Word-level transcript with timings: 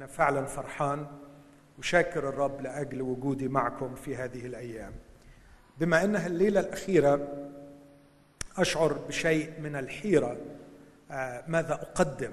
أنا 0.00 0.08
فعلا 0.08 0.44
فرحان 0.44 1.06
وشاكر 1.78 2.28
الرب 2.28 2.60
لأجل 2.60 3.02
وجودي 3.02 3.48
معكم 3.48 3.94
في 3.94 4.16
هذه 4.16 4.46
الأيام. 4.46 4.92
بما 5.80 6.04
إنها 6.04 6.26
الليلة 6.26 6.60
الأخيرة 6.60 7.28
أشعر 8.56 8.92
بشيء 8.92 9.60
من 9.60 9.76
الحيرة 9.76 10.36
آه، 11.10 11.44
ماذا 11.48 11.72
أقدم 11.72 12.32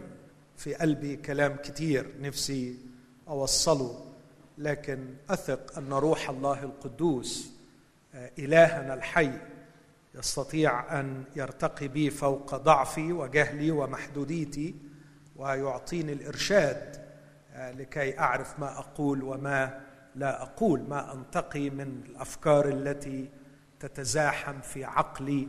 في 0.58 0.76
قلبي 0.76 1.16
كلام 1.16 1.56
كتير 1.56 2.06
نفسي 2.22 2.78
أوصله 3.28 4.06
لكن 4.58 5.00
أثق 5.30 5.78
أن 5.78 5.94
روح 5.94 6.30
الله 6.30 6.64
القدوس 6.64 7.52
آه، 8.16 8.32
إلهنا 8.40 8.94
الحي 8.94 9.32
يستطيع 10.16 11.00
أن 11.00 11.24
يرتقي 11.36 11.88
بي 11.88 12.10
فوق 12.10 12.56
ضعفي 12.56 13.14
وجهلي 13.14 13.72
ومحدوديتي 13.72 14.76
ويعطيني 15.36 16.14
الإرشاد 16.14 17.07
لكي 17.58 18.20
أعرف 18.20 18.60
ما 18.60 18.80
أقول 18.80 19.24
وما 19.24 19.82
لا 20.16 20.42
أقول 20.42 20.82
ما 20.82 21.14
أنتقي 21.14 21.70
من 21.70 22.02
الأفكار 22.10 22.68
التي 22.68 23.30
تتزاحم 23.80 24.62
في 24.62 24.86
عقلي 24.86 25.48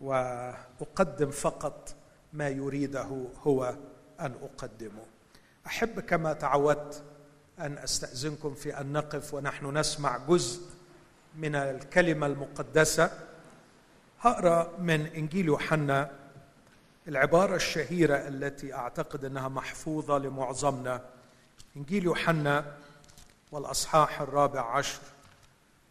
وأقدم 0.00 1.30
فقط 1.30 1.94
ما 2.32 2.48
يريده 2.48 3.26
هو 3.42 3.74
أن 4.20 4.34
أقدمه. 4.42 5.02
أحب 5.66 6.00
كما 6.00 6.32
تعودت 6.32 7.02
أن 7.58 7.78
أستأذنكم 7.78 8.54
في 8.54 8.80
أن 8.80 8.92
نقف 8.92 9.34
ونحن 9.34 9.78
نسمع 9.78 10.18
جزء 10.28 10.62
من 11.36 11.54
الكلمة 11.54 12.26
المقدسة. 12.26 13.10
هقرأ 14.20 14.78
من 14.78 15.06
إنجيل 15.06 15.46
يوحنا 15.46 16.10
العبارة 17.08 17.56
الشهيرة 17.56 18.16
التي 18.16 18.74
أعتقد 18.74 19.24
إنها 19.24 19.48
محفوظة 19.48 20.18
لمعظمنا. 20.18 21.00
إنجيل 21.76 22.04
يوحنا 22.04 22.76
والأصحاح 23.52 24.20
الرابع 24.20 24.76
عشر 24.76 25.00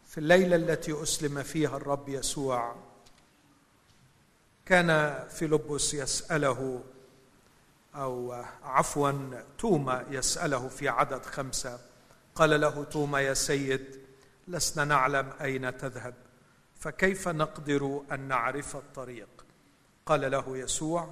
في 0.08 0.18
الليلة 0.18 0.56
التي 0.56 1.04
أسلم 1.04 1.44
فيها 1.44 1.78
الرب 1.78 2.10
يسوع. 2.10 2.76
كان 4.66 5.20
فيلبس 5.30 5.94
يسأله 5.94 6.84
أو 7.96 8.44
عفوا 8.64 9.12
توما 9.58 10.06
يسأله 10.10 10.68
في 10.68 10.90
عدد 10.90 11.26
خمسة. 11.26 11.80
قال 12.36 12.62
له 12.62 12.84
توما 12.84 13.22
يا 13.22 13.34
سيد 13.34 14.00
لسنا 14.48 14.86
نعلم 14.86 15.34
أين 15.42 15.78
تذهب 15.78 16.14
فكيف 16.80 17.28
نقدر 17.28 18.02
أن 18.12 18.20
نعرف 18.20 18.76
الطريق 18.76 19.46
قال 20.06 20.32
له 20.32 20.58
يسوع 20.58 21.10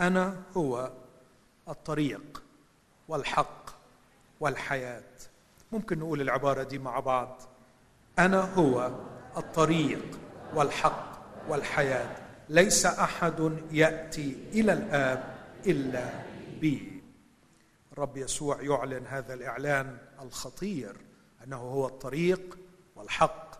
أنا 0.00 0.42
هو 0.56 0.92
الطريق 1.68 2.42
والحق. 3.08 3.75
والحياة. 4.40 5.02
ممكن 5.72 5.98
نقول 5.98 6.20
العبارة 6.20 6.62
دي 6.62 6.78
مع 6.78 7.00
بعض. 7.00 7.42
أنا 8.18 8.54
هو 8.54 8.90
الطريق 9.36 10.18
والحق 10.54 11.16
والحياة. 11.48 12.16
ليس 12.48 12.86
أحد 12.86 13.58
يأتي 13.70 14.36
إلى 14.52 14.72
الآب 14.72 15.36
إلا 15.66 16.10
بي. 16.60 17.02
الرب 17.92 18.16
يسوع 18.16 18.62
يعلن 18.62 19.06
هذا 19.06 19.34
الإعلان 19.34 19.98
الخطير 20.22 20.96
أنه 21.44 21.56
هو 21.56 21.86
الطريق 21.86 22.58
والحق 22.96 23.50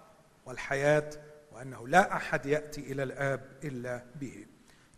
والحياة 0.47 1.11
وأنه 1.53 1.89
لا 1.89 2.17
أحد 2.17 2.47
يأتي 2.47 2.81
إلى 2.81 3.03
الآب 3.03 3.41
إلا 3.65 4.03
به. 4.21 4.47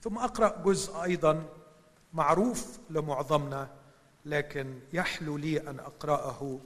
ثم 0.03 0.19
أقرأ 0.19 0.63
جزء 0.65 1.03
أيضا 1.03 1.45
معروف 2.13 2.79
لمعظمنا 2.91 3.71
لكن 4.25 4.81
يحلو 4.93 5.37
لي 5.37 5.61
أن 5.61 5.81
أقرأه 5.81 6.61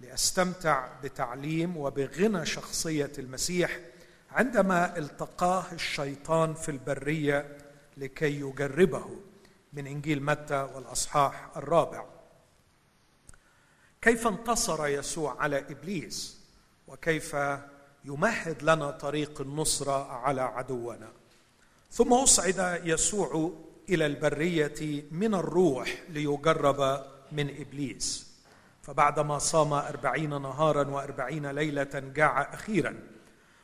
لأستمتع 0.00 0.88
بتعليم 1.02 1.76
وبغنى 1.76 2.46
شخصية 2.46 3.12
المسيح 3.18 3.78
عندما 4.30 4.98
التقاه 4.98 5.64
الشيطان 5.72 6.54
في 6.54 6.70
البرية 6.70 7.58
لكي 7.96 8.40
يجربه 8.40 9.06
من 9.72 9.86
إنجيل 9.86 10.22
متى 10.22 10.68
والأصحاح 10.74 11.50
الرابع. 11.56 12.04
كيف 14.02 14.26
انتصر 14.26 14.86
يسوع 14.86 15.42
على 15.42 15.58
إبليس؟ 15.58 16.38
وكيف 16.88 17.36
يمهد 18.04 18.62
لنا 18.62 18.90
طريق 18.90 19.40
النصرة 19.40 20.12
على 20.12 20.40
عدونا؟ 20.40 21.12
ثم 21.90 22.12
أصعد 22.12 22.80
يسوع 22.84 23.52
إلى 23.88 24.06
البرية 24.06 25.04
من 25.10 25.34
الروح 25.34 26.02
ليجرب 26.08 27.04
من 27.32 27.60
إبليس. 27.60 28.28
فبعدما 28.82 29.38
صام 29.38 29.72
أربعين 29.72 30.30
نهارا 30.30 30.88
وأربعين 30.88 31.46
ليلة 31.46 32.02
جاع 32.14 32.54
أخيرا. 32.54 33.02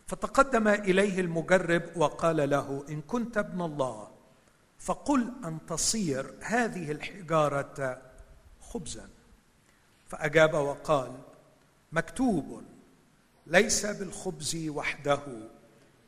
فتقدم 0.06 0.68
إليه 0.68 1.20
المجرب 1.20 1.82
وقال 1.96 2.50
له 2.50 2.84
إن 2.88 3.00
كنت 3.00 3.38
ابن 3.38 3.60
الله 3.62 4.08
فقل 4.78 5.32
أن 5.44 5.58
تصير 5.66 6.34
هذه 6.40 6.92
الحجارة 6.92 8.02
خبزا. 8.60 9.08
فأجاب 10.06 10.54
وقال 10.54 11.12
مكتوب 11.92 12.62
ليس 13.46 13.86
بالخبز 13.86 14.68
وحده 14.68 15.20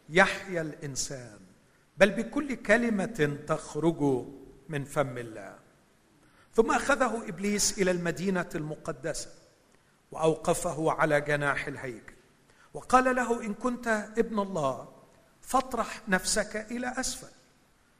يحيا 0.08 0.60
الإنسان. 0.60 1.45
بل 1.98 2.10
بكل 2.10 2.54
كلمة 2.54 3.38
تخرج 3.46 4.26
من 4.68 4.84
فم 4.84 5.18
الله. 5.18 5.58
ثم 6.54 6.70
أخذه 6.70 7.28
إبليس 7.28 7.78
إلى 7.78 7.90
المدينة 7.90 8.48
المقدسة 8.54 9.30
وأوقفه 10.12 10.92
على 10.92 11.20
جناح 11.20 11.66
الهيكل. 11.66 12.14
وقال 12.74 13.16
له 13.16 13.44
إن 13.44 13.54
كنت 13.54 13.88
ابن 14.18 14.38
الله 14.38 14.88
فاطرح 15.40 16.08
نفسك 16.08 16.66
إلى 16.70 16.94
أسفل 17.00 17.32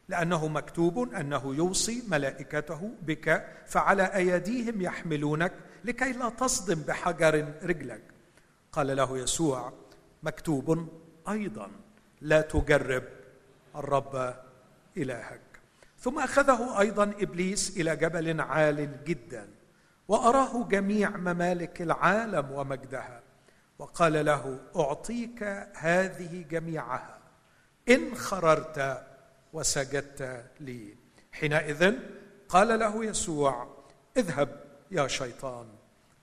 لأنه 0.09 0.49
مكتوب 0.49 1.15
أنه 1.15 1.55
يوصي 1.55 2.03
ملائكته 2.09 2.95
بك 3.03 3.47
فعلى 3.67 4.03
أيديهم 4.03 4.81
يحملونك 4.81 5.53
لكي 5.84 6.13
لا 6.13 6.28
تصدم 6.28 6.83
بحجر 6.83 7.55
رجلك. 7.63 8.03
قال 8.73 8.97
له 8.97 9.19
يسوع 9.19 9.73
مكتوب 10.23 10.89
أيضا 11.28 11.71
لا 12.21 12.41
تجرب 12.41 13.05
الرب 13.77 14.35
إلهك. 14.97 15.41
ثم 15.99 16.19
أخذه 16.19 16.81
أيضا 16.81 17.03
إبليس 17.03 17.77
إلى 17.77 17.97
جبل 17.97 18.41
عال 18.41 19.05
جدا 19.05 19.49
وأراه 20.09 20.69
جميع 20.69 21.17
ممالك 21.17 21.83
العالم 21.83 22.51
ومجدها 22.53 23.23
وقال 23.79 24.25
له 24.25 24.59
أعطيك 24.77 25.43
هذه 25.75 26.45
جميعها 26.51 27.19
إن 27.89 28.15
خررت 28.15 29.07
وسجدت 29.53 30.45
لي. 30.61 30.97
حينئذ 31.33 31.95
قال 32.49 32.79
له 32.79 33.05
يسوع 33.05 33.77
اذهب 34.17 34.65
يا 34.91 35.07
شيطان 35.09 35.67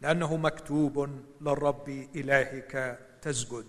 لأنه 0.01 0.37
مكتوب 0.37 1.09
للرب 1.41 1.89
إلهك 2.15 2.99
تسجد 3.21 3.65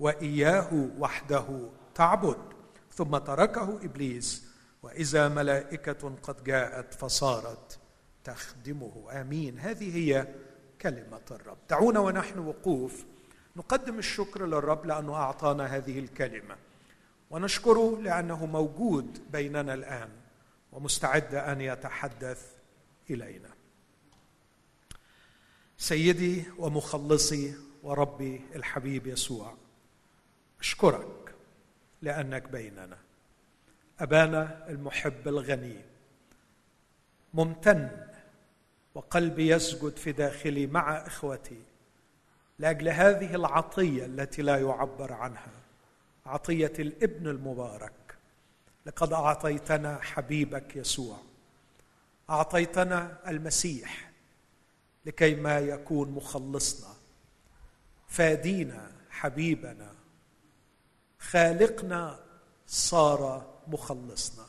وإياه 0.00 0.88
وحده 0.98 1.68
تعبد. 1.94 2.51
ثم 2.94 3.18
تركه 3.18 3.84
إبليس 3.84 4.44
وإذا 4.82 5.28
ملائكة 5.28 6.14
قد 6.22 6.44
جاءت 6.44 6.94
فصارت 6.94 7.78
تخدمه. 8.24 9.08
آمين. 9.10 9.58
هذه 9.58 9.96
هي 9.96 10.28
كلمة 10.80 11.20
الرب. 11.30 11.58
دعونا 11.70 12.00
ونحن 12.00 12.38
وقوف 12.38 13.04
نقدم 13.56 13.98
الشكر 13.98 14.46
للرب 14.46 14.86
لأنه 14.86 15.14
أعطانا 15.14 15.66
هذه 15.66 15.98
الكلمة. 15.98 16.56
ونشكره 17.30 18.00
لأنه 18.00 18.46
موجود 18.46 19.30
بيننا 19.32 19.74
الآن 19.74 20.08
ومستعد 20.72 21.34
أن 21.34 21.60
يتحدث 21.60 22.46
إلينا. 23.10 23.50
سيدي 25.78 26.44
ومخلصي 26.58 27.54
وربي 27.82 28.40
الحبيب 28.54 29.06
يسوع 29.06 29.54
أشكرك 30.60 31.21
لأنك 32.02 32.48
بيننا. 32.48 32.98
أبانا 34.00 34.68
المحب 34.68 35.28
الغني 35.28 35.76
ممتن 37.34 38.06
وقلبي 38.94 39.48
يسجد 39.48 39.96
في 39.96 40.12
داخلي 40.12 40.66
مع 40.66 41.06
إخوتي 41.06 41.62
لأجل 42.58 42.88
هذه 42.88 43.34
العطية 43.34 44.04
التي 44.04 44.42
لا 44.42 44.56
يعبر 44.56 45.12
عنها. 45.12 45.52
عطية 46.26 46.72
الابن 46.78 47.28
المبارك. 47.28 47.92
لقد 48.86 49.12
أعطيتنا 49.12 49.98
حبيبك 50.02 50.76
يسوع. 50.76 51.18
أعطيتنا 52.30 53.18
المسيح 53.28 54.10
لكي 55.06 55.34
ما 55.34 55.58
يكون 55.58 56.10
مخلصنا. 56.10 56.94
فادينا 58.08 58.90
حبيبنا 59.10 59.91
خالقنا 61.30 62.20
صار 62.66 63.52
مخلصنا. 63.66 64.46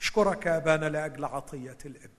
اشكرك 0.00 0.46
أبانا 0.46 0.88
لأجل 0.88 1.24
عطية 1.24 1.78
الإبن. 1.84 2.18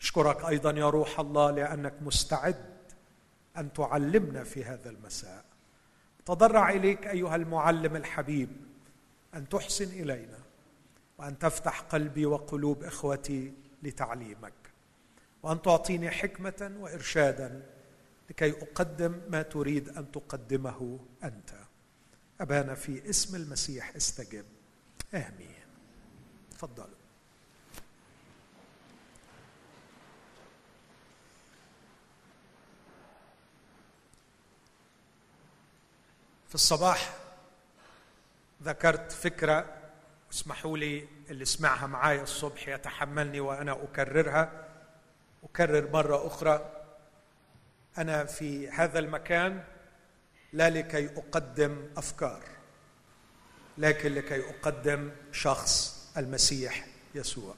اشكرك 0.00 0.44
أيضا 0.44 0.70
يا 0.70 0.90
روح 0.90 1.20
الله 1.20 1.50
لأنك 1.50 1.94
مستعد 2.02 2.64
أن 3.56 3.72
تعلمنا 3.72 4.44
في 4.44 4.64
هذا 4.64 4.90
المساء. 4.90 5.44
تضرع 6.26 6.70
إليك 6.70 7.06
أيها 7.06 7.36
المعلم 7.36 7.96
الحبيب 7.96 8.50
أن 9.34 9.48
تحسن 9.48 9.84
إلينا 9.84 10.38
وأن 11.18 11.38
تفتح 11.38 11.80
قلبي 11.80 12.26
وقلوب 12.26 12.84
إخوتي 12.84 13.52
لتعليمك 13.82 14.52
وأن 15.42 15.62
تعطيني 15.62 16.10
حكمة 16.10 16.72
وإرشادا 16.80 17.62
لكي 18.30 18.50
أقدم 18.50 19.20
ما 19.28 19.42
تريد 19.42 19.88
أن 19.88 20.12
تقدمه 20.12 20.98
أنت. 21.24 21.61
أبانا 22.42 22.74
في 22.74 23.10
اسم 23.10 23.36
المسيح 23.36 23.96
استجب. 23.96 24.44
آمين. 25.14 25.54
تفضلوا. 26.50 26.86
في 36.48 36.54
الصباح 36.54 37.16
ذكرت 38.62 39.12
فكرة 39.12 39.74
اسمحوا 40.32 40.78
لي 40.78 41.08
اللي 41.30 41.44
سمعها 41.44 41.86
معايا 41.86 42.22
الصبح 42.22 42.68
يتحملني 42.68 43.40
وأنا 43.40 43.72
أكررها. 43.72 44.68
أكرر 45.44 45.90
مرة 45.90 46.26
أخرى. 46.26 46.84
أنا 47.98 48.24
في 48.24 48.68
هذا 48.70 48.98
المكان 48.98 49.64
لا 50.52 50.70
لكي 50.70 51.06
أقدم 51.06 51.88
أفكار 51.96 52.42
لكن 53.78 54.14
لكي 54.14 54.50
أقدم 54.50 55.10
شخص 55.32 56.02
المسيح 56.16 56.86
يسوع. 57.14 57.54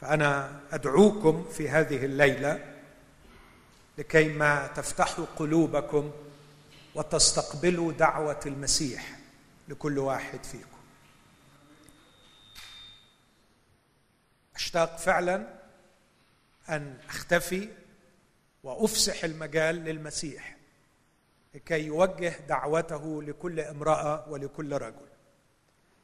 فأنا 0.00 0.60
أدعوكم 0.72 1.44
في 1.50 1.68
هذه 1.68 2.04
الليلة 2.04 2.74
لكي 3.98 4.28
ما 4.28 4.66
تفتحوا 4.66 5.26
قلوبكم 5.36 6.12
وتستقبلوا 6.94 7.92
دعوة 7.92 8.40
المسيح 8.46 9.18
لكل 9.68 9.98
واحد 9.98 10.44
فيكم. 10.44 10.78
أشتاق 14.54 14.98
فعلا 14.98 15.58
أن 16.68 16.98
أختفي 17.08 17.68
وأفسح 18.62 19.24
المجال 19.24 19.76
للمسيح. 19.76 20.57
لكي 21.58 21.86
يوجه 21.86 22.34
دعوته 22.48 23.22
لكل 23.22 23.60
امرأة 23.60 24.28
ولكل 24.28 24.72
رجل. 24.72 25.08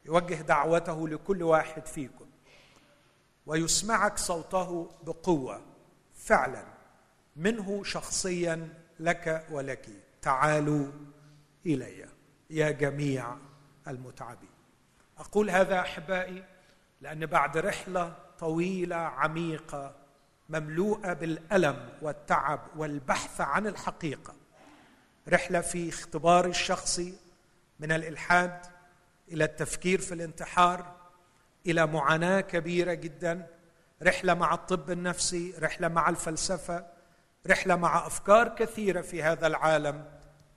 يوجه 0.04 0.34
دعوته 0.34 1.08
لكل 1.08 1.42
واحد 1.42 1.86
فيكم. 1.86 2.26
ويسمعك 3.46 4.18
صوته 4.18 4.90
بقوة 5.02 5.60
فعلا. 6.14 6.64
منه 7.36 7.84
شخصيا 7.84 8.68
لك 9.00 9.46
ولك. 9.50 9.88
تعالوا 10.22 10.86
إلي 11.66 12.08
يا 12.50 12.70
جميع 12.70 13.36
المتعبين. 13.88 14.54
أقول 15.18 15.50
هذا 15.50 15.80
أحبائي 15.80 16.44
لأن 17.00 17.26
بعد 17.26 17.56
رحلة 17.56 18.14
طويلة 18.38 18.96
عميقة 18.96 19.94
مملوءة 20.48 21.12
بالألم 21.12 21.88
والتعب 22.02 22.60
والبحث 22.76 23.40
عن 23.40 23.66
الحقيقة 23.66 24.34
رحلة 25.28 25.60
في 25.60 25.88
اختباري 25.88 26.50
الشخصي 26.50 27.14
من 27.80 27.92
الإلحاد 27.92 28.60
إلى 29.28 29.44
التفكير 29.44 30.00
في 30.00 30.14
الانتحار 30.14 30.96
إلى 31.66 31.86
معاناة 31.86 32.40
كبيرة 32.40 32.94
جدا. 32.94 33.46
رحلة 34.02 34.34
مع 34.34 34.54
الطب 34.54 34.90
النفسي 34.90 35.54
رحلة 35.58 35.88
مع 35.88 36.08
الفلسفة 36.08 36.86
رحلة 37.46 37.76
مع 37.76 38.06
أفكار 38.06 38.48
كثيرة 38.48 39.00
في 39.00 39.22
هذا 39.22 39.46
العالم. 39.46 40.04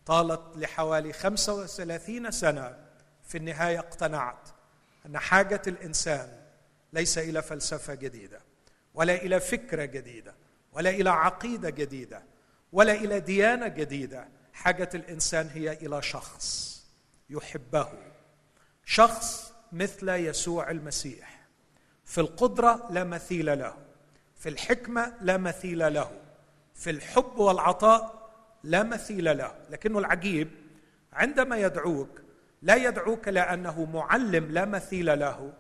طالت 0.06 0.58
لحوالي 0.58 1.14
35 1.14 2.32
سنة. 2.32 2.78
في 3.24 3.38
النهاية 3.38 3.80
اقتنعت 3.80 4.50
أن 5.06 5.18
حاجة 5.18 5.62
الإنسان 5.68 6.30
ليس 6.94 7.18
إلى 7.18 7.42
فلسفة 7.42 7.94
جديدة 7.94 8.40
ولا 8.94 9.16
إلى 9.16 9.40
فكرة 9.40 9.86
جديدة 9.86 10.36
ولا 10.74 10.90
إلى 10.90 11.10
عقيدة 11.10 11.70
جديدة 11.70 12.24
ولا 12.74 12.94
إلى 12.94 13.20
ديانة 13.20 13.68
جديدة. 13.68 14.28
حاجة 14.58 14.90
الإنسان 14.96 15.50
هي 15.54 15.74
إلى 15.74 16.02
شخص 16.02 16.78
يحبه. 17.30 17.88
شخص 18.86 19.54
مثل 19.72 20.10
يسوع 20.10 20.72
المسيح. 20.72 21.48
في 22.06 22.22
القدرة 22.22 22.88
لا 22.90 23.04
مثيل 23.04 23.60
له. 23.60 23.74
في 24.36 24.50
الحكمة 24.50 25.14
لا 25.22 25.38
مثيل 25.38 25.94
له. 25.94 26.12
في 26.76 26.90
الحب 26.90 27.38
والعطاء 27.38 28.30
لا 28.64 28.84
مثيل 28.84 29.38
له. 29.38 29.56
لكنه 29.70 30.00
العجيب 30.00 30.50
عندما 31.14 31.58
يدعوك 31.58 32.22
لا 32.62 32.76
يدعوك 32.76 33.28
لأنه 33.28 33.86
معلم 33.86 34.52
لا 34.52 34.66
مثيل 34.66 35.20
له 35.20 35.54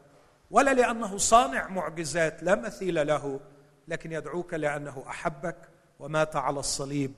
ولا 0.51 0.73
لأنه 0.73 1.17
صانع 1.17 1.67
معجزات 1.67 2.43
لا 2.43 2.55
مثيل 2.55 3.07
له 3.07 3.39
لكن 3.87 4.11
يدعوك 4.11 4.53
لأنه 4.53 5.03
أحبك 5.07 5.57
ومات 5.99 6.35
على 6.35 6.59
الصليب 6.59 7.13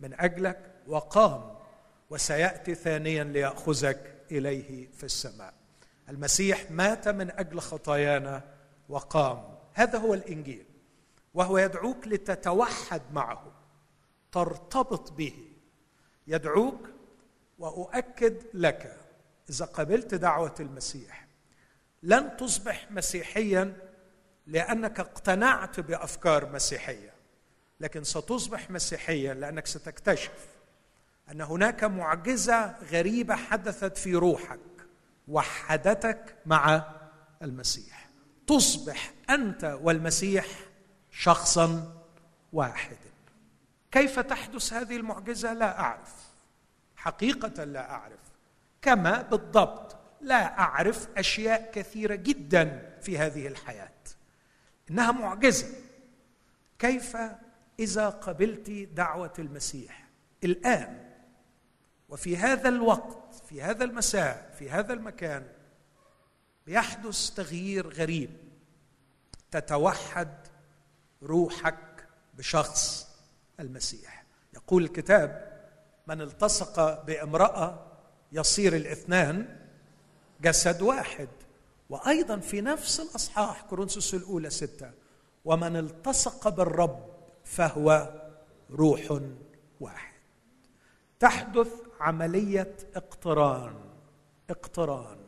من 0.00 0.20
أجلك 0.20 0.73
وقام 0.86 1.54
وسيأتي 2.10 2.74
ثانيا 2.74 3.24
ليأخذك 3.24 4.24
إليه 4.30 4.88
في 4.90 5.04
السماء. 5.04 5.54
المسيح 6.08 6.70
مات 6.70 7.08
من 7.08 7.30
أجل 7.30 7.60
خطايانا 7.60 8.42
وقام. 8.88 9.54
هذا 9.72 9.98
هو 9.98 10.14
الإنجيل 10.14 10.64
وهو 11.34 11.58
يدعوك 11.58 12.08
لتتوحد 12.08 13.02
معه 13.12 13.52
ترتبط 14.32 15.12
به. 15.12 15.34
يدعوك 16.26 16.88
وأؤكد 17.58 18.42
لك 18.54 18.96
إذا 19.50 19.64
قبلت 19.64 20.14
دعوة 20.14 20.54
المسيح 20.60 21.26
لن 22.02 22.36
تصبح 22.36 22.90
مسيحيا 22.90 23.76
لأنك 24.46 25.00
اقتنعت 25.00 25.80
بأفكار 25.80 26.48
مسيحية 26.52 27.14
لكن 27.80 28.04
ستصبح 28.04 28.70
مسيحيا 28.70 29.34
لأنك 29.34 29.66
ستكتشف 29.66 30.48
أن 31.30 31.40
هناك 31.40 31.84
معجزة 31.84 32.74
غريبة 32.92 33.34
حدثت 33.34 33.98
في 33.98 34.14
روحك 34.14 34.60
وحدتك 35.28 36.36
مع 36.46 36.84
المسيح. 37.42 38.08
تصبح 38.46 39.12
أنت 39.30 39.78
والمسيح 39.82 40.46
شخصا 41.10 41.92
واحدا. 42.52 42.96
كيف 43.90 44.18
تحدث 44.18 44.72
هذه 44.72 44.96
المعجزة؟ 44.96 45.52
لا 45.52 45.80
أعرف. 45.80 46.14
حقيقة 46.96 47.64
لا 47.64 47.90
أعرف. 47.90 48.20
كما 48.82 49.22
بالضبط 49.22 49.96
لا 50.20 50.58
أعرف 50.58 51.08
أشياء 51.16 51.70
كثيرة 51.72 52.14
جدا 52.14 52.92
في 53.02 53.18
هذه 53.18 53.46
الحياة. 53.46 53.90
إنها 54.90 55.12
معجزة. 55.12 55.66
كيف 56.78 57.16
إذا 57.78 58.08
قبلت 58.08 58.70
دعوة 58.70 59.32
المسيح؟ 59.38 60.04
الآن 60.44 61.03
وفي 62.08 62.36
هذا 62.36 62.68
الوقت 62.68 63.34
في 63.48 63.62
هذا 63.62 63.84
المساء 63.84 64.54
في 64.58 64.70
هذا 64.70 64.92
المكان 64.92 65.46
بيحدث 66.66 67.30
تغيير 67.30 67.88
غريب. 67.88 68.30
تتوحد 69.50 70.34
روحك 71.22 72.06
بشخص 72.34 73.08
المسيح. 73.60 74.24
يقول 74.54 74.84
الكتاب 74.84 75.54
من 76.06 76.20
التصق 76.20 77.04
بامرأة 77.04 77.86
يصير 78.32 78.76
الاثنان 78.76 79.58
جسد 80.40 80.82
واحد 80.82 81.28
وأيضا 81.90 82.36
في 82.38 82.60
نفس 82.60 83.00
الأصحاح 83.00 83.62
كورنثوس 83.62 84.14
الأولى 84.14 84.50
ستة 84.50 84.90
ومن 85.44 85.76
التصق 85.76 86.48
بالرب 86.48 87.14
فهو 87.44 88.10
روح 88.70 89.20
واحد. 89.80 90.13
تحدث 91.20 91.72
عملية 92.00 92.76
اقتران 92.96 93.74
اقتران 94.50 95.18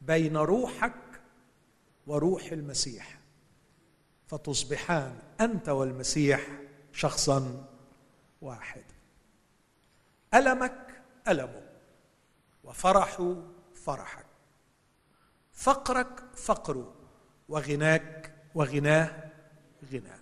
بين 0.00 0.36
روحك 0.36 1.20
وروح 2.06 2.44
المسيح. 2.44 3.18
فتصبحان 4.26 5.18
أنت 5.40 5.68
والمسيح 5.68 6.46
شخصا 6.92 7.68
واحدا 8.42 8.94
ألمك 10.34 11.02
المه 11.28 11.68
وفرح 12.64 13.36
فرحك. 13.74 14.26
فقرك 15.52 16.24
فقره 16.34 16.94
وغناك 17.48 18.34
وغناه 18.54 19.30
غناه. 19.92 20.20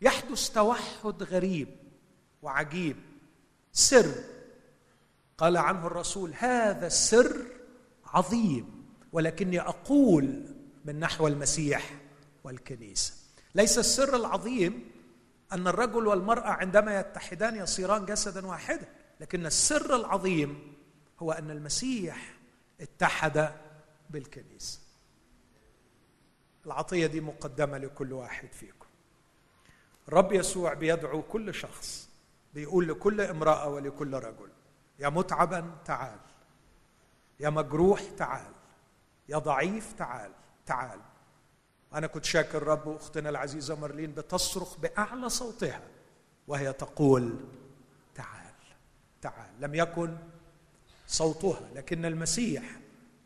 يحدث 0.00 0.50
توحد 0.50 1.22
غريب 1.22 1.76
وعجيب 2.42 2.96
سر. 3.72 4.14
قال 5.38 5.56
عنه 5.56 5.86
الرسول 5.86 6.34
هذا 6.38 6.86
السر 6.86 7.46
عظيم 8.06 8.86
ولكني 9.12 9.60
أقول 9.60 10.44
من 10.84 11.00
نحو 11.00 11.26
المسيح 11.28 11.94
والكنيسة. 12.44 13.14
ليس 13.54 13.78
السر 13.78 14.16
العظيم 14.16 14.90
أن 15.52 15.66
الرجل 15.68 16.06
والمرأة 16.06 16.50
عندما 16.50 17.00
يتحدان 17.00 17.56
يصيران 17.56 18.06
جسدا 18.06 18.46
واحدا 18.46 18.88
لكن 19.20 19.46
السر 19.46 19.96
العظيم 19.96 20.76
هو 21.20 21.32
أن 21.32 21.50
المسيح 21.50 22.34
اتحد 22.80 23.52
بالكنيسة. 24.10 24.78
العطية 26.66 27.06
دي 27.06 27.20
مقدمة 27.20 27.78
لكل 27.78 28.12
واحد 28.12 28.48
فيكم. 28.52 28.86
الرب 30.08 30.32
يسوع 30.32 30.74
بيدعو 30.74 31.22
كل 31.22 31.54
شخص 31.54 32.09
بيقول 32.54 32.88
لكل 32.88 33.20
امرأة 33.20 33.68
ولكل 33.68 34.14
رجل 34.14 34.50
يا 34.98 35.08
متعبا 35.08 35.70
تعال 35.84 36.18
يا 37.40 37.50
مجروح 37.50 38.02
تعال 38.16 38.52
يا 39.28 39.38
ضعيف 39.38 39.92
تعال 39.92 40.30
تعال. 40.66 41.00
أنا 41.94 42.06
كنت 42.06 42.24
شاكر 42.24 42.58
الرب 42.58 42.86
وأختنا 42.86 43.28
العزيزة 43.28 43.74
مارلين 43.74 44.12
بتصرخ 44.12 44.76
بأعلى 44.78 45.28
صوتها 45.28 45.82
وهي 46.48 46.72
تقول 46.72 47.36
تعال 48.14 48.54
تعال. 49.22 49.50
لم 49.60 49.74
يكن 49.74 50.16
صوتها 51.06 51.68
لكن 51.74 52.04
المسيح 52.04 52.80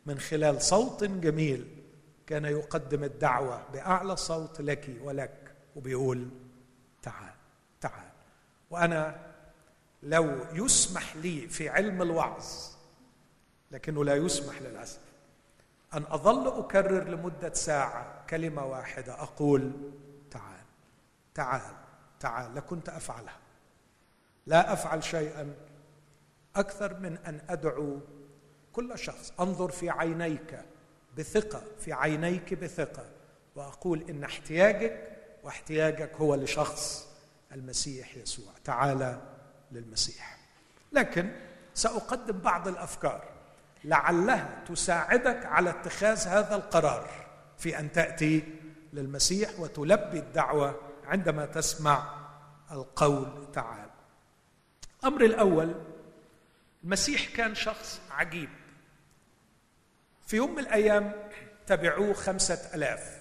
من 0.06 0.18
خلال 0.18 0.62
صوت 0.62 1.04
جميل 1.04 1.82
كان 2.26 2.44
يقدم 2.44 3.04
الدعوة 3.04 3.62
بأعلى 3.72 4.16
صوت 4.16 4.60
لك 4.60 4.96
ولك 5.02 5.54
وبيقول 5.76 6.28
تعال. 7.02 7.33
وأنا 8.74 9.16
لو 10.02 10.38
يسمح 10.52 11.16
لي 11.16 11.48
في 11.48 11.68
علم 11.68 12.02
الوعظ 12.02 12.44
لكنه 13.70 14.04
لا 14.04 14.14
يسمح 14.14 14.62
للأسف 14.62 15.00
أن 15.94 16.04
أظل 16.08 16.58
أكرر 16.58 17.04
لمدة 17.08 17.52
ساعة 17.52 18.26
كلمة 18.30 18.66
واحدة 18.66 19.22
أقول 19.22 19.72
تعال 20.30 20.64
تعال 21.34 21.74
تعال 22.20 22.54
لكنت 22.54 22.88
أفعلها 22.88 23.38
لا 24.46 24.72
أفعل 24.72 25.04
شيئا 25.04 25.54
أكثر 26.56 26.98
من 27.00 27.18
أن 27.26 27.40
أدعو 27.48 27.98
كل 28.72 28.98
شخص 28.98 29.32
أنظر 29.40 29.70
في 29.70 29.90
عينيك 29.90 30.64
بثقة 31.18 31.62
في 31.80 31.92
عينيك 31.92 32.54
بثقة 32.54 33.04
وأقول 33.56 34.04
إن 34.10 34.24
احتياجك 34.24 35.18
واحتياجك 35.42 36.14
هو 36.14 36.34
لشخص 36.34 37.13
المسيح 37.54 38.16
يسوع. 38.16 38.52
تعال 38.64 39.20
للمسيح. 39.72 40.38
لكن 40.92 41.30
سأقدم 41.74 42.38
بعض 42.38 42.68
الأفكار. 42.68 43.24
لعلها 43.84 44.64
تساعدك 44.68 45.46
على 45.46 45.70
اتخاذ 45.70 46.28
هذا 46.28 46.56
القرار 46.56 47.10
في 47.58 47.78
أن 47.78 47.92
تأتي 47.92 48.44
للمسيح 48.92 49.60
وتلبي 49.60 50.18
الدعوة 50.18 50.80
عندما 51.04 51.46
تسمع 51.46 52.14
القول. 52.70 53.52
تعال. 53.52 53.90
الامر 55.02 55.24
الأول 55.24 55.74
المسيح 56.84 57.36
كان 57.36 57.54
شخص 57.54 58.00
عجيب. 58.10 58.48
في 60.26 60.36
يوم 60.36 60.52
من 60.52 60.58
الأيام 60.58 61.12
تبعوه 61.66 62.12
خمسة 62.12 62.74
آلاف. 62.74 63.13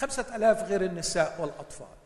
خمسة 0.00 0.36
آلاف 0.36 0.62
غير 0.62 0.82
النساء 0.82 1.40
والأطفال. 1.40 1.96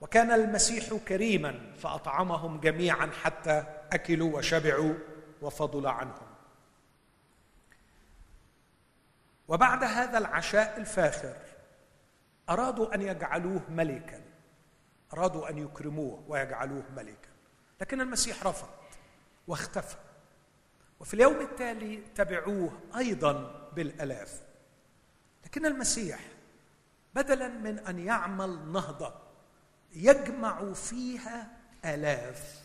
وكان 0.00 0.32
المسيح 0.32 0.94
كريما 0.94 1.72
فأطعمهم 1.78 2.60
جميعا 2.60 3.10
حتى 3.22 3.64
أكلوا 3.92 4.38
وشبعوا 4.38 4.94
وفضل 5.42 5.86
عنهم. 5.86 6.26
وبعد 9.48 9.84
هذا 9.84 10.18
العشاء 10.18 10.78
الفاخر 10.78 11.36
أرادوا 12.48 12.94
أن 12.94 13.02
يجعلوه 13.02 13.62
ملكا. 13.68 14.20
أرادوا 15.12 15.50
أن 15.50 15.58
يكرموه 15.58 16.24
ويجعلوه 16.28 16.84
ملكا. 16.96 17.28
لكن 17.80 18.00
المسيح 18.00 18.46
رفض 18.46 18.68
واختفى. 19.48 19.96
وفي 21.00 21.14
اليوم 21.14 21.40
التالي 21.40 21.96
تبعوه 21.96 22.80
أيضا 22.96 23.68
بالألاف. 23.72 24.42
لكن 25.44 25.66
المسيح 25.66 26.20
بدلا 27.16 27.48
من 27.48 27.78
أن 27.78 27.98
يعمل 27.98 28.72
نهضة 28.72 29.14
يجمع 29.92 30.72
فيها 30.72 31.56
آلاف. 31.84 32.62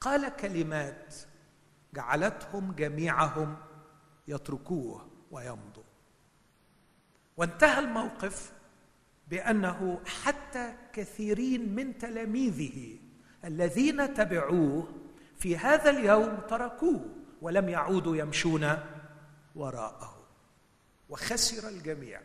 قال 0.00 0.36
كلمات 0.36 1.14
جعلتهم 1.94 2.72
جميعهم 2.72 3.56
يتركوه 4.28 5.08
ويمضوا. 5.30 5.82
وانتهى 7.36 7.78
الموقف 7.78 8.52
بأنه 9.28 10.00
حتى 10.06 10.74
كثيرين 10.92 11.74
من 11.74 11.98
تلاميذه 11.98 12.98
الذين 13.44 14.14
تبعوه 14.14 14.88
في 15.36 15.56
هذا 15.56 15.90
اليوم 15.90 16.38
تركوه 16.48 17.06
ولم 17.42 17.68
يعودوا 17.68 18.16
يمشون 18.16 18.78
وراءه. 19.54 20.26
وخسر 21.08 21.68
الجميع. 21.68 22.20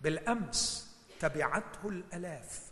بالأمس 0.00 0.88
تبعته 1.20 1.88
الألاف 1.88 2.62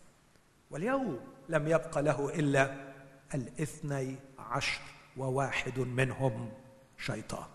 واليوم 0.70 1.20
لم 1.48 1.68
يبق 1.68 1.98
له 1.98 2.30
إلا 2.34 2.92
الاثني 3.34 4.16
عشر 4.38 4.80
وواحد 5.16 5.78
منهم 5.78 6.52
شيطان. 6.98 7.46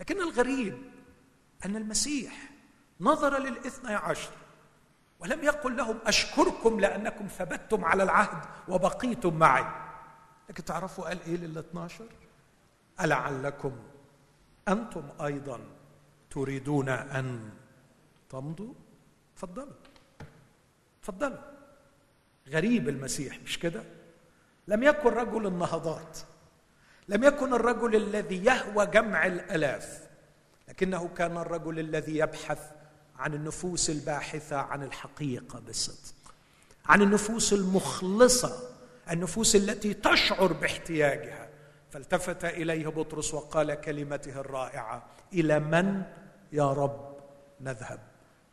لكن 0.00 0.20
الغريب 0.20 0.78
أن 1.64 1.76
المسيح 1.76 2.50
نظر 3.00 3.38
للاثني 3.38 3.94
عشر 3.94 4.30
ولم 5.20 5.44
يقل 5.44 5.76
لهم 5.76 5.98
أشكركم 6.06 6.80
لأنكم 6.80 7.26
ثبتتم 7.26 7.84
على 7.84 8.02
العهد 8.02 8.44
وبقيتم 8.68 9.38
معي. 9.38 9.64
لكن 10.48 10.64
تعرفوا 10.64 11.04
قال 11.04 11.22
إيه 11.22 11.36
لل 11.36 11.58
12 11.58 12.04
ألعلكم 13.00 13.72
أنتم 14.68 15.08
أيضا 15.20 15.60
تريدون 16.30 16.88
أن 16.88 17.50
تمضوا؟ 18.30 18.74
تفضلوا 19.40 19.72
تفضلوا 21.02 21.38
غريب 22.48 22.88
المسيح 22.88 23.40
مش 23.42 23.58
كده؟ 23.58 23.82
لم 24.68 24.82
يكن 24.82 25.08
رجل 25.08 25.46
النهضات. 25.46 26.18
لم 27.08 27.24
يكن 27.24 27.54
الرجل 27.54 27.96
الذي 27.96 28.44
يهوى 28.44 28.86
جمع 28.86 29.26
الألاف. 29.26 30.08
لكنه 30.68 31.08
كان 31.08 31.36
الرجل 31.36 31.78
الذي 31.78 32.18
يبحث 32.18 32.70
عن 33.16 33.34
النفوس 33.34 33.90
الباحثة 33.90 34.56
عن 34.56 34.82
الحقيقة 34.82 35.60
بالصدق 35.60 36.34
عن 36.86 37.02
النفوس 37.02 37.52
المخلصة 37.52 38.70
النفوس 39.10 39.56
التي 39.56 39.94
تشعر 39.94 40.52
باحتياجها. 40.52 41.48
فالتفت 41.90 42.44
إليه 42.44 42.88
بطرس 42.88 43.34
وقال 43.34 43.74
كلمته 43.74 44.40
الرائعة 44.40 45.06
إلى 45.32 45.60
من 45.60 46.02
يا 46.52 46.72
رب 46.72 47.16
نذهب؟ 47.60 48.09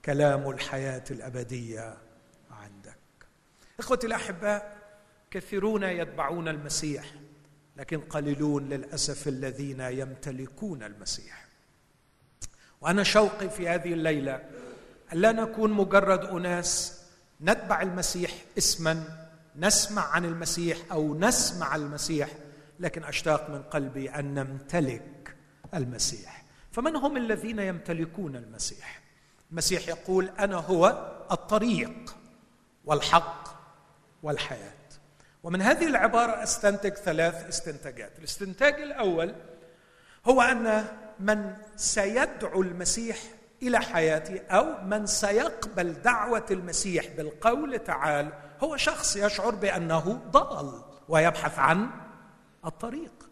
كلام 0.08 0.50
الحياة 0.50 1.04
الأبدية 1.12 1.98
إخوتي 3.80 4.08
الاحباء 4.08 4.78
كثيرون 5.32 5.84
يتبعون 5.84 6.48
المسيح 6.48 7.06
لكن 7.78 8.00
قليلون 8.00 8.70
للأسف 8.70 9.28
الذين 9.28 9.80
يمتلكون 9.80 10.84
المسيح. 10.84 11.46
وأنا 12.82 13.04
شوقي 13.04 13.50
في 13.50 13.70
هذه 13.70 13.94
الليلة 13.94 14.50
الا 15.14 15.32
نكون 15.32 15.74
مجرد 15.74 16.26
أناس 16.26 17.02
نتبع 17.42 17.82
المسيح 17.82 18.32
اسما 18.58 19.28
نسمع 19.56 20.08
عن 20.08 20.26
المسيح 20.26 20.78
أو 20.92 21.20
نسمع 21.20 21.76
المسيح 21.76 22.30
لكن 22.80 23.04
أشتاق 23.04 23.50
من 23.50 23.62
قلبي 23.62 24.10
أن 24.10 24.34
نمتلك 24.34 25.36
المسيح. 25.74 26.46
فمن 26.72 26.96
هم 26.96 27.18
الذين 27.18 27.60
يمتلكون 27.60 28.36
المسيح؟ 28.36 29.07
المسيح 29.52 29.88
يقول 29.88 30.30
أنا 30.40 30.56
هو 30.56 31.12
الطريق 31.32 32.16
والحق 32.86 33.48
والحياة. 34.24 34.74
ومن 35.44 35.62
هذه 35.62 35.88
العبارة 35.88 36.44
استنتج 36.44 36.94
ثلاث 36.94 37.48
استنتاجات. 37.48 38.20
الاستنتاج 38.20 38.74
الأول 38.74 39.36
هو 40.26 40.42
أن 40.42 40.86
من 41.20 41.56
سيدعو 41.76 42.62
المسيح 42.62 43.18
إلى 43.62 43.80
حياتي 43.80 44.40
أو 44.40 44.84
من 44.84 45.06
سيقبل 45.06 45.94
دعوة 45.94 46.46
المسيح 46.52 47.08
بالقول 47.18 47.80
تعال 47.80 48.34
هو 48.64 48.78
شخص 48.78 49.16
يشعر 49.16 49.56
بأنه 49.56 50.22
ضال 50.32 50.82
ويبحث 51.10 51.60
عن 51.60 51.90
الطريق. 52.66 53.30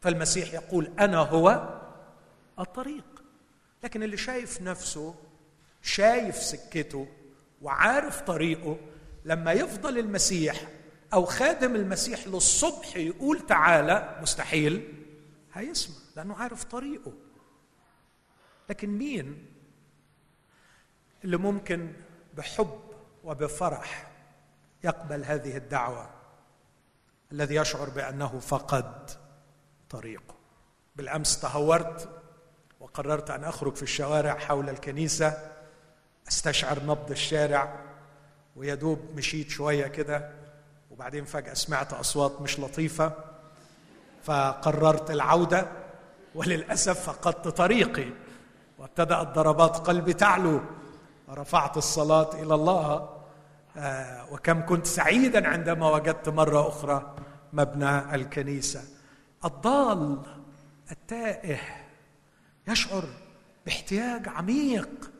فالمسيح 0.00 0.54
يقول 0.54 0.92
أنا 1.00 1.18
هو 1.18 1.68
الطريق. 2.58 3.04
لكن 3.84 4.02
اللي 4.02 4.16
شايف 4.16 4.62
نفسه 4.62 5.14
شايف 5.82 6.36
سكته 6.36 7.08
وعارف 7.62 8.20
طريقه 8.20 8.76
لما 9.24 9.52
يفضل 9.52 9.98
المسيح 9.98 10.68
أو 11.12 11.24
خادم 11.24 11.74
المسيح 11.76 12.26
للصبح 12.26 12.96
يقول 12.96 13.46
تعالى 13.46 14.18
مستحيل 14.22 14.94
هيسمع 15.52 15.96
لأنه 16.16 16.34
عارف 16.34 16.64
طريقه. 16.64 17.12
لكن 18.70 18.88
مين 18.88 19.46
اللي 21.24 21.36
ممكن 21.36 21.92
بحب 22.34 22.80
وبفرح 23.24 24.10
يقبل 24.84 25.24
هذه 25.24 25.56
الدعوة؟ 25.56 26.10
الذي 27.32 27.54
يشعر 27.54 27.90
بأنه 27.90 28.38
فقد 28.38 29.10
طريقه. 29.90 30.34
بالأمس 30.96 31.40
تهورت 31.40 32.08
وقررت 32.80 33.30
أن 33.30 33.44
أخرج 33.44 33.74
في 33.74 33.82
الشوارع 33.82 34.38
حول 34.38 34.68
الكنيسة 34.68 35.38
أستشعر 36.28 36.82
نبض 36.82 37.10
الشارع 37.10 37.78
ويدوب 38.56 38.98
مشيت 39.16 39.50
شوية 39.50 39.86
كده 39.86 40.30
وبعدين 40.90 41.24
فجأة 41.24 41.54
سمعت 41.54 41.92
أصوات 41.92 42.40
مش 42.40 42.60
لطيفة 42.60 43.12
فقررت 44.22 45.10
العودة 45.10 45.66
وللأسف 46.34 47.10
فقدت 47.10 47.48
طريقي 47.48 48.10
وابتدأت 48.78 49.26
ضربات 49.26 49.76
قلبي 49.76 50.12
تعلو 50.12 50.60
ورفعت 51.28 51.76
الصلاة 51.76 52.30
إلى 52.42 52.54
الله. 52.54 53.18
آه، 53.76 54.32
وكم 54.32 54.66
كنت 54.66 54.86
سعيدا 54.86 55.48
عندما 55.48 55.90
وجدت 55.90 56.28
مرة 56.28 56.68
أخرى 56.68 57.14
مبنى 57.52 58.14
الكنيسة. 58.14 58.82
الضال 59.44 60.18
التائه 60.90 61.58
يشعر 62.68 63.04
باحتياج 63.66 64.28
عميق 64.28 65.10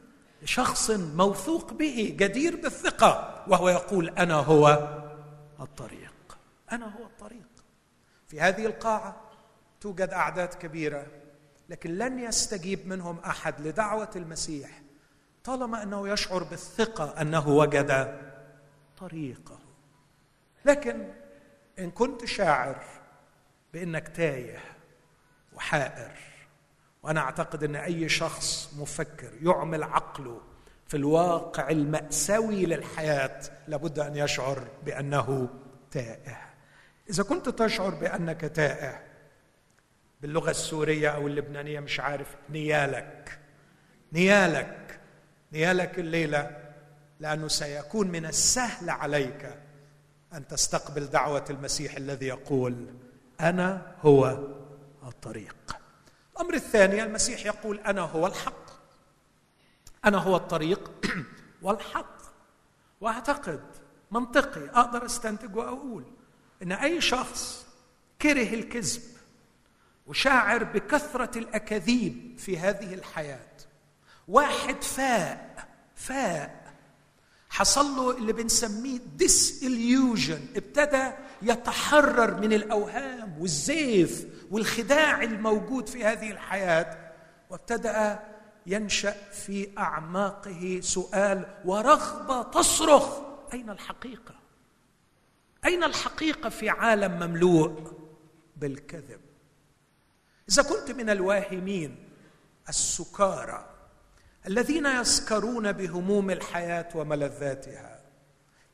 لشخص 0.43 0.91
موثوق 0.91 1.73
به 1.73 2.17
جدير 2.19 2.57
بالثقة 2.57 3.45
وهو 3.49 3.69
يقول 3.69 4.09
أنا 4.09 4.35
هو 4.35 4.69
الطريق. 5.61 6.39
أنا 6.73 6.87
هو 6.87 7.07
الطريق. 7.07 7.49
في 8.29 8.41
هذه 8.41 8.67
القاعة 8.67 9.21
توجد 9.81 10.09
أعداد 10.09 10.55
كبيرة 10.55 11.07
لكن 11.69 11.99
لن 11.99 12.19
يستجيب 12.19 12.87
منهم 12.87 13.19
أحد 13.19 13.61
لدعوة 13.61 14.11
المسيح 14.17 14.83
طالما 15.45 15.83
أنه 15.83 16.09
يشعر 16.09 16.43
بالثقة 16.43 17.21
أنه 17.21 17.49
وجد 17.49 18.21
طريقه. 18.99 19.59
لكن 20.65 21.09
إن 21.79 21.91
كنت 21.91 22.25
شاعر 22.25 22.85
بإنك 23.73 24.09
تايه 24.09 24.59
وحائر 25.53 26.28
وأنا 27.03 27.21
أعتقد 27.21 27.65
إن 27.65 27.77
أي 27.77 28.09
شخص 28.09 28.75
مفكر 28.79 29.31
يعمل 29.43 29.83
عقله 29.83 30.41
في 30.87 30.97
الواقع 30.97 31.71
المأساوي 31.71 32.67
للحياة 32.67 33.41
لابد 33.69 33.99
أن 33.99 34.17
يشعر 34.17 34.69
بأنه 34.85 35.49
تائه. 35.91 36.39
إذا 37.11 37.23
كنت 37.23 37.49
تشعر 37.49 37.95
بأنك 37.95 38.41
تائه 38.41 39.01
باللغة 40.21 40.51
السورية 40.51 41.09
أو 41.09 41.27
اللبنانية 41.27 41.81
مش 41.81 42.01
عارف 42.01 42.37
نيالك. 42.51 43.39
نيالك. 44.13 45.01
نيالك 45.53 45.99
الليلة 45.99 46.57
لأنه 47.21 47.49
سيكون 47.49 48.09
من 48.09 48.27
السهل 48.27 48.91
عليك 48.91 49.59
أن 50.33 50.47
تستقبل 50.47 51.07
دعوة 51.07 51.45
المسيح 51.51 51.97
الذي 51.97 52.27
يقول 52.27 52.87
أنا 53.41 53.95
هو 54.03 54.39
الطريق. 55.03 55.78
الأمر 56.39 56.55
الثاني 56.55 57.03
المسيح 57.03 57.47
يقول 57.47 57.79
أنا 57.79 58.01
هو 58.01 58.27
الحق. 58.27 58.71
أنا 60.05 60.19
هو 60.19 60.37
الطريق. 60.37 60.91
والحق. 61.63 62.19
وأعتقد 63.01 63.61
منطقي 64.11 64.69
أقدر 64.69 65.07
أستنتج 65.07 65.57
وأقول 65.57 66.05
إن 66.63 66.73
أي 66.73 67.01
شخص 67.01 67.67
كره 68.23 68.55
الكذب 68.55 69.03
وشاعر 70.07 70.65
بكثرة 70.65 71.39
الأكاذيب 71.39 72.39
في 72.39 72.59
هذه 72.59 72.95
الحياة 72.95 73.57
واحد 74.29 74.83
فاء 74.83 75.69
فاء. 75.97 76.75
حصل 77.51 77.97
له 77.97 78.17
اللي 78.17 78.33
بنسميه 78.33 78.99
ديس 79.17 79.65
ابتدى 80.57 81.11
يتحرر 81.43 82.41
من 82.41 82.53
الأوهام 82.53 83.37
والزيف 83.39 84.27
والخداع 84.51 85.23
الموجود 85.23 85.89
في 85.89 86.05
هذه 86.05 86.31
الحياة 86.31 87.13
وابتدأ 87.51 88.21
ينشأ 88.67 89.13
في 89.33 89.79
أعماقه 89.79 90.81
سؤال 90.83 91.47
ورغبة 91.65 92.43
تصرخ 92.43 93.19
أين 93.53 93.71
الحقيقة؟ 93.71 94.35
أين 95.65 95.85
الحقيقة 95.85 96.49
في 96.49 96.69
عالم 96.69 97.13
مملوء؟ 97.13 97.93
بالكذب. 98.57 99.21
إذا 100.51 100.63
كنت 100.63 100.91
من 100.91 101.11
الواهمين 101.11 102.09
السكارى 102.69 103.75
الذين 104.47 104.87
يسكرون 104.87 105.73
بهموم 105.73 106.31
الحياة 106.31 106.89
وملذاتها 106.95 108.01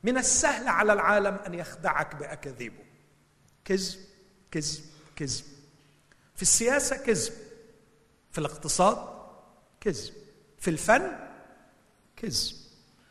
من 0.03 0.17
السهل 0.17 0.67
على 0.67 0.93
العالم 0.93 1.35
أن 1.47 1.53
يخدعك 1.53 2.15
بأكاذيبه. 2.15 2.85
كذب 3.65 3.99
كذب 4.51 4.83
كذب. 5.15 5.54
في 6.35 6.41
السياسة 6.41 6.97
كذب 6.97 7.33
في 8.31 8.37
الاقتصاد 8.37 8.97
كذب 9.81 10.13
في 10.57 10.69
الفن 10.69 11.11
كذب. 12.15 12.55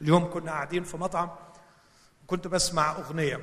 اليوم 0.00 0.30
كنا 0.30 0.50
قاعدين 0.50 0.84
في 0.84 0.96
مطعم 0.96 1.30
كنت 2.26 2.48
بسمع 2.48 2.92
أغنية 2.96 3.40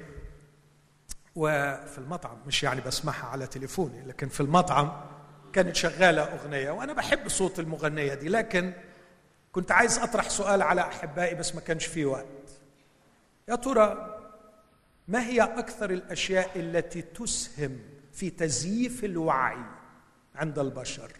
وفي 1.36 1.98
المطعم 1.98 2.38
مش 2.48 2.63
يعني 2.63 2.82
بسمعها 2.82 3.26
على 3.26 3.48
تليفوني 3.48 4.02
لكن 4.06 4.30
في 4.30 4.39
المطعم 4.41 5.06
كانت 5.54 5.76
شغالة 5.76 6.22
أغنية 6.22 6.72
وأنا 6.72 6.94
بحب 6.94 7.28
صوت 7.30 7.60
المغنية 7.60 8.13
دي 8.13 8.30
لكن 8.30 8.74
كنت 9.52 9.72
عايز 9.72 9.98
أطرح 9.98 10.30
سؤال 10.30 10.62
على 10.62 10.82
أحبائي 10.82 11.36
بس 11.36 11.56
ما 11.56 11.62
كانش 11.62 11.86
في 11.86 12.06
وقت. 12.06 12.28
يا 13.48 13.56
ترى 13.56 14.17
ما 15.08 15.26
هي 15.28 15.41
أكثر 15.41 15.89
الأشياء 15.89 16.52
التي 16.56 17.02
تسهم 17.02 17.80
في 18.22 18.30
تزييف 18.30 19.04
الوعي 19.04 19.66
عند 20.36 20.60
البشر. 20.60 21.12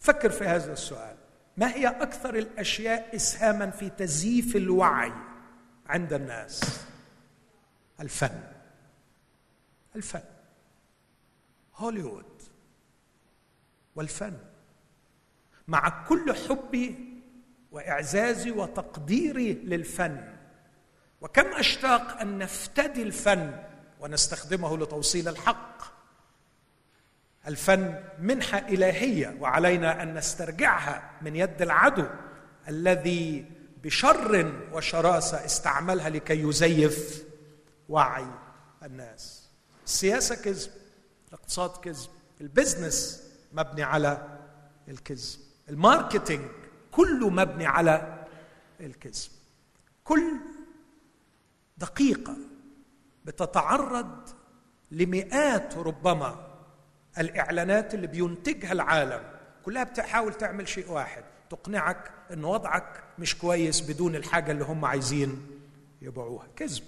فكر 0.00 0.30
في 0.30 0.44
هذا 0.44 0.72
السؤال. 0.72 1.16
ما 1.56 1.74
هي 1.74 1.86
أكثر 1.86 2.34
الأشياء 2.34 3.16
اسهاما 3.16 3.70
في 3.70 3.90
تزييف 3.90 4.56
الوعي 4.56 5.12
عند 5.86 6.12
الناس؟ 6.12 6.80
الفن. 8.00 8.42
الفن. 9.96 10.22
هوليوود. 11.74 12.42
والفن. 13.96 14.38
مع 15.68 16.04
كل 16.08 16.34
حبي 16.48 16.96
وإعزازي 17.72 18.50
وتقديري 18.50 19.52
للفن 19.52 20.36
وكم 21.20 21.46
أشتاق 21.46 22.20
أن 22.20 22.38
نفتدي 22.38 23.02
الفن 23.02 23.62
ونستخدمه 24.00 24.78
لتوصيل 24.78 25.28
الحق. 25.28 25.76
الفن 27.46 28.04
منحة 28.18 28.58
إلهية 28.58 29.36
وعلينا 29.40 30.02
أن 30.02 30.14
نسترجعها 30.14 31.10
من 31.22 31.36
يد 31.36 31.62
العدو 31.62 32.06
الذي 32.68 33.50
بشر 33.84 34.52
وشراسة 34.72 35.44
استعملها 35.44 36.08
لكي 36.08 36.42
يزيف 36.42 37.24
وعي 37.88 38.26
الناس. 38.82 39.48
السياسة 39.86 40.34
كذب 40.34 40.70
الاقتصاد 41.28 41.70
كذب 41.70 42.10
ال 42.40 42.49
business 42.49 43.22
مبني 43.52 43.82
على 43.82 44.38
الكذب 44.88 45.40
ال 45.68 45.76
marketing 45.76 46.48
كله 46.90 47.30
مبني 47.30 47.66
على 47.66 48.24
الكذب. 48.80 49.30
كل 50.04 50.36
دقيقة 51.78 52.36
بتتعرض 53.26 54.28
لمئات 54.90 55.76
ربما 55.76 56.56
الإعلانات 57.18 57.94
اللي 57.94 58.06
بينتجها 58.06 58.72
العالم. 58.72 59.22
كلها 59.64 59.84
بتحاول 59.84 60.34
تعمل 60.34 60.68
شيء 60.68 60.90
واحد 60.90 61.24
تقنعك 61.50 62.10
إن 62.32 62.44
وضعك 62.44 63.04
مش 63.18 63.38
كويس 63.38 63.80
بدون 63.80 64.16
الحاجة 64.16 64.52
اللي 64.52 64.64
هم 64.64 64.84
عايزين 64.84 65.46
يبيعوها. 66.02 66.46
كذب 66.56 66.84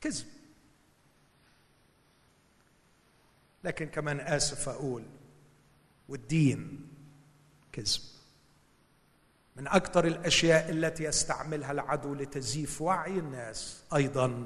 كذب. 0.00 0.26
لكن 3.64 3.86
كمان 3.86 4.20
آسف 4.20 4.68
أقول 4.68 5.04
والدين 6.08 6.88
كذب. 7.72 8.00
من 9.56 9.68
أكثر 9.68 10.04
الأشياء 10.06 10.70
التي 10.70 11.04
يستعملها 11.04 11.72
العدو 11.72 12.14
لتزييف 12.14 12.82
وعي 12.82 13.18
الناس 13.18 13.82
أيضا 13.94 14.44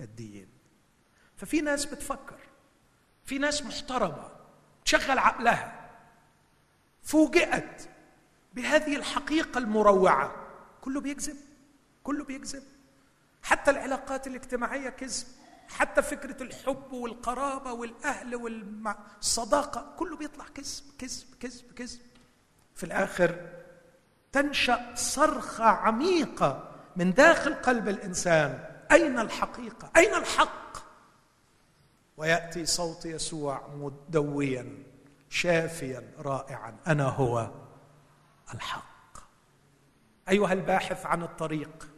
الدين. 0.00 0.48
ففي 1.36 1.60
ناس 1.60 1.84
بتفكر 1.84 2.38
في 3.24 3.38
ناس 3.38 3.62
محترمة 3.62 4.30
تشغل 4.84 5.18
عقلها 5.18 5.90
فوجئت 7.02 7.88
بهذه 8.54 8.96
الحقيقة 8.96 9.58
المروعة. 9.58 10.34
كله 10.80 11.00
بيكذب 11.00 11.36
كله 12.04 12.24
بيكذب. 12.24 12.62
حتى 13.42 13.70
العلاقات 13.70 14.26
الاجتماعية 14.26 14.88
كذب 14.88 15.26
حتى 15.68 16.02
فكرة 16.02 16.42
الحب 16.42 16.92
والقرابة 16.92 17.72
والأهل 17.72 18.34
والصداقة 18.36 19.94
كله 19.98 20.16
بيطلع 20.16 20.44
كذب 20.54 20.84
كذب 20.98 21.24
كذب 21.40 21.72
كذب. 21.72 22.00
في 22.74 22.84
الآخر 22.84 23.50
تنشأ 24.32 24.94
صرخة 24.94 25.64
عميقة 25.64 26.72
من 26.96 27.12
داخل 27.12 27.54
قلب 27.54 27.88
الإنسان. 27.88 28.75
أين 28.92 29.18
الحقيقة؟ 29.18 29.90
أين 29.96 30.14
الحق؟ 30.14 30.76
ويأتي 32.16 32.66
صوت 32.66 33.06
يسوع 33.06 33.68
مدويا 33.74 34.82
شافيا 35.30 36.12
رائعا. 36.18 36.76
أنا 36.86 37.08
هو 37.08 37.50
الحق. 38.54 39.18
أيها 40.28 40.52
الباحث 40.52 41.06
عن 41.06 41.22
الطريق 41.22 41.88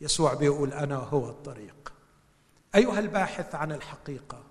يسوع 0.00 0.34
بيقول 0.34 0.72
أنا 0.72 0.96
هو 0.96 1.28
الطريق. 1.28 1.92
أيها 2.74 2.98
الباحث 2.98 3.54
عن 3.54 3.72
الحقيقة 3.72 4.42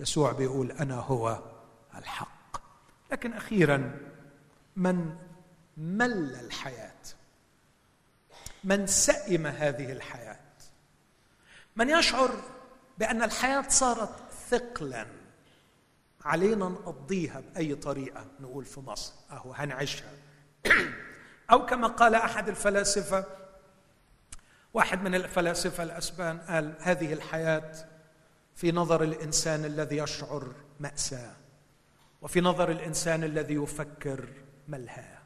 يسوع 0.00 0.32
بيقول 0.32 0.72
أنا 0.72 0.94
هو 0.94 1.42
الحق. 1.94 2.60
لكن 3.12 3.32
أخيرا 3.32 4.00
من 4.76 5.16
مل 5.76 6.34
الحياة؟ 6.34 6.94
من 8.64 8.86
سئم 8.86 9.46
هذه 9.46 9.92
الحياة؟ 9.92 10.47
من 11.78 11.90
يشعر 11.90 12.30
بأن 12.98 13.22
الحياة 13.22 13.64
صارت 13.68 14.10
ثقلا. 14.50 15.06
علينا 16.24 16.68
نقضيها 16.68 17.40
بأي 17.40 17.74
طريقة 17.74 18.26
نقول 18.40 18.64
في 18.64 18.80
مصر 18.80 19.12
أهو 19.30 19.52
هنعيشها. 19.52 20.10
أو 21.52 21.66
كما 21.66 21.88
قال 21.88 22.14
أحد 22.14 22.48
الفلاسفة 22.48 23.24
واحد 24.74 25.02
من 25.02 25.14
الفلاسفة 25.14 25.82
الأسبان 25.82 26.38
قال 26.38 26.74
هذه 26.80 27.12
الحياة 27.12 27.72
في 28.54 28.72
نظر 28.72 29.02
الإنسان 29.02 29.64
الذي 29.64 29.96
يشعر 29.96 30.54
مأساة 30.80 31.36
وفي 32.22 32.40
نظر 32.40 32.70
الإنسان 32.70 33.24
الذي 33.24 33.54
يفكر 33.54 34.28
ملهاة. 34.68 35.18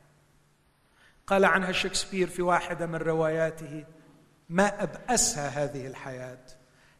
قال 1.26 1.44
عنها 1.44 1.72
شكسبير 1.72 2.28
في 2.28 2.42
واحدة 2.42 2.86
من 2.86 2.96
رواياته 2.96 3.84
ما 4.48 4.82
أبأسها 4.82 5.48
هذه 5.48 5.86
الحياة. 5.86 6.44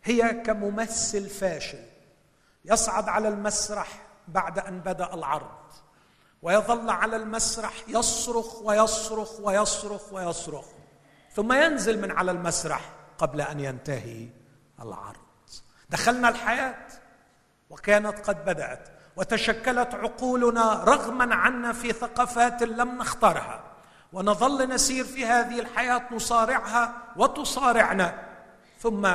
هي 0.04 0.34
كممثل 0.34 1.28
فاشل 1.28 1.84
يصعد 2.64 3.08
على 3.08 3.28
المسرح 3.28 3.88
بعد 4.28 4.58
أن 4.58 4.80
بدأ 4.80 5.14
العرض 5.14 5.62
ويظل 6.42 6.90
على 6.90 7.16
المسرح 7.16 7.72
يصرخ 7.88 8.62
ويصرخ 8.62 9.40
ويصرخ 9.40 10.12
ويصرخ 10.12 10.64
ثم 11.34 11.52
ينزل 11.52 12.00
من 12.00 12.10
على 12.10 12.30
المسرح 12.30 12.92
قبل 13.18 13.40
أن 13.40 13.60
ينتهي 13.60 14.28
العرض. 14.80 15.16
دخلنا 15.90 16.28
الحياة 16.28 16.86
وكانت 17.70 18.18
قد 18.18 18.44
بدأت 18.44 18.88
وتشكلت 19.16 19.94
عقولنا 19.94 20.84
رغما 20.84 21.34
عنا 21.34 21.72
في 21.72 21.92
ثقافات 21.92 22.62
لم 22.62 22.98
نختارها. 22.98 23.71
ونظل 24.12 24.68
نسير 24.68 25.04
في 25.04 25.26
هذه 25.26 25.60
الحياة 25.60 26.02
نصارعها 26.12 27.02
وتصارعنا. 27.16 28.28
ثم 28.80 29.08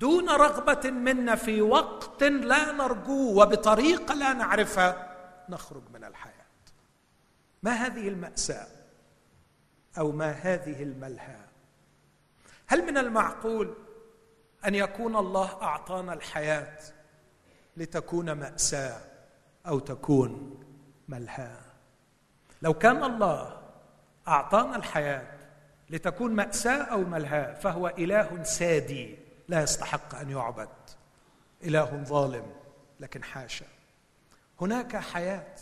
دون 0.00 0.28
رغبة 0.28 0.90
منا 0.90 1.34
في 1.34 1.62
وقت 1.62 2.22
لا 2.22 2.72
نرجوه 2.72 3.36
وبطريقة 3.36 4.14
لا 4.14 4.32
نعرفها 4.32 5.16
نخرج 5.48 5.82
من 5.94 6.04
الحياة. 6.04 6.34
ما 7.62 7.70
هذه 7.70 8.08
المأساة؟ 8.08 8.66
أو 9.98 10.12
ما 10.12 10.30
هذه 10.30 10.82
الملهى؟ 10.82 11.36
هل 12.66 12.86
من 12.86 12.98
المعقول 12.98 13.74
أن 14.66 14.74
يكون 14.74 15.16
الله 15.16 15.62
أعطانا 15.62 16.12
الحياة 16.12 16.78
لتكون 17.76 18.32
مأساة 18.32 19.00
أو 19.66 19.78
تكون 19.78 20.60
ملهاه 21.08 21.60
لو 22.62 22.74
كان 22.74 23.04
الله 23.04 23.55
أعطانا 24.28 24.76
الحياة 24.76 25.26
لتكون 25.90 26.32
مأساة 26.32 26.82
أو 26.82 27.00
ملهاة 27.00 27.54
فهو 27.54 27.88
إله 27.88 28.42
سادي 28.42 29.18
لا 29.48 29.62
يستحق 29.62 30.14
أن 30.14 30.30
يعبد. 30.30 30.68
إله 31.62 32.04
ظالم 32.04 32.52
لكن 33.00 33.24
حاشا. 33.24 33.66
هناك 34.60 34.96
حياة. 34.96 35.54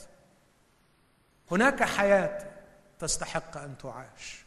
هناك 1.51 1.83
حياة 1.83 2.51
تستحق 2.99 3.57
أن 3.57 3.79
تعاش. 3.79 4.45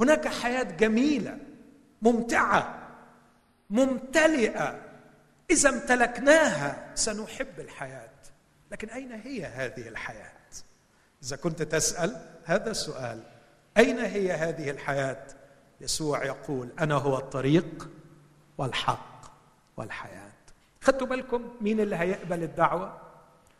هناك 0.00 0.28
حياة 0.28 0.62
جميلة 0.62 1.38
ممتعة 2.02 2.78
ممتلئة. 3.70 4.80
إذا 5.50 5.68
امتلكناها 5.68 6.90
سنحب 6.94 7.60
الحياة. 7.60 8.08
لكن 8.70 8.90
أين 8.90 9.12
هي 9.12 9.46
هذه 9.46 9.88
الحياة؟ 9.88 10.32
إذا 11.22 11.36
كنت 11.36 11.62
تسأل 11.62 12.31
هذا 12.44 12.70
السؤال 12.70 13.22
أين 13.78 13.98
هي 13.98 14.32
هذه 14.32 14.70
الحياة؟ 14.70 15.26
يسوع 15.80 16.24
يقول 16.24 16.68
أنا 16.80 16.94
هو 16.94 17.18
الطريق 17.18 17.88
والحق 18.58 19.32
والحياة. 19.76 20.32
خدتوا 20.80 21.06
بالكم 21.06 21.54
مين 21.60 21.80
اللي 21.80 21.96
هيقبل 21.96 22.42
الدعوة؟ 22.42 22.98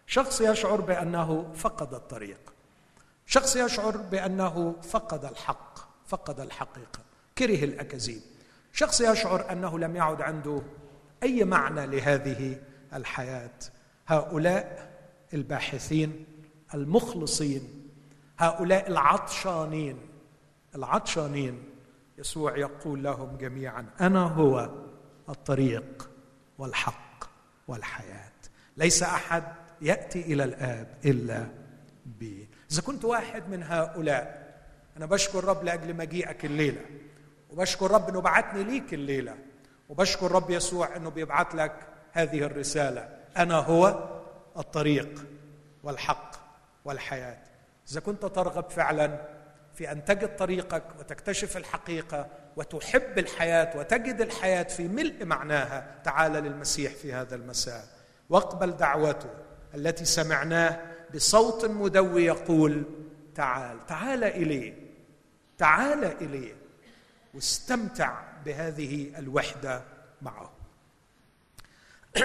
شخص 0.06 0.40
يشعر 0.40 0.80
بأنه 0.80 1.52
فقد 1.54 1.94
الطريق. 1.94 2.52
شخص 3.26 3.56
يشعر 3.56 3.96
بأنه 3.96 4.74
فقد 4.82 5.24
الحق 5.24 5.78
فقد 6.06 6.40
الحقيقة. 6.40 7.00
كره 7.38 7.64
الأكاذيب. 7.64 8.20
شخص 8.72 9.00
يشعر 9.00 9.52
أنه 9.52 9.78
لم 9.78 9.96
يعد 9.96 10.22
عنده 10.22 10.62
أي 11.22 11.44
معنى 11.44 11.86
لهذه 11.86 12.60
الحياة. 12.94 13.58
هؤلاء 14.06 14.92
الباحثين 15.34 16.26
المخلصين 16.74 17.81
هؤلاء 18.42 18.88
العطشانين 18.88 19.98
العطشانين 20.74 21.64
يسوع 22.18 22.56
يقول 22.56 23.02
لهم 23.02 23.36
جميعا 23.36 23.86
أنا 24.00 24.22
هو 24.22 24.70
الطريق 25.28 26.10
والحق 26.58 27.24
والحياة. 27.68 28.32
ليس 28.76 29.02
أحد 29.02 29.44
يأتي 29.80 30.20
إلى 30.20 30.44
الآب 30.44 30.94
إلا 31.04 31.46
بي. 32.06 32.48
إذا 32.72 32.82
كنت 32.82 33.04
واحد 33.04 33.48
من 33.48 33.62
هؤلاء 33.62 34.52
أنا 34.96 35.06
بشكر 35.06 35.44
رب 35.44 35.64
لأجل 35.64 35.96
مجيئك 35.96 36.44
الليلة 36.44 36.84
وبشكر 37.50 37.90
رب 37.90 38.08
إنه 38.08 38.20
بعتني 38.20 38.64
ليك 38.64 38.94
الليلة 38.94 39.36
وبشكر 39.88 40.32
رب 40.32 40.50
يسوع 40.50 40.96
إنه 40.96 41.10
بيبعت 41.10 41.54
لك 41.54 41.86
هذه 42.12 42.42
الرسالة. 42.42 43.18
أنا 43.36 43.54
هو 43.54 44.08
الطريق 44.58 45.24
والحق 45.82 46.34
والحياة. 46.84 47.51
إذا 47.90 48.00
كنت 48.00 48.26
ترغب 48.26 48.70
فعلا 48.70 49.28
في 49.74 49.92
أن 49.92 50.04
تجد 50.04 50.36
طريقك 50.36 50.84
وتكتشف 50.98 51.56
الحقيقة 51.56 52.26
وتحب 52.56 53.18
الحياة 53.18 53.78
وتجد 53.78 54.20
الحياة 54.20 54.62
في 54.62 54.88
ملء 54.88 55.24
معناها 55.24 56.00
تعال 56.04 56.32
للمسيح 56.32 56.92
في 56.92 57.12
هذا 57.12 57.34
المساء. 57.34 57.84
واقبل 58.28 58.70
دعوته 58.76 59.30
التي 59.74 60.04
سمعناه 60.04 60.80
بصوت 61.14 61.64
مدوي 61.64 62.24
يقول 62.24 62.84
تعال 63.34 63.86
تعال 63.86 64.24
إليه 64.24 64.74
تعال 65.58 66.04
إليه 66.04 66.54
واستمتع 67.34 68.22
بهذه 68.44 69.18
الوحدة 69.18 69.82
معه. 70.22 70.52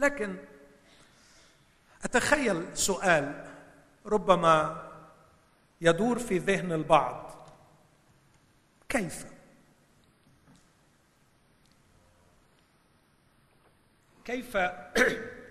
لكن 0.00 0.36
أتخيل 2.04 2.64
سؤال 2.74 3.44
ربما 4.06 4.83
يدور 5.84 6.18
في 6.18 6.38
ذهن 6.38 6.72
البعض. 6.72 7.30
كيف؟ 8.88 9.26
كيف 14.24 14.56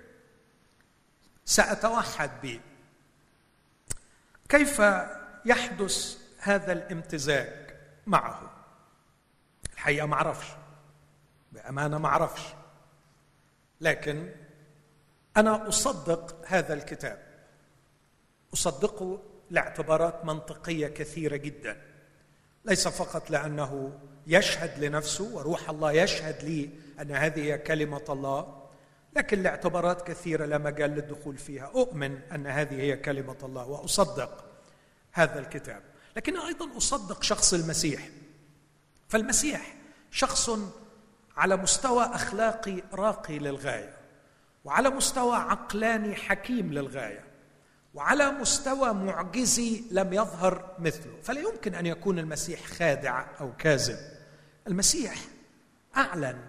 سأتوحد 1.46 2.32
به 2.42 2.60
كيف 4.50 4.82
يحدث 5.46 6.18
هذا 6.40 6.72
الامتزاج 6.72 7.76
معه؟ 8.08 8.52
الحقيقة 9.74 10.06
ما 10.06 10.16
أعرفش. 10.16 10.48
بأمانة 11.52 11.98
ما 11.98 12.08
أعرفش. 12.08 12.42
لكن 13.82 14.32
أنا 15.38 15.68
أصدق 15.68 16.46
هذا 16.48 16.74
الكتاب. 16.74 17.24
أصدقه 18.54 19.33
لاعتبارات 19.50 20.26
منطقية 20.26 20.88
كثيرة 20.88 21.36
جدا. 21.36 21.82
ليس 22.66 22.88
فقط 22.88 23.30
لأنه 23.30 24.00
يشهد 24.28 24.84
لنفسه 24.84 25.36
وروح 25.36 25.70
الله 25.70 25.92
يشهد 25.92 26.44
لي 26.44 26.70
أن 27.02 27.12
هذه 27.12 27.44
هي 27.44 27.58
كلمة 27.58 28.04
الله 28.10 28.64
لكن 29.16 29.44
لاعتبارات 29.44 30.08
كثيرة 30.08 30.46
لا 30.46 30.58
مجال 30.58 30.92
للدخول 30.92 31.38
فيها. 31.38 31.66
أؤمن 31.66 32.20
أن 32.36 32.48
هذه 32.48 32.82
هي 32.82 32.98
كلمة 32.98 33.38
الله 33.44 33.66
وأصدق 33.68 34.46
هذا 35.12 35.40
الكتاب. 35.40 35.82
لكن 36.16 36.38
أيضا 36.38 36.78
أصدق 36.78 37.24
شخص 37.24 37.54
المسيح. 37.54 38.10
فالمسيح 39.08 39.76
شخص 40.12 40.50
على 41.38 41.58
مستوى 41.58 42.04
أخلاقي 42.04 42.84
راقي 42.94 43.40
للغاية 43.40 43.94
وعلى 44.66 44.90
مستوى 44.90 45.36
عقلاني 45.36 46.16
حكيم 46.16 46.74
للغاية. 46.74 47.33
وعلى 47.94 48.32
مستوى 48.32 48.94
معجزي 48.94 49.84
لم 49.92 50.14
يظهر 50.14 50.76
مثله. 50.80 51.22
فلا 51.24 51.42
يمكن 51.42 51.76
أن 51.76 51.86
يكون 51.86 52.20
المسيح 52.20 52.66
خادع 52.66 53.26
أو 53.40 53.54
كاذب. 53.58 53.98
المسيح 54.68 55.16
أعلن 55.98 56.42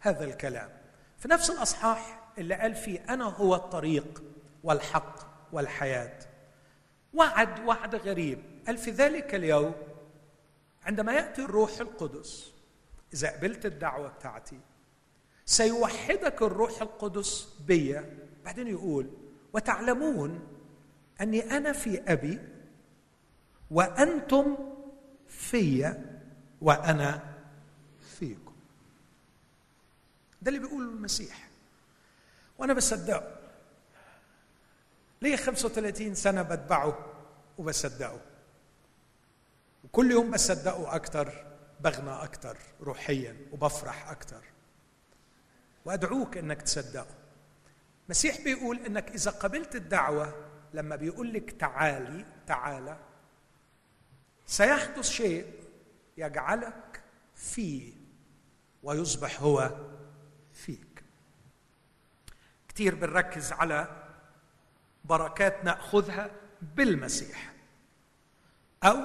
هذا 0.00 0.24
الكلام. 0.24 0.70
في 1.18 1.28
نفس 1.28 1.50
الأصحاح 1.50 2.32
اللي 2.38 2.54
قال 2.54 2.74
فيه 2.74 3.04
أنا 3.08 3.24
هو 3.24 3.54
الطريق 3.54 4.22
والحق 4.64 5.16
والحياة. 5.52 6.18
وعد 7.14 7.60
وعد 7.60 7.94
غريب. 7.94 8.38
قال 8.66 8.78
في 8.78 8.90
ذلك 8.90 9.34
اليوم 9.34 9.72
عندما 10.82 11.12
يأتي 11.12 11.42
الروح 11.42 11.80
القدس 11.80 12.52
إذا 13.14 13.30
قبلت 13.30 13.66
الدعوة 13.66 14.08
بتاعتي 14.08 14.58
سيوحدك 15.44 16.42
الروح 16.42 16.82
القدس 16.82 17.48
بيا. 17.66 18.18
بعدين 18.44 18.68
يقول 18.68 19.10
وتعلمون 19.52 20.49
أني 21.20 21.56
أنا 21.56 21.72
في 21.72 22.12
أبي 22.12 22.38
وأنتم 23.70 24.56
في 25.28 25.94
وأنا 26.60 27.36
فيكم. 28.18 28.54
ده 30.42 30.48
اللي 30.48 30.58
بيقوله 30.60 30.90
المسيح. 30.90 31.48
وأنا 32.58 32.72
بصدقه. 32.72 33.36
ليه 35.22 35.36
35 35.36 36.14
سنة 36.14 36.42
بتبعه 36.42 37.06
وبصدقه. 37.58 38.20
وكل 39.84 40.10
يوم 40.10 40.30
بصدقه 40.30 40.94
أكتر 40.94 41.46
بغنى 41.80 42.10
أكتر 42.10 42.56
روحيا 42.80 43.36
وبفرح 43.52 44.10
أكتر. 44.10 44.44
وأدعوك 45.84 46.36
إنك 46.36 46.62
تصدقه. 46.62 47.14
المسيح 48.06 48.40
بيقول 48.40 48.78
إنك 48.78 49.10
إذا 49.10 49.30
قبلت 49.30 49.74
الدعوة 49.74 50.49
لما 50.74 50.96
بيقول 50.96 51.32
لك 51.32 51.50
تعالي 51.50 52.24
تعالى 52.46 52.98
سيحدث 54.46 55.08
شيء 55.08 55.46
يجعلك 56.16 57.02
فيه 57.34 57.92
ويصبح 58.82 59.42
هو 59.42 59.70
فيك. 60.52 61.04
كثير 62.68 62.94
بنركز 62.94 63.52
على 63.52 64.06
بركات 65.04 65.64
نأخذها 65.64 66.30
بالمسيح 66.62 67.52
أو 68.84 68.96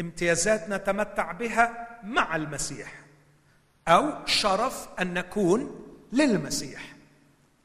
امتيازات 0.00 0.68
نتمتع 0.68 1.32
بها 1.32 1.98
مع 2.02 2.36
المسيح 2.36 3.04
أو 3.88 4.26
شرف 4.26 4.88
أن 5.00 5.14
نكون 5.14 5.86
للمسيح. 6.12 6.96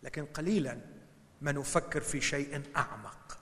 لكن 0.04 0.26
قليلا 0.26 0.78
ما 1.42 1.52
نفكر 1.52 2.02
في 2.02 2.22
شيء 2.22 2.62
أعمق. 2.78 3.38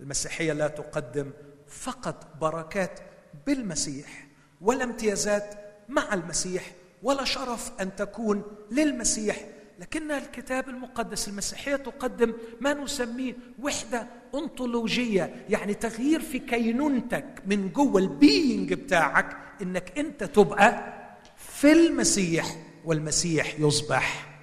المسيحية 0.00 0.52
لا 0.52 0.68
تقدم 0.68 1.30
فقط 1.68 2.26
بركات 2.40 3.00
بالمسيح 3.46 4.26
ولا 4.60 4.84
امتيازات 4.84 5.54
مع 5.88 6.14
المسيح 6.14 6.72
ولا 7.02 7.24
شرف 7.24 7.72
أن 7.80 7.96
تكون 7.96 8.42
للمسيح. 8.70 9.36
لكن 9.78 10.10
الكتاب 10.10 10.68
المقدس 10.68 11.28
المسيحية 11.28 11.76
تقدم 11.76 12.32
ما 12.60 12.74
نسميه 12.74 13.36
وحدة 13.62 14.06
أنطولوجية 14.34 15.44
يعني 15.48 15.74
تغيير 15.74 16.20
في 16.20 16.38
كينونتك 16.38 17.42
من 17.46 17.68
جوه 17.72 18.00
ال 18.00 18.12
being 18.12 18.72
بتاعك 18.72 19.36
إنك 19.62 19.98
أنت 19.98 20.24
تبقى 20.24 20.94
في 21.36 21.72
المسيح 21.72 22.56
والمسيح 22.84 23.60
يصبح. 23.60 24.37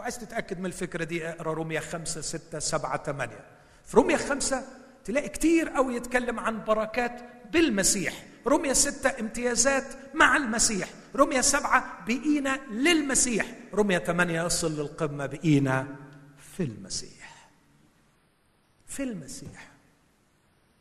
لو 0.00 0.04
عايز 0.04 0.18
تتأكد 0.18 0.58
من 0.60 0.66
الفكرة 0.66 1.04
دي 1.04 1.28
اقرأ 1.28 1.52
روميا 1.52 1.80
5 1.80 2.20
6 2.20 2.58
7 2.58 3.02
8 3.02 3.36
في 3.84 3.96
روميا 3.96 4.16
5 4.16 4.64
تلاقي 5.04 5.28
كتير 5.28 5.68
قوي 5.68 5.94
يتكلم 5.94 6.38
عن 6.40 6.64
بركات 6.64 7.22
بالمسيح. 7.52 8.24
رمية 8.46 8.72
ستة 8.72 9.20
امتيازات 9.20 9.84
مع 10.14 10.36
المسيح. 10.36 10.88
رمية 11.16 11.40
سبعة 11.40 12.04
بقينا 12.06 12.60
للمسيح. 12.70 13.46
رمية 13.74 13.98
ثمانية 13.98 14.42
يصل 14.42 14.80
للقمة 14.80 15.26
بقينا 15.26 15.96
في 16.56 16.62
المسيح. 16.62 17.48
في 18.86 19.02
المسيح. 19.02 19.70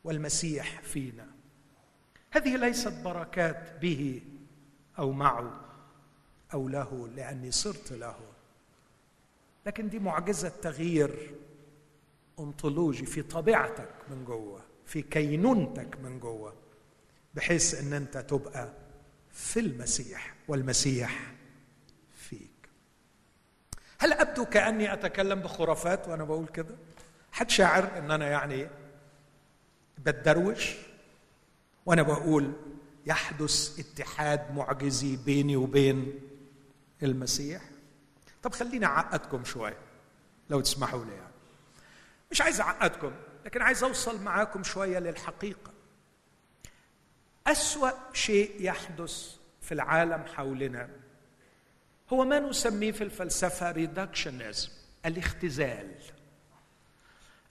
والمسيح 0.03 0.81
فينا. 0.81 1.27
هذه 2.31 2.55
ليست 2.55 2.93
بركات 3.03 3.79
به 3.81 4.21
أو 4.99 5.11
معه 5.11 5.61
أو 6.53 6.69
له 6.69 7.09
لأني 7.15 7.51
صرت 7.51 7.91
له. 7.91 8.28
لكن 9.65 9.89
دي 9.89 9.99
معجزة 9.99 10.49
تغيير 10.49 11.35
انطولوجي 12.39 13.05
في 13.05 13.21
طبيعتك 13.21 13.89
من 14.09 14.25
جوه 14.25 14.61
في 14.85 15.01
كينونتك 15.01 15.97
من 16.03 16.19
جوه 16.19 16.53
بحيث 17.33 17.81
إن 17.81 17.93
أنت 17.93 18.17
تبقى 18.17 18.73
في 19.31 19.59
المسيح 19.59 20.35
والمسيح 20.47 21.31
فيك. 22.15 22.49
هل 23.99 24.13
أبدو 24.13 24.45
كأني 24.45 24.93
أتكلم 24.93 25.39
بخرافات 25.39 26.07
وأنا 26.07 26.23
بقول 26.23 26.47
كده؟ 26.47 26.75
حد 27.31 27.49
شاعر 27.49 27.97
إن 27.97 28.11
أنا 28.11 28.27
يعني 28.29 28.67
بتدروش 29.97 30.75
وأنا 31.85 32.01
بقول 32.01 32.51
يحدث 33.05 33.79
اتحاد 33.79 34.51
معجزي 34.55 35.15
بيني 35.15 35.55
وبين 35.55 36.19
المسيح؟ 37.03 37.61
طب 38.43 38.53
خليني 38.53 38.85
أعقدكم 38.85 39.43
شوية 39.45 39.77
لو 40.49 40.61
تسمحوا 40.61 41.05
لي 41.05 41.11
يعني. 41.11 41.33
مش 42.31 42.41
عايز 42.41 42.61
أعقدكم 42.61 43.11
لكن 43.45 43.61
عايز 43.61 43.83
أوصل 43.83 44.21
معاكم 44.21 44.63
شوية 44.63 44.99
للحقيقة. 44.99 45.71
أسوأ 47.47 47.91
شيء 48.13 48.55
يحدث 48.59 49.35
في 49.61 49.73
العالم 49.73 50.25
حولنا 50.35 50.89
هو 52.13 52.25
ما 52.25 52.39
نسميه 52.39 52.91
في 52.91 53.03
الفلسفة 53.03 53.71
ريدكشنزم 53.71 54.69
الاختزال. 55.05 55.95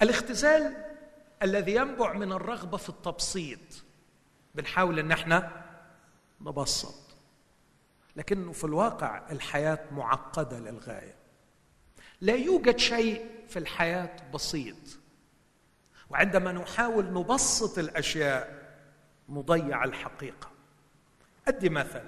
الاختزال 0.03 0.85
الذي 1.43 1.75
ينبع 1.75 2.13
من 2.13 2.33
الرغبة 2.33 2.77
في 2.77 2.89
التبسيط. 2.89 3.59
بنحاول 4.55 4.99
إن 4.99 5.13
إحنا 5.13 5.65
نبسط. 6.41 7.08
لكنه 8.17 8.53
في 8.53 8.65
الواقع 8.65 9.31
الحياة 9.31 9.79
معقدة 9.93 10.59
للغاية. 10.59 11.15
لا 12.21 12.35
يوجد 12.35 12.77
شيء 12.77 13.31
في 13.49 13.59
الحياة 13.59 14.17
بسيط. 14.35 14.77
وعندما 16.11 16.53
نحاول 16.53 17.13
نبسط 17.13 17.79
الأشياء 17.79 18.69
نضيع 19.29 19.85
الحقيقة. 19.85 20.51
أدي 21.49 21.69
مثل. 21.69 22.03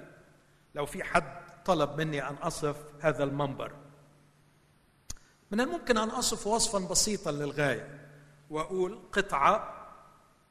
لو 0.75 0.85
في 0.85 1.03
حد 1.03 1.41
طلب 1.65 2.01
مني 2.01 2.29
أن 2.29 2.35
أصف 2.35 2.77
هذا 3.01 3.23
المنبر. 3.23 3.71
من 5.51 5.61
الممكن 5.61 5.97
أن 5.97 6.09
أصف 6.09 6.47
وصفا 6.47 6.79
بسيطا 6.79 7.31
للغاية. 7.31 8.07
وأقول 8.49 8.99
قطعة 9.11 9.87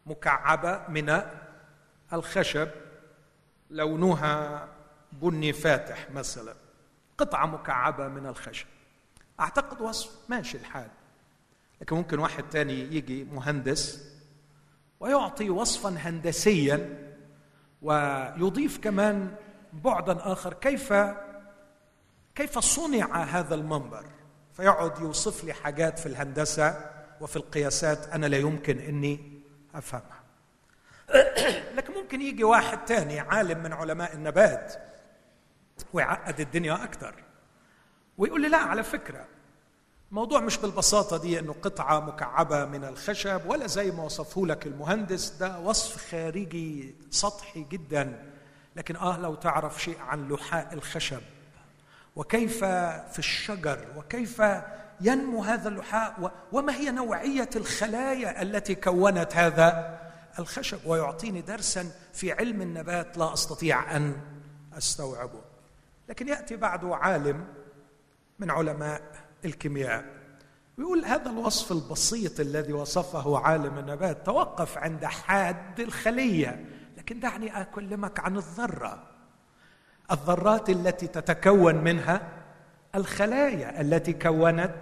مكعبة 0.07 0.89
من 0.89 1.23
الخشب 2.13 2.69
لونها 3.71 4.69
بني 5.13 5.53
فاتح 5.53 6.11
مثلا. 6.11 6.55
قطعة 7.19 7.47
مكعبة 7.47 8.09
من 8.09 8.27
الخشب. 8.27 8.67
أعتقد 9.41 9.81
وصف 9.81 10.11
ماشي 10.29 10.57
الحال. 10.57 10.89
لكن 11.81 11.97
ممكن 11.97 12.19
واحد 12.19 12.45
تاني 12.49 12.81
يجي 12.81 13.25
مهندس 13.25 14.11
ويعطي 15.01 15.51
وصفا 15.51 15.89
هندسيا 15.99 17.11
ويضيف 17.83 18.79
كمان 18.79 19.35
بعدا 19.73 20.33
آخر 20.33 20.53
كيف 20.53 20.95
كيف 22.35 22.59
صنع 22.59 23.23
هذا 23.23 23.55
المنبر. 23.55 24.05
فيقعد 24.53 24.99
يوصف 24.99 25.45
لي 25.45 25.53
حاجات 25.53 25.99
في 25.99 26.07
الهندسة 26.07 26.91
وفي 27.21 27.37
القياسات 27.37 28.09
أنا 28.09 28.27
لا 28.27 28.37
يمكن 28.37 28.79
إني 28.79 29.41
أفهمها. 29.75 30.21
لكن 31.77 31.95
ممكن 31.95 32.21
يجي 32.23 32.45
واحد 32.45 32.85
تاني 32.85 33.21
عالم 33.21 33.63
من 33.63 33.73
علماء 33.73 34.15
النبات 34.15 34.90
ويعقد 35.93 36.41
الدنيا 36.41 36.85
أكثر 36.85 37.15
ويقول 38.19 38.43
لي 38.43 38.49
لا 38.49 38.59
على 38.59 38.83
فكرة 38.83 39.27
الموضوع 40.11 40.41
مش 40.41 40.57
بالبساطة 40.59 41.17
دي 41.17 41.39
إنه 41.39 41.53
قطعة 41.63 42.01
مكعبة 42.01 42.65
من 42.65 42.85
الخشب 42.85 43.41
ولا 43.47 43.67
زي 43.67 43.91
ما 43.91 44.03
وصفه 44.05 44.47
لك 44.47 44.67
المهندس 44.67 45.31
ده 45.31 45.59
وصف 45.61 46.11
خارجي 46.11 46.95
سطحي 47.11 47.67
جدا. 47.71 48.31
لكن 48.77 48.97
آه 48.97 49.19
لو 49.19 49.35
تعرف 49.35 49.83
شيء 49.83 49.99
عن 50.01 50.29
لحاء 50.29 50.75
الخشب 50.75 51.21
وكيف 52.17 52.65
في 53.13 53.19
الشجر 53.19 53.87
وكيف 53.97 54.43
ينمو 55.01 55.45
هذا 55.45 55.69
اللحاء 55.69 56.33
وما 56.53 56.75
هي 56.75 56.91
نوعية 56.91 57.51
الخلايا 57.57 58.43
التي 58.43 58.75
كونت 58.75 59.37
هذا 59.37 59.99
الخشب؟ 60.39 60.79
ويعطيني 60.87 61.41
درسا 61.41 61.91
في 62.13 62.33
علم 62.33 62.63
النبات 62.63 63.19
لا 63.19 63.33
أستطيع 63.33 63.97
أن 63.97 64.17
أستوعبه. 64.79 65.41
لكن 66.11 66.29
يأتي 66.29 66.57
بعده 66.57 66.97
عالم 66.97 67.45
من 68.39 68.51
علماء 68.51 69.03
الكيمياء. 69.45 70.05
ويقول 70.79 71.05
هذا 71.05 71.31
الوصف 71.31 71.73
البسيط 71.73 72.41
الذي 72.41 72.73
وصفه 72.73 73.39
عالم 73.39 73.79
النبات 73.79 74.27
توقف 74.27 74.79
عند 74.79 75.05
حاد 75.05 75.81
الخلية. 75.81 76.65
لكن 76.99 77.21
دعني 77.21 77.61
أكلمك 77.61 78.21
عن 78.21 78.37
الذرة. 78.37 79.03
الذرات 80.13 80.71
التي 80.71 81.07
تتكون 81.07 81.75
منها 81.75 82.29
الخلايا 82.95 83.81
التي 83.81 84.13
كونت 84.13 84.77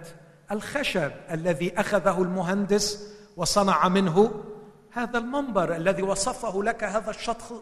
الخشب 0.51 1.11
الذي 1.31 1.79
أخذه 1.79 2.21
المهندس 2.21 3.13
وصنع 3.37 3.87
منه 3.87 4.43
هذا 4.91 5.17
المنبر 5.17 5.75
الذي 5.75 6.03
وصفه 6.03 6.63
لك 6.63 6.83
هذا 6.83 7.11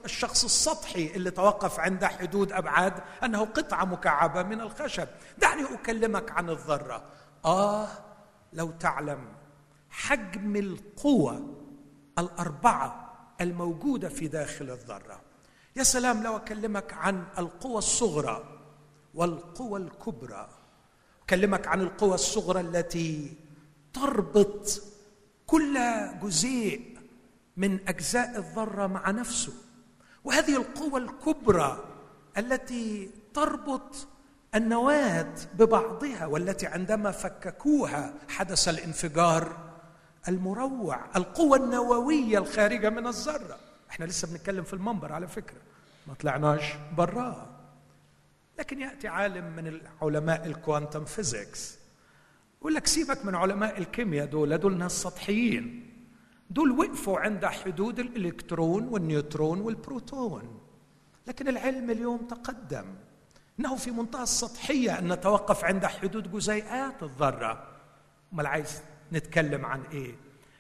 الشخص, 0.06 0.44
السطحي 0.44 1.08
اللي 1.16 1.32
توقف 1.32 1.80
عند 1.80 2.06
حدود 2.06 2.52
أبعاد 2.52 2.94
أنه 3.24 3.46
قطعة 3.46 3.86
مكعبة 3.86 4.44
من 4.44 4.62
الخشب. 4.62 5.08
دعني 5.38 5.64
أكلمك 5.74 6.32
عن 6.32 6.50
الذرة. 6.50 7.04
آه 7.46 7.88
لو 8.54 8.72
تعلم 8.72 9.28
حجم 9.90 10.56
القوة 10.56 11.54
الأربعة 12.20 13.14
الموجودة 13.42 14.10
في 14.10 14.28
داخل 14.28 14.70
الذرة. 14.70 15.22
يا 15.76 15.84
سلام 15.84 16.24
لو 16.24 16.36
أكلمك 16.36 16.94
عن 16.94 17.24
القوى 17.38 17.78
الصغرى 17.78 18.44
والقوى 19.14 19.80
الكبرى. 19.80 20.50
أكلمك 21.24 21.68
عن 21.68 21.82
القوى 21.82 22.14
الصغرى 22.16 22.60
التي 22.60 23.38
تربط 23.94 24.82
كل 25.48 25.80
جزيء 26.22 26.97
من 27.58 27.80
أجزاء 27.88 28.38
الذرة 28.38 28.88
مع 28.88 29.12
نفسه. 29.12 29.54
وهذه 30.24 30.58
القوى 30.58 31.02
الكبرى 31.02 31.84
التي 32.38 33.10
تربط 33.34 34.08
النواة 34.56 35.34
ببعضها 35.54 36.26
والتي 36.26 36.68
عندما 36.68 37.12
فككوها 37.12 38.14
حدث 38.30 38.68
الانفجار 38.68 39.58
المروع 40.28 41.00
القوى 41.16 41.58
النووية 41.58 42.38
الخارجة 42.38 42.90
من 42.90 43.08
الذرة. 43.08 43.58
إحنا 43.90 44.06
لسه 44.06 44.28
بنتكلم 44.28 44.64
في 44.64 44.74
المنبر 44.74 45.14
على 45.14 45.28
فكرة. 45.28 45.62
ما 46.08 46.14
طلعناش 46.14 46.64
براه 46.98 47.46
لكن 48.60 48.80
يأتي 48.80 49.08
عالم 49.08 49.56
من 49.56 49.82
علماء 50.02 50.46
ال 50.46 50.53
quantum 50.53 51.06
physics 51.06 51.78
يقول 52.62 52.74
لك 52.76 52.88
سيبك 52.88 53.26
من 53.26 53.36
علماء 53.36 53.78
الكيمياء 53.78 54.26
دول 54.26 54.58
دول 54.58 54.78
ناس 54.78 54.92
سطحيين. 54.92 55.87
دول 56.50 56.72
وقفوا 56.72 57.20
عند 57.20 57.46
حدود 57.46 58.00
الإلكترون 58.00 58.88
والنيوترون 58.88 59.62
والبروتون. 59.62 60.60
لكن 61.28 61.48
العلم 61.48 61.90
اليوم 61.90 62.18
تقدم 62.18 62.86
إنه 63.60 63.76
في 63.76 63.92
منتهى 63.92 64.24
السطحيه 64.24 65.00
أن 65.00 65.14
نتوقف 65.14 65.64
عند 65.64 65.86
حدود 65.86 66.32
جزيئات 66.32 67.04
الذرة. 67.04 67.68
أمال 68.34 68.48
عايز 68.48 68.82
نتكلم 69.14 69.66
عن 69.66 69.82
إيه؟ 69.92 70.16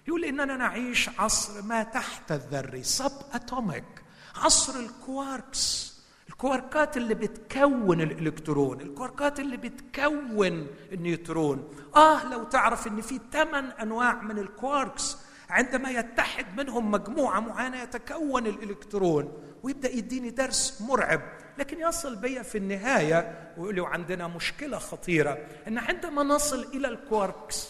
يقول 0.07 0.25
إننا 0.25 0.57
نعيش 0.57 1.09
عصر 1.19 1.61
ما 1.61 1.83
تحت 1.83 2.31
الذري 2.31 2.83
subatomic 2.83 4.03
عصر 4.35 4.79
الكواركس. 4.79 5.97
الكواركات 6.29 6.97
اللي 6.97 7.15
بتكون 7.15 8.01
الإلكترون 8.01 8.81
الكواركات 8.81 9.39
اللي 9.39 9.57
بتكون 9.57 10.67
النيوترون. 10.91 11.69
آه 11.95 12.29
لو 12.29 12.43
تعرف 12.43 12.87
إن 12.87 13.01
في 13.01 13.19
ثمان 13.31 13.65
أنواع 13.65 14.21
من 14.21 14.39
الكواركس 14.39 15.17
عندما 15.49 15.89
يتحد 15.89 16.45
منهم 16.57 16.91
مجموعة 16.91 17.39
معينة 17.39 17.81
يتكون 17.81 18.47
الإلكترون 18.47 19.43
ويبدأ 19.63 19.89
يديني 19.89 20.29
درس 20.29 20.81
مرعب. 20.81 21.21
لكن 21.57 21.79
يصل 21.79 22.15
بي 22.15 22.43
في 22.43 22.57
النهاية 22.57 23.53
ويقول 23.57 23.79
عندنا 23.79 24.27
مشكلة 24.27 24.77
خطيرة 24.77 25.37
إن 25.67 25.77
عندما 25.77 26.23
نصل 26.23 26.63
إلى 26.63 26.87
الكواركس 26.87 27.69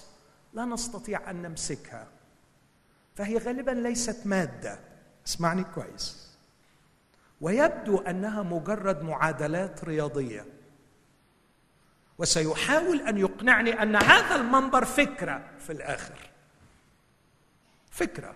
لا 0.54 0.66
نستطيع 0.66 1.30
أن 1.30 1.42
نمسكها. 1.42 2.08
فهي 3.16 3.38
غالبا 3.38 3.72
ليست 3.72 4.28
مادة. 4.28 4.80
اسمعني 5.28 5.64
كويس. 5.64 6.28
ويبدو 7.42 7.98
أنها 7.98 8.44
مجرد 8.44 9.04
معادلات 9.04 9.84
رياضية. 9.84 10.46
وسيحاول 12.18 13.02
أن 13.02 13.18
يقنعني 13.18 13.84
أن 13.84 13.96
هذا 13.96 14.36
المنبر 14.36 14.86
فكرة 14.86 15.50
في 15.60 15.74
الآخر. 15.74 16.30
فكرة 17.98 18.36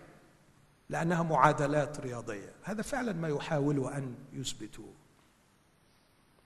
لأنها 0.90 1.24
معادلات 1.24 2.00
رياضية. 2.00 2.54
هذا 2.64 2.82
فعلا 2.82 3.14
ما 3.14 3.28
يحاولوا 3.28 3.98
أن 3.98 4.16
يثبتوه. 4.34 4.94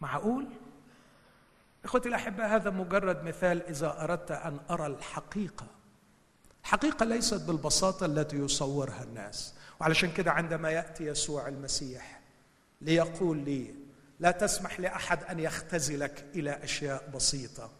معقول؟ 0.01 0.47
إخوتي 1.85 2.09
الاحباء 2.09 2.47
هذا 2.47 2.69
مجرد 2.69 3.23
مثال 3.23 3.63
إذا 3.67 4.03
أردت 4.03 4.31
أن 4.31 4.59
أرى 4.69 4.85
الحقيقة. 4.85 5.67
الحقيقة 6.63 7.05
ليست 7.05 7.41
بالبساطة 7.41 8.05
التي 8.05 8.37
يصورها 8.37 9.03
الناس. 9.03 9.53
وعلشان 9.81 10.11
كده 10.11 10.31
عندما 10.31 10.69
يأتي 10.69 11.05
يسوع 11.05 11.47
المسيح 11.47 12.21
ليقول 12.81 13.37
لي 13.37 13.75
لا 14.19 14.31
تسمح 14.31 14.79
لأحد 14.79 15.23
أن 15.23 15.39
يختزلك 15.39 16.25
إلى 16.35 16.63
أشياء 16.63 17.09
بسيطة. 17.15 17.71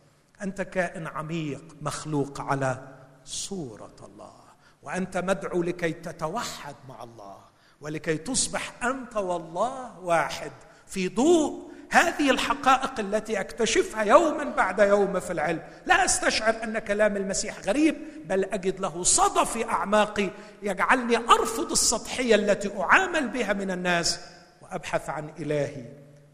أنت 0.41 0.61
كائن 0.61 1.07
عميق 1.07 1.75
مخلوق 1.81 2.41
على 2.41 2.97
صورة 3.25 3.95
الله. 4.01 4.44
وأنت 4.85 5.17
مدعو 5.17 5.63
لكي 5.63 5.93
تتوحد 5.93 6.75
مع 6.89 7.03
الله 7.03 7.37
ولكي 7.81 8.17
تصبح 8.17 8.83
أنت 8.83 9.15
والله 9.15 9.99
واحد 9.99 10.51
في 10.87 11.07
ضوء 11.09 11.71
هذه 11.91 12.29
الحقائق 12.29 12.99
التي 12.99 13.39
أكتشفها 13.39 14.03
يوما 14.03 14.43
بعد 14.43 14.79
يوم 14.79 15.19
في 15.19 15.33
العلم. 15.33 15.61
لا 15.85 16.05
أستشعر 16.05 16.63
أن 16.63 16.79
كلام 16.79 17.17
المسيح 17.17 17.59
غريب 17.59 17.95
بل 18.25 18.43
أجد 18.43 18.79
له 18.79 19.03
صدى 19.03 19.45
في 19.45 19.65
أعماقي 19.65 20.29
يجعلني 20.63 21.17
أرفض 21.17 21.71
السطحية 21.71 22.35
التي 22.35 22.79
أعامل 22.79 23.27
بها 23.27 23.53
من 23.53 23.71
الناس 23.71 24.19
وأبحث 24.61 25.09
عن 25.09 25.29
إلهي 25.39 25.85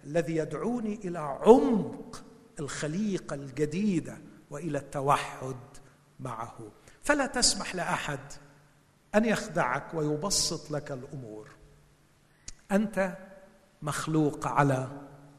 الذي 0.04 0.36
يدعوني 0.36 1.00
إلى 1.04 1.20
عمق 1.20 2.24
الخليقة 2.60 3.34
الجديدة 3.34 4.18
وإلى 4.50 4.78
التوحد 4.78 5.56
معه. 6.20 6.58
فلا 7.04 7.26
تسمح 7.26 7.76
لأحد 7.76 8.20
أن 9.16 9.26
يخدعك 9.26 9.94
ويبسط 9.94 10.72
لك 10.72 10.92
الأمور. 10.92 11.50
أنت 12.72 13.18
مخلوق 13.82 14.48
على 14.48 14.88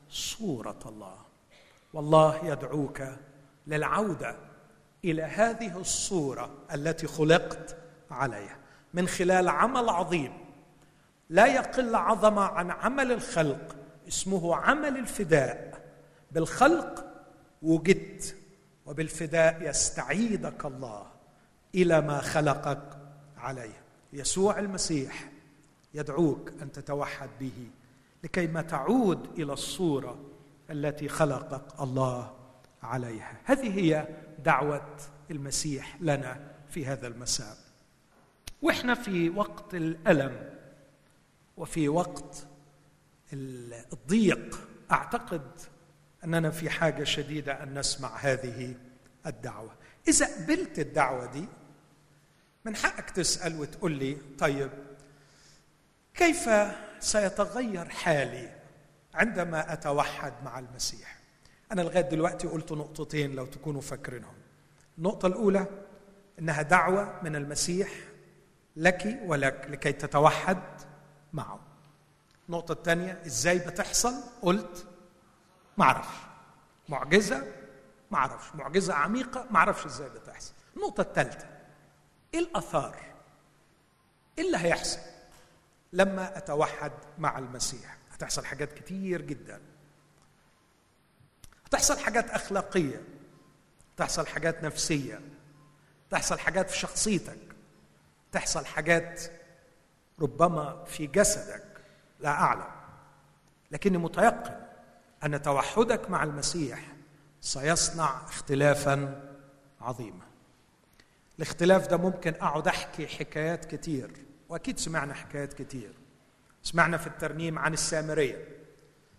صورة 0.09 0.79
الله. 0.87 1.19
والله 1.93 2.47
يدعوك 2.47 3.03
للعودة 3.67 4.37
إلى 5.05 5.23
هذه 5.23 5.79
الصورة 5.79 6.51
التي 6.75 7.07
خلقت 7.07 7.77
عليها. 8.11 8.59
من 8.95 9.09
خلال 9.09 9.49
عمل 9.49 9.89
عظيم. 9.89 10.33
لا 11.31 11.47
يقل 11.47 11.95
عظمه 11.95 12.43
عن 12.43 12.71
عمل 12.71 13.13
الخلق 13.13 13.77
اسمه 14.09 14.57
عمل 14.57 14.97
الفداء. 14.97 15.83
بالخلق 16.31 17.05
وجدت 17.63 18.37
وبالفداء 18.87 19.71
يستعيدك 19.71 20.65
الله. 20.65 21.12
إلى 21.75 22.01
ما 22.01 22.21
خلقك 22.21 22.99
عليه. 23.37 23.83
يسوع 24.13 24.59
المسيح 24.59 25.31
يدعوك 25.95 26.53
أن 26.63 26.73
تتوحد 26.73 27.31
به 27.41 27.71
لكي 28.25 28.47
ما 28.47 28.63
تعود 28.63 29.41
إلى 29.41 29.53
الصورة 29.53 30.19
التي 30.71 31.09
خلقك 31.09 31.81
الله 31.81 32.37
عليها. 32.83 33.41
هذه 33.45 33.79
هي 33.79 34.09
دعوة 34.45 34.97
المسيح 35.31 35.97
لنا 36.01 36.51
في 36.71 36.87
هذا 36.87 37.07
المساء. 37.07 37.57
وإحنا 38.63 38.95
في 38.95 39.31
وقت 39.31 39.75
الألم 39.75 40.51
وفي 41.57 41.89
وقت 41.89 42.47
الضيق. 43.33 44.61
أعتقد 44.93 45.43
أننا 46.25 46.51
في 46.51 46.71
حاجة 46.71 47.05
شديدة 47.05 47.63
أن 47.63 47.79
نسمع 47.79 48.17
هذه 48.17 48.75
الدعوة. 49.27 49.71
إذا 50.09 50.27
قبلت 50.37 50.79
الدعوة 50.79 51.27
دي 51.27 51.45
من 52.65 52.77
حقك 52.77 53.11
تسأل 53.11 53.61
وتقول 53.61 53.93
لي 53.93 54.17
طيب 54.39 54.71
كيف 56.15 56.51
سيتغير 57.01 57.89
حالي 57.89 58.51
عندما 59.15 59.73
أتوحد 59.73 60.33
مع 60.45 60.59
المسيح؟ 60.59 61.17
أنا 61.73 61.83
لغاية 61.83 62.01
دلوقتي 62.01 62.49
قلت 62.49 62.73
نقطتين 62.73 63.35
لو 63.35 63.47
تكونوا 63.47 63.81
فاكرينهم. 63.81 64.35
النقطة 64.99 65.27
الأولى 65.27 65.67
إنها 66.39 66.63
دعوة 66.63 67.21
من 67.23 67.37
المسيح 67.37 67.89
لك 68.77 69.21
ولك 69.25 69.67
لكي 69.71 69.93
تتوحد 69.93 70.59
معه. 71.33 71.61
النقطة 72.49 72.73
الثانية 72.73 73.23
إزاي 73.27 73.59
بتحصل؟ 73.59 74.15
قلت 74.43 74.87
ما 75.77 75.85
أعرفش 75.85 76.17
معجزة 78.55 78.95
عميقة؟ 78.95 79.47
ما 79.51 79.57
أعرفش 79.57 79.87
إزاي 79.87 80.09
بتحصل. 80.09 80.53
النقطة 80.77 81.01
الثالثة 81.01 81.47
إيه 82.35 82.41
الآثار؟ 82.41 82.97
إيه 84.39 84.45
اللي 84.47 84.59
هيحصل 84.59 84.99
لما 85.93 86.39
أتوحد 86.39 86.93
مع 87.19 87.39
المسيح؟ 87.39 87.97
هتحصل 88.11 88.45
حاجات 88.45 88.73
كتير 88.73 89.23
جدا. 89.23 89.61
هتحصل 91.67 91.99
حاجات 91.99 92.31
أخلاقية. 92.31 93.03
هتحصل 93.95 94.27
حاجات 94.27 94.65
نفسية. 94.65 95.21
تحصل 96.11 96.39
حاجات 96.39 96.71
في 96.71 96.79
شخصيتك. 96.79 97.39
تحصل 98.33 98.67
حاجات 98.67 99.23
ربما 100.21 100.85
في 100.85 101.07
جسدك. 101.07 101.65
لا 102.21 102.31
أعلم. 102.31 102.71
لكني 103.71 103.99
متيقن 103.99 104.61
أن 105.25 105.43
توحدك 105.43 106.11
مع 106.11 106.23
المسيح 106.25 106.93
سيصنع 107.41 108.25
اختلافا 108.25 109.29
عظيما. 109.81 110.32
الاختلاف 111.43 111.87
ده 111.87 111.97
ممكن 111.97 112.35
أقعد 112.35 112.69
أحكي 112.69 113.07
حكايات 113.07 113.65
كتير 113.65 114.11
وأكيد 114.49 114.79
سمعنا 114.79 115.15
حكايات 115.15 115.53
كتير. 115.53 115.93
سمعنا 116.63 116.97
في 116.97 117.07
الترنيم 117.07 117.59
عن 117.59 117.73
السامرية. 117.73 118.49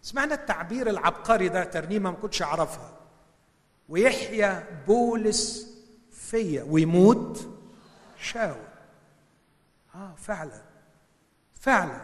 سمعنا 0.02 0.34
التعبير 0.36 0.90
العبقري 0.90 1.50
ده 1.50 1.64
ترنيمة 1.64 2.12
ما 2.12 2.18
كنتش 2.18 2.42
أعرفها. 2.42 3.00
ويحيا 3.90 4.84
بولس 4.88 5.74
فيا 6.12 6.64
ويموت 6.64 7.48
شاول 8.22 8.68
آه 9.96 10.16
فعلا. 10.18 10.62
فعلا. 11.62 12.02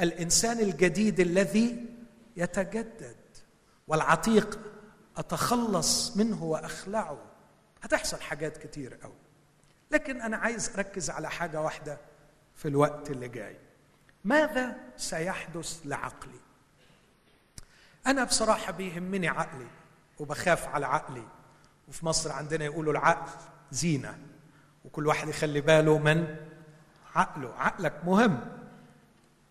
الإنسان 0.00 0.60
الجديد 0.60 1.20
الذي 1.20 1.86
يتجدد 2.36 3.16
والعتيق 3.88 4.58
أتخلص 5.16 6.16
منه 6.16 6.44
وأخلعه. 6.44 7.31
هتحصل 7.82 8.20
حاجات 8.20 8.56
كتير 8.56 8.94
قوي. 8.94 9.12
لكن 9.90 10.20
أنا 10.20 10.36
عايز 10.36 10.70
أركز 10.74 11.10
على 11.10 11.30
حاجة 11.30 11.60
واحدة 11.60 11.98
في 12.54 12.68
الوقت 12.68 13.10
اللي 13.10 13.28
جاي. 13.28 13.56
ماذا 14.24 14.76
سيحدث 14.96 15.80
لعقلي؟ 15.84 16.40
أنا 18.06 18.24
بصراحة 18.24 18.72
بيهمني 18.72 19.28
عقلي 19.28 19.66
وبخاف 20.18 20.68
على 20.68 20.86
عقلي. 20.86 21.28
وفي 21.88 22.06
مصر 22.06 22.32
عندنا 22.32 22.64
يقولوا 22.64 22.92
العقل 22.92 23.40
زينة. 23.70 24.18
وكل 24.84 25.06
واحد 25.06 25.28
يخلي 25.28 25.60
باله 25.60 25.98
من 25.98 26.36
عقله. 27.14 27.54
عقلك 27.54 28.04
مهم. 28.04 28.40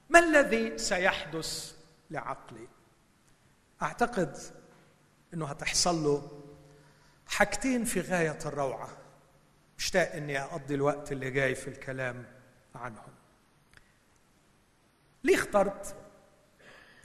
ما 0.10 0.20
الذي 0.20 0.78
سيحدث 0.78 1.76
لعقلي؟ 2.12 2.68
أعتقد 3.82 4.38
إنه 5.34 5.46
هتحصل 5.46 6.04
له 6.04 6.42
حاجتين 7.32 7.84
في 7.84 8.02
غاية 8.02 8.40
الروعة. 8.46 8.90
مشتاق 9.78 10.12
إني 10.16 10.42
أقضي 10.42 10.76
الوقت 10.76 11.12
اللي 11.12 11.32
جاي 11.32 11.56
في 11.56 11.68
الكلام 11.68 12.26
عنهم. 12.76 13.14
ليه 15.24 15.36
اخترت 15.36 15.96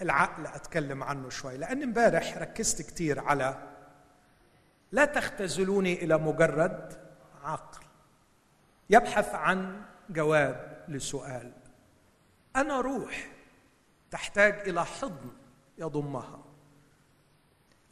العقل 0.02 0.46
أتكلم 0.46 1.02
عنه 1.02 1.28
شوي؟ 1.28 1.56
لأن 1.56 1.82
امبارح 1.82 2.36
ركزت 2.38 2.82
كتير 2.82 3.20
على 3.20 3.72
لا 4.92 5.04
تختزلوني 5.04 6.04
إلى 6.04 6.18
مجرد 6.18 7.08
عقل. 7.42 7.86
يبحث 8.90 9.34
عن 9.34 9.82
جواب 10.10 10.84
لسؤال. 10.88 11.52
أنا 12.56 12.80
روح 12.80 13.32
تحتاج 14.10 14.68
إلى 14.68 14.84
حضن 14.84 15.30
يضمها. 15.78 16.44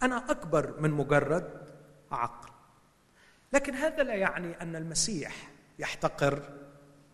أنا 0.02 0.30
أكبر 0.30 0.80
من 0.80 0.90
مجرد 0.90 1.73
عقل 2.14 2.48
لكن 3.52 3.74
هذا 3.74 4.02
لا 4.02 4.14
يعني 4.14 4.62
أن 4.62 4.76
المسيح 4.76 5.50
يحتقر 5.78 6.42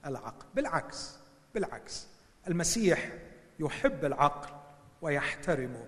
العقل. 0.07 0.47
بالعكس 0.55 1.19
بالعكس. 1.55 2.07
المسيح 2.49 3.13
يحب 3.59 4.05
العقل 4.05 4.55
ويحترمه 5.03 5.87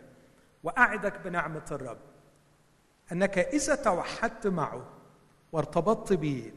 وأعدك 0.62 1.20
بنعمة 1.24 1.64
الرب 1.70 1.98
أنك 3.12 3.38
إذا 3.38 3.74
توحدت 3.74 4.46
معه 4.46 4.88
وارتبطت 5.52 6.12
به 6.12 6.52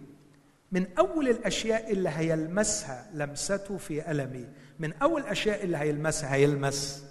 من 0.72 0.98
أول 0.98 1.30
الأشياء 1.30 1.92
اللي 1.92 2.10
هيلمسها 2.10 3.10
لمسته 3.14 3.78
في 3.78 4.12
ألمي 4.12 4.48
من 4.80 4.94
أول 4.94 5.22
الأشياء 5.22 5.64
اللي 5.64 5.78
هيلمسها 5.78 6.34
هيلمس 6.34 7.06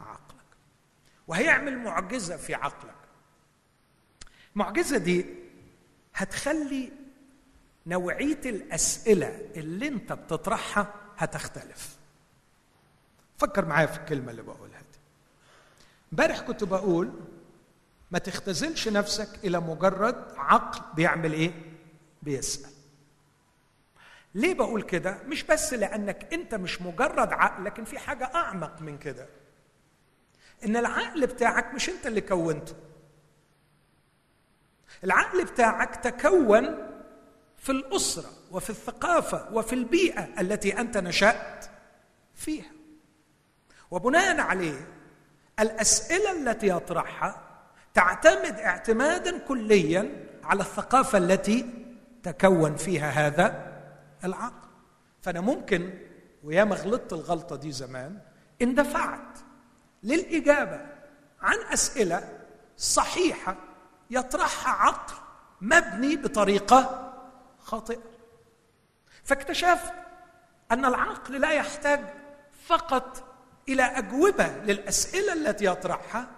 عقلك. 0.00 0.56
وهيعمل 1.28 1.78
معجزة 1.78 2.36
في 2.36 2.54
عقلك. 2.54 2.99
المعجزه 4.54 4.98
دي 4.98 5.26
هتخلي 6.14 6.92
نوعية 7.86 8.40
الأسئلة 8.46 9.48
اللي 9.56 9.88
انت 9.88 10.12
بتطرحها 10.12 10.94
هتختلف. 11.18 11.96
فكر 13.38 13.64
معايا 13.64 13.86
في 13.86 13.98
الكلمة 13.98 14.30
اللي 14.30 14.42
بقولها 14.42 14.80
دي. 14.80 14.98
امبارح 16.12 16.40
كنت 16.40 16.64
بقول 16.64 17.12
ما 18.10 18.18
تختزلش 18.18 18.88
نفسك 18.88 19.28
إلى 19.44 19.60
مجرد 19.60 20.24
عقل 20.36 20.94
بيعمل 20.94 21.32
إيه؟ 21.32 21.52
بيسأل. 22.22 22.70
ليه 24.34 24.54
بقول 24.54 24.82
كده؟ 24.82 25.18
مش 25.26 25.42
بس 25.42 25.72
لأنك 25.74 26.34
انت 26.34 26.54
مش 26.54 26.82
مجرد 26.82 27.32
عقل 27.32 27.64
لكن 27.64 27.84
في 27.84 27.98
حاجة 27.98 28.24
أعمق 28.34 28.80
من 28.82 28.98
كده. 28.98 29.26
إن 30.64 30.76
العقل 30.76 31.26
بتاعك 31.26 31.74
مش 31.74 31.88
انت 31.88 32.06
اللي 32.06 32.20
كونته. 32.20 32.74
العقل 35.04 35.44
بتاعك 35.44 35.96
تكون 35.96 36.88
في 37.58 37.72
الأسرة 37.72 38.30
وفي 38.50 38.70
الثقافة 38.70 39.48
وفي 39.52 39.72
البيئة 39.72 40.40
التي 40.40 40.80
أنت 40.80 40.96
نشأت 40.98 41.66
فيها. 42.34 42.70
وبناء 43.90 44.40
عليه 44.40 44.88
الأسئلة 45.60 46.32
التي 46.32 46.68
يطرحها 46.68 47.42
تعتمد 47.94 48.54
اعتمادا 48.60 49.38
كليا 49.38 50.26
على 50.44 50.60
الثقافة 50.60 51.18
التي 51.18 51.66
تكون 52.22 52.76
فيها 52.76 53.10
هذا 53.10 53.72
العقل. 54.24 54.68
فأنا 55.22 55.40
ممكن 55.40 55.90
وياما 56.44 56.74
غلطت 56.76 57.12
الغلطة 57.12 57.56
دي 57.56 57.72
زمان 57.72 58.18
اندفعت 58.62 59.38
للإجابة 60.02 60.80
عن 61.40 61.58
أسئلة 61.72 62.38
صحيحة 62.76 63.56
يطرحها 64.10 64.72
عقل 64.72 65.14
مبني 65.60 66.16
بطريقة 66.16 67.12
خاطئة. 67.58 68.02
فاكتشفت 69.24 69.92
أن 70.72 70.84
العقل 70.84 71.40
لا 71.40 71.50
يحتاج 71.50 72.04
فقط 72.66 73.24
إلى 73.68 73.82
أجوبة 73.82 74.46
للأسئلة 74.46 75.32
التي 75.32 75.64
يطرحها 75.64 76.28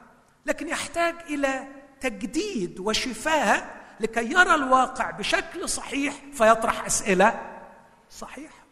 لكن 0.46 0.68
يحتاج 0.68 1.14
إلى 1.20 1.66
تجديد 2.00 2.80
وشفاء 2.80 3.82
لكي 4.00 4.32
يرى 4.32 4.54
الواقع 4.54 5.10
بشكل 5.10 5.68
صحيح 5.68 6.14
فيطرح 6.32 6.86
أسئلة 6.86 7.58
صحيحة. 8.10 8.62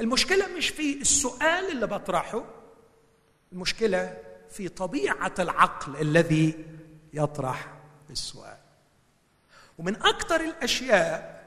المشكلة 0.00 0.46
مش 0.56 0.68
في 0.68 1.00
السؤال 1.00 1.70
اللي 1.70 1.86
بطرحه 1.86 2.44
المشكلة 3.52 4.16
في 4.50 4.68
طبيعة 4.68 5.34
العقل 5.38 5.96
الذي 6.00 6.64
يطرح 7.12 7.74
السؤال. 8.10 8.58
ومن 9.78 9.96
أكثر 9.96 10.40
الأشياء 10.40 11.40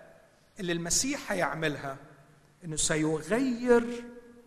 اللي 0.60 0.72
المسيح 0.72 1.32
هيعملها 1.32 1.98
إنه 2.66 2.76
سيغير 2.76 4.04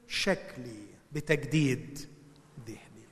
شكلي 0.09 0.87
بتجديد 1.13 2.09
ذهني. 2.67 3.07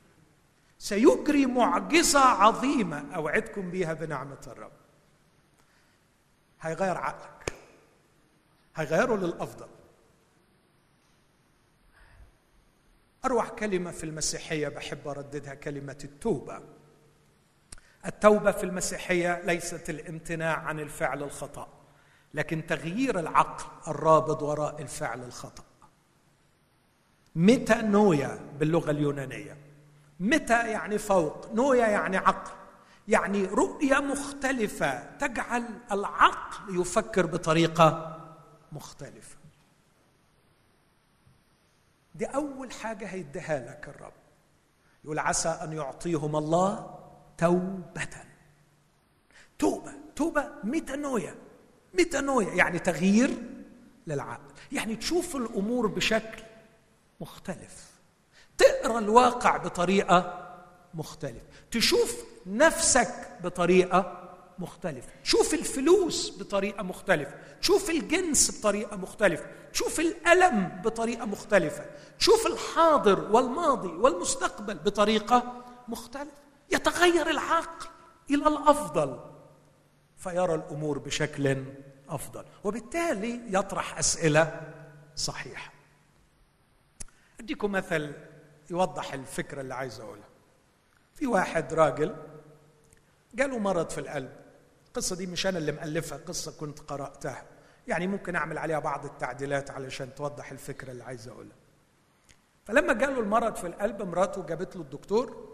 سيجري 0.79 1.47
معجزة 1.47 2.21
عظيمة 2.21 3.15
أوعدكم 3.15 3.71
بها 3.71 3.93
بنعمة 3.93 4.41
الرب. 4.47 4.73
هيغير 6.61 6.99
عقلك. 6.99 7.53
هيغيره 8.77 9.17
للأفضل. 9.17 9.69
اروع 13.25 13.49
كلمة 13.49 13.91
في 13.91 14.05
المسيحية 14.05 14.69
بحب 14.69 15.09
أرددها 15.09 15.55
كلمة 15.55 15.99
التوبة. 16.05 16.63
التوبة 18.07 18.51
في 18.51 18.65
المسيحية 18.65 19.43
ليست 19.45 19.91
الامتناع 19.91 20.57
عن 20.57 20.81
الفعل 20.81 21.23
الخطأ 21.23 21.69
لكن 22.35 22.67
تغيير 22.67 23.19
العقل 23.19 23.65
الرابط 23.89 24.43
وراء 24.43 24.83
الفعل 24.83 25.23
الخطأ. 25.23 25.65
متى 27.35 27.75
نويا 27.75 28.39
باللغة 28.59 28.91
اليونانية؟ 28.91 29.57
متى 30.21 30.71
يعني 30.71 30.99
فوق؟ 30.99 31.53
نويا 31.53 31.87
يعني 31.87 32.17
عقل 32.17 32.53
يعني 33.09 33.45
رؤية 33.47 33.99
مختلفة 33.99 35.17
تجعل 35.17 35.65
العقل 35.93 36.81
يفكر 36.81 37.27
بطريقة 37.27 38.21
مختلفة. 38.73 39.37
دي 42.15 42.25
أول 42.25 42.73
حاجة 42.73 43.07
هيديها 43.07 43.59
لك 43.59 43.89
الرب. 43.89 44.13
يقول 45.05 45.19
عسى 45.19 45.49
أن 45.49 45.73
يعطيهم 45.73 46.37
الله 46.37 47.04
توبة. 47.39 48.09
توبة 49.59 49.93
توبة 50.17 50.49
ميتانويا. 50.65 51.35
ميتانويا 51.95 52.55
يعني 52.55 52.79
تغيير 52.79 53.31
للعقل. 54.07 54.53
يعني 54.73 54.97
تشوف 54.97 55.37
الأمور 55.37 55.87
بشكل 55.87 56.43
مختلف. 57.21 57.91
تقرأ 58.59 58.99
الواقع 58.99 59.57
بطريقة 59.57 60.41
مختلفه 60.95 61.47
تشوف 61.71 62.25
نفسك 62.47 63.29
بطريقة 63.45 64.21
مختلفة 64.59 65.09
شوف 65.23 65.55
الفلوس 65.55 66.39
بطريقة 66.39 66.83
مختلفة 66.83 67.35
شوف 67.61 67.91
الجنس 67.91 68.59
بطريقة 68.59 68.97
مختلفة 68.97 69.47
شوف 69.73 70.01
الألم 70.01 70.81
بطريقة 70.85 71.25
مختلفة. 71.25 71.85
شوف 72.19 72.47
الحاضر 72.47 73.33
والماضي 73.33 73.89
والمستقبل 73.89 74.75
بطريقة 74.75 75.65
مختلفة. 75.89 76.44
يتغير 76.73 77.31
العقل 77.31 77.87
إلى 78.31 78.49
الأفضل 78.49 79.21
فيرى 80.17 80.55
الأمور 80.55 80.99
بشكل 80.99 81.65
أفضل. 82.09 82.45
وبالتالي 82.65 83.41
يطرح 83.49 83.99
أسئلة 83.99 84.73
صحيحة. 85.17 85.73
أديكم 87.41 87.73
مثل 87.73 88.13
يوضح 88.71 89.13
الفكرة 89.15 89.61
اللي 89.61 89.75
عايز 89.75 90.01
أقولها. 90.01 90.29
في 91.15 91.27
واحد 91.27 91.75
راجل 91.75 92.17
جاله 93.35 93.59
مرض 93.59 93.91
في 93.91 93.99
القلب. 93.99 94.33
القصة 94.87 95.17
دي 95.17 95.27
مش 95.27 95.47
أنا 95.47 95.59
اللي 95.59 95.73
مألفها 95.73 96.19
قصة 96.19 96.53
كنت 96.61 96.81
قرأتها. 96.81 97.45
يعني 97.89 98.07
ممكن 98.07 98.37
أعمل 98.37 98.59
عليها 98.59 98.79
بعض 98.79 99.05
التعديلات 99.05 99.71
علشان 99.71 100.15
توضح 100.15 100.51
الفكرة 100.51 100.91
اللي 100.91 101.05
عايز 101.05 101.29
أقولها. 101.29 101.57
فلما 102.65 102.93
جاله 102.93 103.21
المرض 103.21 103.57
في 103.57 103.67
القلب 103.67 104.03
مراته 104.03 104.47
جابت 104.47 104.77
له 104.77 104.83
الدكتور 104.83 105.54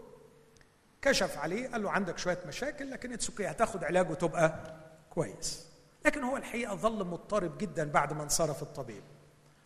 كشف 1.01 1.37
عليه 1.37 1.69
قال 1.69 1.83
له 1.83 1.91
عندك 1.91 2.17
شوية 2.17 2.39
مشاكل 2.47 2.91
لكن 2.91 3.13
it's 3.13 3.29
okay 3.29 3.47
هتاخد 3.47 3.83
علاج 3.83 4.11
وتبقى 4.11 4.75
كويس. 5.09 5.67
لكن 6.05 6.23
هو 6.23 6.37
الحقيقة 6.37 6.75
ظل 6.75 7.05
مضطرب 7.05 7.57
جدا 7.57 7.91
بعد 7.91 8.13
ما 8.13 8.23
انصرف 8.23 8.61
الطبيب. 8.61 9.03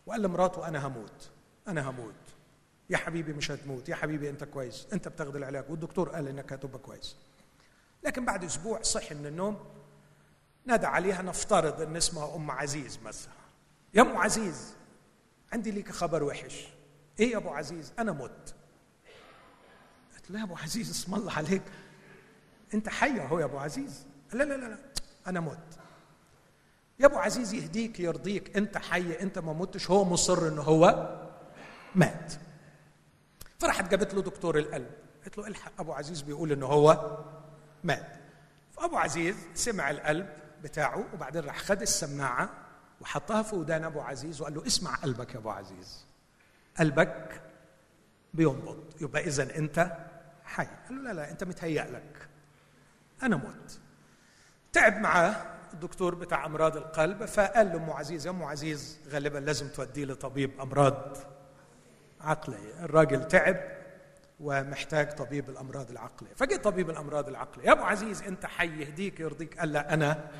وقال 0.06 0.22
لمراته 0.22 0.68
أنا 0.68 0.86
هموت 0.86 1.30
أنا 1.68 1.90
هموت. 1.90 2.14
يا 2.90 2.96
حبيبي 2.96 3.32
مش 3.32 3.50
هتموت 3.50 3.88
يا 3.88 3.94
حبيبي 3.94 4.30
أنت 4.30 4.44
كويس 4.44 4.86
أنت 4.92 5.08
بتاخد 5.08 5.36
العلاج. 5.36 5.70
والدكتور 5.70 6.08
قال 6.08 6.28
إنك 6.28 6.52
هتبقى 6.52 6.78
كويس. 6.78 7.16
لكن 8.04 8.24
بعد 8.24 8.44
أسبوع 8.44 8.82
صحي 8.82 9.14
من 9.14 9.26
النوم 9.26 9.58
نادى 10.64 10.86
عليها 10.86 11.22
نفترض 11.22 11.80
إن 11.80 11.96
اسمها 11.96 12.36
أم 12.36 12.50
عزيز 12.50 12.98
مثلا. 13.04 13.32
يا 13.94 14.02
أم 14.02 14.16
عزيز 14.16 14.74
عندي 15.52 15.70
ليك 15.70 15.90
خبر 15.90 16.22
وحش. 16.22 16.68
إيه 17.20 17.32
يا 17.32 17.36
أبو 17.36 17.48
عزيز؟ 17.48 17.92
أنا 17.98 18.12
مت. 18.12 18.54
قلت 20.26 20.34
له 20.34 20.38
يا 20.38 20.44
أبو 20.44 20.56
عزيز 20.56 20.90
اسم 20.90 21.14
الله 21.14 21.32
عليك. 21.32 21.62
أنت 22.74 22.88
حي 22.88 23.20
أهو 23.20 23.38
يا 23.38 23.44
أبو 23.44 23.58
عزيز. 23.58 24.06
لا 24.32 24.44
لا 24.44 24.54
لا 24.54 24.66
لا 24.66 24.78
أنا 25.26 25.40
مت. 25.40 25.78
يا 27.00 27.06
أبو 27.06 27.16
عزيز 27.16 27.54
يهديك 27.54 28.00
يرضيك. 28.00 28.56
أنت 28.56 28.78
حي 28.78 29.20
أنت 29.20 29.38
ما 29.38 29.52
متش. 29.52 29.90
هو 29.90 30.04
مصر 30.04 30.48
انه 30.48 30.62
هو 30.62 31.16
مات. 31.94 32.32
فراحت 33.58 33.90
جابت 33.90 34.14
له 34.14 34.22
دكتور 34.22 34.58
القلب. 34.58 34.90
قالت 35.22 35.38
له 35.38 35.46
الحق 35.46 35.80
أبو 35.80 35.92
عزيز 35.92 36.22
بيقول 36.22 36.52
انه 36.52 36.66
هو 36.66 37.18
مات. 37.84 38.16
فأبو 38.72 38.96
عزيز 38.96 39.36
سمع 39.54 39.90
القلب 39.90 40.28
بتاعه 40.62 41.04
وبعدين 41.14 41.42
راح 41.44 41.58
خد 41.58 41.82
السماعة 41.82 42.50
وحطها 43.00 43.42
في 43.42 43.56
ودان 43.56 43.84
أبو 43.84 44.00
عزيز 44.00 44.40
وقال 44.40 44.54
له 44.54 44.66
اسمع 44.66 44.94
قلبك 44.94 45.34
يا 45.34 45.38
أبو 45.38 45.50
عزيز. 45.50 46.04
قلبك 46.78 47.40
بينبض. 48.34 48.84
يبقى 49.00 49.24
اذا 49.24 49.56
أنت 49.56 50.05
حي. 50.46 50.66
قال 50.88 50.96
له 50.96 51.02
لا 51.02 51.12
لا 51.12 51.30
انت 51.30 51.44
متهيأ 51.44 51.84
لك. 51.84 52.28
أنا 53.22 53.36
مت 53.36 53.80
تعب 54.72 55.00
معاه 55.00 55.36
الدكتور 55.72 56.14
بتاع 56.14 56.46
أمراض 56.46 56.76
القلب 56.76 57.24
فقال 57.24 57.66
له 57.66 57.76
أم 57.76 57.90
عزيز 57.90 58.26
يا 58.26 58.30
أم 58.30 58.42
عزيز 58.42 58.98
غالبا 59.08 59.38
لازم 59.38 59.68
توديه 59.68 60.04
لطبيب 60.04 60.60
أمراض 60.60 61.16
عقلية. 62.20 62.84
الراجل 62.84 63.28
تعب 63.28 63.56
ومحتاج 64.40 65.14
طبيب 65.14 65.50
الأمراض 65.50 65.90
العقلية. 65.90 66.34
فجاء 66.34 66.58
طبيب 66.58 66.90
الأمراض 66.90 67.28
العقلية. 67.28 67.66
يا 67.66 67.72
أبو 67.72 67.82
عزيز 67.82 68.22
أنت 68.22 68.46
حي 68.46 68.80
يهديك 68.82 69.20
يرضيك. 69.20 69.58
قال 69.58 69.72
لا 69.72 69.94
أنا 69.94 70.30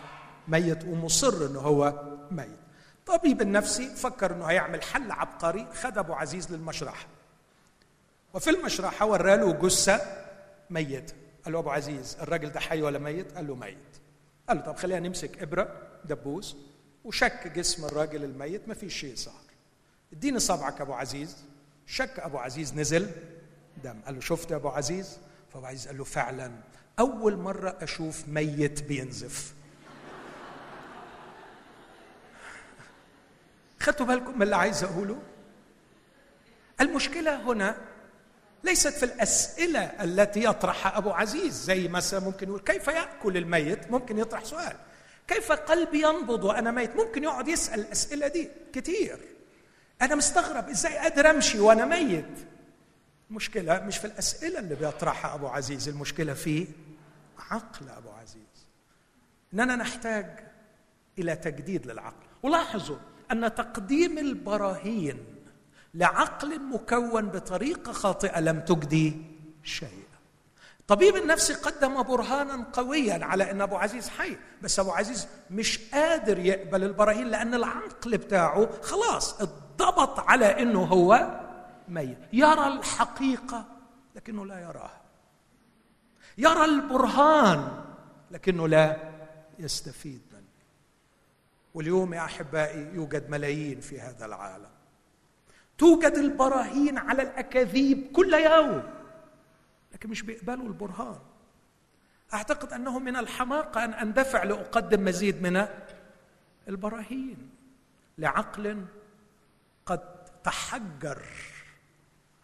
ميت 0.48 0.84
ومصر 0.84 1.46
إنه 1.46 1.60
هو 1.60 2.02
ميت. 2.30 2.58
طبيب 3.06 3.42
النفسي 3.42 3.96
فكر 3.96 4.32
إنه 4.32 4.44
هيعمل 4.44 4.82
حل 4.82 5.12
عبقري 5.12 5.66
خد 5.72 5.98
أبو 5.98 6.14
عزيز 6.14 6.52
للمشرحه 6.52 7.06
وفي 8.36 8.50
المشرحة 8.50 9.06
وراله 9.06 9.52
جثة 9.52 10.00
ميتة. 10.70 11.14
قال 11.44 11.52
له 11.52 11.58
أبو 11.58 11.70
عزيز 11.70 12.16
الراجل 12.20 12.52
ده 12.52 12.60
حي 12.60 12.82
ولا 12.82 12.98
ميت؟ 12.98 13.32
قال 13.32 13.46
له 13.46 13.54
ميت. 13.54 13.76
قال 14.48 14.56
له 14.56 14.62
طب 14.62 14.76
خلينا 14.76 15.08
نمسك 15.08 15.42
إبرة 15.42 15.82
دبوس 16.04 16.56
وشك 17.04 17.52
جسم 17.54 17.84
الراجل 17.84 18.24
الميت 18.24 18.68
ما 18.68 18.74
فيش 18.74 18.94
شيء 19.00 19.14
صار. 19.16 19.40
اديني 20.12 20.38
صبعك 20.38 20.80
أبو 20.80 20.92
عزيز. 20.92 21.36
شك 21.86 22.18
أبو 22.18 22.38
عزيز 22.38 22.74
نزل 22.74 23.10
دم. 23.84 24.00
قال 24.06 24.14
له 24.14 24.20
شفت 24.20 24.50
يا 24.50 24.56
أبو 24.56 24.68
عزيز؟ 24.68 25.18
فأبو 25.52 25.66
عزيز 25.66 25.86
قال 25.86 25.98
له 25.98 26.04
فعلا. 26.04 26.52
أول 26.98 27.36
مرة 27.36 27.76
أشوف 27.80 28.28
ميت 28.28 28.82
بينزف. 28.82 29.54
خدتوا 33.80 34.06
بالكم 34.06 34.36
من 34.36 34.42
اللي 34.42 34.56
عايز 34.56 34.84
أقوله؟ 34.84 35.22
المشكلة 36.80 37.52
هنا 37.52 37.76
ليست 38.66 38.88
في 38.88 39.04
الأسئلة 39.04 39.80
التي 39.80 40.44
يطرحها 40.44 40.98
أبو 40.98 41.10
عزيز 41.10 41.54
زي 41.64 41.88
مثلا 41.88 42.20
ممكن 42.20 42.48
يقول 42.48 42.60
كيف 42.60 42.88
يأكل 42.88 43.36
الميت؟ 43.36 43.90
ممكن 43.90 44.18
يطرح 44.18 44.44
سؤال. 44.44 44.76
كيف 45.28 45.52
قلبي 45.52 46.02
ينبض 46.02 46.44
وأنا 46.44 46.70
ميت؟ 46.70 46.96
ممكن 46.96 47.24
يقعد 47.24 47.48
يسأل 47.48 47.80
الأسئلة 47.80 48.28
دي 48.28 48.48
كتير. 48.72 49.18
أنا 50.02 50.14
مستغرب 50.14 50.68
إزاي 50.68 50.98
قادر 50.98 51.30
أمشي 51.30 51.60
وأنا 51.60 51.84
ميت. 51.84 52.38
المشكلة 53.30 53.80
مش 53.80 53.98
في 53.98 54.04
الأسئلة 54.04 54.58
اللي 54.58 54.74
بيطرحها 54.74 55.34
أبو 55.34 55.46
عزيز 55.46 55.88
المشكلة 55.88 56.34
في 56.34 56.66
عقل 57.50 57.88
أبو 57.88 58.10
عزيز. 58.10 58.66
إننا 59.54 59.76
نحتاج 59.76 60.26
إلى 61.18 61.36
تجديد 61.36 61.86
للعقل. 61.86 62.26
ولاحظوا 62.42 62.98
أن 63.32 63.54
تقديم 63.54 64.18
البراهين 64.18 65.35
لعقل 65.96 66.60
مكون 66.62 67.28
بطريقة 67.28 67.92
خاطئة 67.92 68.40
لم 68.40 68.60
تجدي 68.60 69.22
شيئا. 69.62 70.06
طبيب 70.88 71.16
النفس 71.16 71.52
قدم 71.52 72.02
برهانا 72.02 72.66
قويا 72.72 73.24
على 73.24 73.50
أن 73.50 73.60
أبو 73.60 73.76
عزيز 73.76 74.08
حي 74.08 74.36
بس 74.62 74.78
أبو 74.78 74.90
عزيز 74.90 75.28
مش 75.50 75.78
قادر 75.92 76.38
يقبل 76.38 76.84
البراهين 76.84 77.26
لأن 77.26 77.54
العقل 77.54 78.18
بتاعه 78.18 78.82
خلاص 78.82 79.40
اتضبط 79.40 80.20
على 80.20 80.62
إنه 80.62 80.84
هو 80.84 81.40
ميت. 81.88 82.18
يرى 82.32 82.66
الحقيقة 82.66 83.64
لكنه 84.16 84.46
لا 84.46 84.60
يراها. 84.60 85.00
يرى 86.38 86.64
البرهان 86.64 87.84
لكنه 88.30 88.68
لا 88.68 88.96
يستفيد 89.58 90.22
منه. 90.32 90.42
واليوم 91.74 92.14
يا 92.14 92.24
أحبائي 92.24 92.94
يوجد 92.94 93.30
ملايين 93.30 93.80
في 93.80 94.00
هذا 94.00 94.26
العالم. 94.26 94.75
توجد 95.78 96.12
البراهين 96.12 96.98
على 96.98 97.22
الأكاذيب 97.22 98.12
كل 98.12 98.34
يوم 98.34 98.82
لكن 99.92 100.10
مش 100.10 100.22
بيقبلوا 100.22 100.66
البرهان. 100.66 101.18
أعتقد 102.34 102.72
أنه 102.72 102.98
من 102.98 103.16
الحماقة 103.16 103.84
أن 103.84 103.94
أندفع 103.94 104.42
لأقدم 104.42 105.04
مزيد 105.04 105.42
من 105.42 105.66
البراهين 106.68 107.50
لعقل 108.18 108.84
قد 109.86 110.24
تحجر 110.44 111.22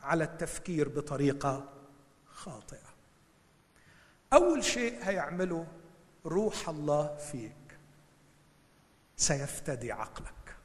على 0.03 0.25
التفكير 0.25 0.89
بطريقة 0.89 1.73
خاطئة. 2.27 2.93
أول 4.33 4.65
شيء 4.65 4.99
هيعمله 5.03 5.67
روح 6.27 6.69
الله 6.69 7.17
فيك. 7.17 7.53
سيفتدي 9.17 9.93
عقلك. 9.93 10.57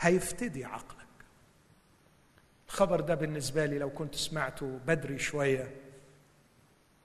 هيفتدي 0.00 0.64
عقلك. 0.64 1.01
الخبر 2.72 3.00
ده 3.00 3.14
بالنسبة 3.14 3.66
لي 3.66 3.78
لو 3.78 3.90
كنت 3.90 4.14
سمعته 4.14 4.78
بدري 4.86 5.18
شوية 5.18 5.70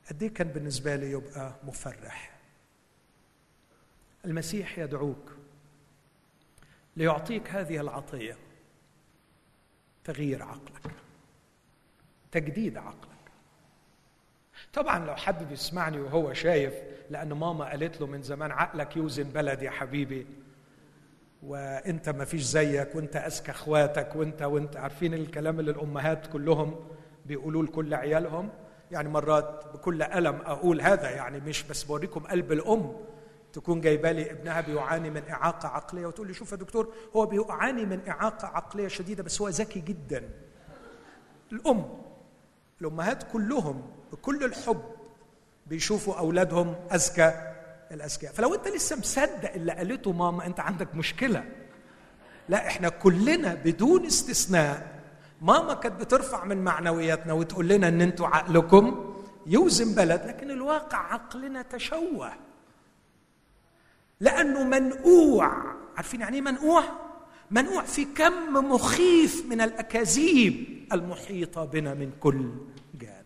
قد 0.09 0.24
إيه 0.24 0.34
كان 0.34 0.47
بالنسبة 0.47 0.95
لي 0.95 1.11
يبقى 1.11 1.55
مفرح. 1.63 2.38
المسيح 4.26 4.80
يدعوك 4.80 5.32
ليعطيك 6.97 7.49
هذه 7.49 7.80
العطية 7.82 8.38
تغيير 10.03 10.43
عقلك 10.43 10.91
تجديد 12.32 12.78
عقلك. 12.78 13.18
طبعا 14.74 15.05
لو 15.05 15.15
حد 15.15 15.43
بيسمعني 15.43 15.99
وهو 15.99 16.34
شايف 16.34 16.74
لأن 17.09 17.34
ماما 17.34 17.65
قالت 17.65 18.01
له 18.01 18.07
من 18.07 18.22
زمان 18.22 18.51
عقلك 18.51 18.97
يوزن 18.97 19.24
بلد 19.24 19.61
يا 19.61 19.72
حبيبي. 19.72 20.28
وانت 21.43 22.09
ما 22.09 22.25
فيش 22.25 22.41
زيك 22.41 22.95
وانت 22.95 23.15
اذكى 23.15 23.51
اخواتك 23.51 24.15
وانت 24.15 24.41
وانت 24.41 24.77
عارفين 24.77 25.13
الكلام 25.13 25.59
اللي 25.59 25.71
الأمهات 25.71 26.27
كلهم 26.27 26.75
بيقولوه 27.25 27.63
لكل 27.63 27.93
عيالهم؟ 27.93 28.49
يعني 28.91 29.09
مرات 29.09 29.65
بكل 29.73 30.01
ألم 30.01 30.35
أقول 30.35 30.81
هذا 30.81 31.09
يعني 31.09 31.39
مش 31.39 31.63
بس 31.63 31.83
بوريكم 31.83 32.19
قلب 32.19 32.51
الأم 32.51 32.93
تكون 33.53 33.81
جايبة 33.81 34.11
لي 34.11 34.31
ابنها 34.31 34.61
بيعاني 34.61 35.09
من 35.09 35.21
إعاقة 35.29 35.67
عقلية 35.67 36.05
وتقول 36.05 36.27
لي 36.27 36.33
شوف 36.33 36.51
يا 36.51 36.57
دكتور 36.57 36.93
هو 37.15 37.25
بيعاني 37.25 37.85
من 37.85 37.99
إعاقة 38.07 38.47
عقلية 38.47 38.88
شديدة 38.88 39.23
بس 39.23 39.41
هو 39.41 39.47
ذكي 39.49 39.79
جدا. 39.79 40.29
الأم 41.51 41.85
الأمهات 42.81 43.23
كلهم 43.31 43.81
بكل 44.11 44.43
الحب 44.43 44.81
بيشوفوا 45.67 46.15
أولادهم 46.19 46.75
اذكى 46.93 47.53
الأذكياء. 47.91 48.33
فلو 48.33 48.53
أنت 48.53 48.67
لسه 48.67 48.95
مصدق 48.95 49.53
اللي 49.53 49.71
قالته 49.71 50.11
ماما 50.11 50.45
أنت 50.45 50.59
عندك 50.59 50.95
مشكلة. 50.95 51.43
لا 52.49 52.67
إحنا 52.67 52.89
كلنا 52.89 53.53
بدون 53.53 54.05
استثناء 54.05 55.01
ماما 55.41 55.73
كانت 55.73 56.01
بترفع 56.01 56.45
من 56.45 56.63
معنوياتنا 56.63 57.33
وتقول 57.33 57.67
لنا 57.67 57.88
إن 57.88 58.01
أنتوا 58.01 58.27
عقلكم 58.27 59.13
يوزن 59.47 59.95
بلد 59.95 60.25
لكن 60.25 60.51
الواقع 60.51 60.97
عقلنا 60.97 61.61
تشوه. 61.61 62.31
لأنه 64.19 64.63
منقوع. 64.63 65.75
عارفين 65.97 66.21
يعني 66.21 66.35
إيه 66.35 66.41
منقوع؟ 66.41 66.83
منقوع 67.51 67.83
في 67.83 68.05
كم 68.05 68.53
مخيف 68.53 69.45
من 69.49 69.61
الأكاذيب 69.61 70.88
المحيطة 70.93 71.65
بنا 71.65 71.93
من 71.93 72.11
كل 72.19 72.51
جانب. 72.93 73.16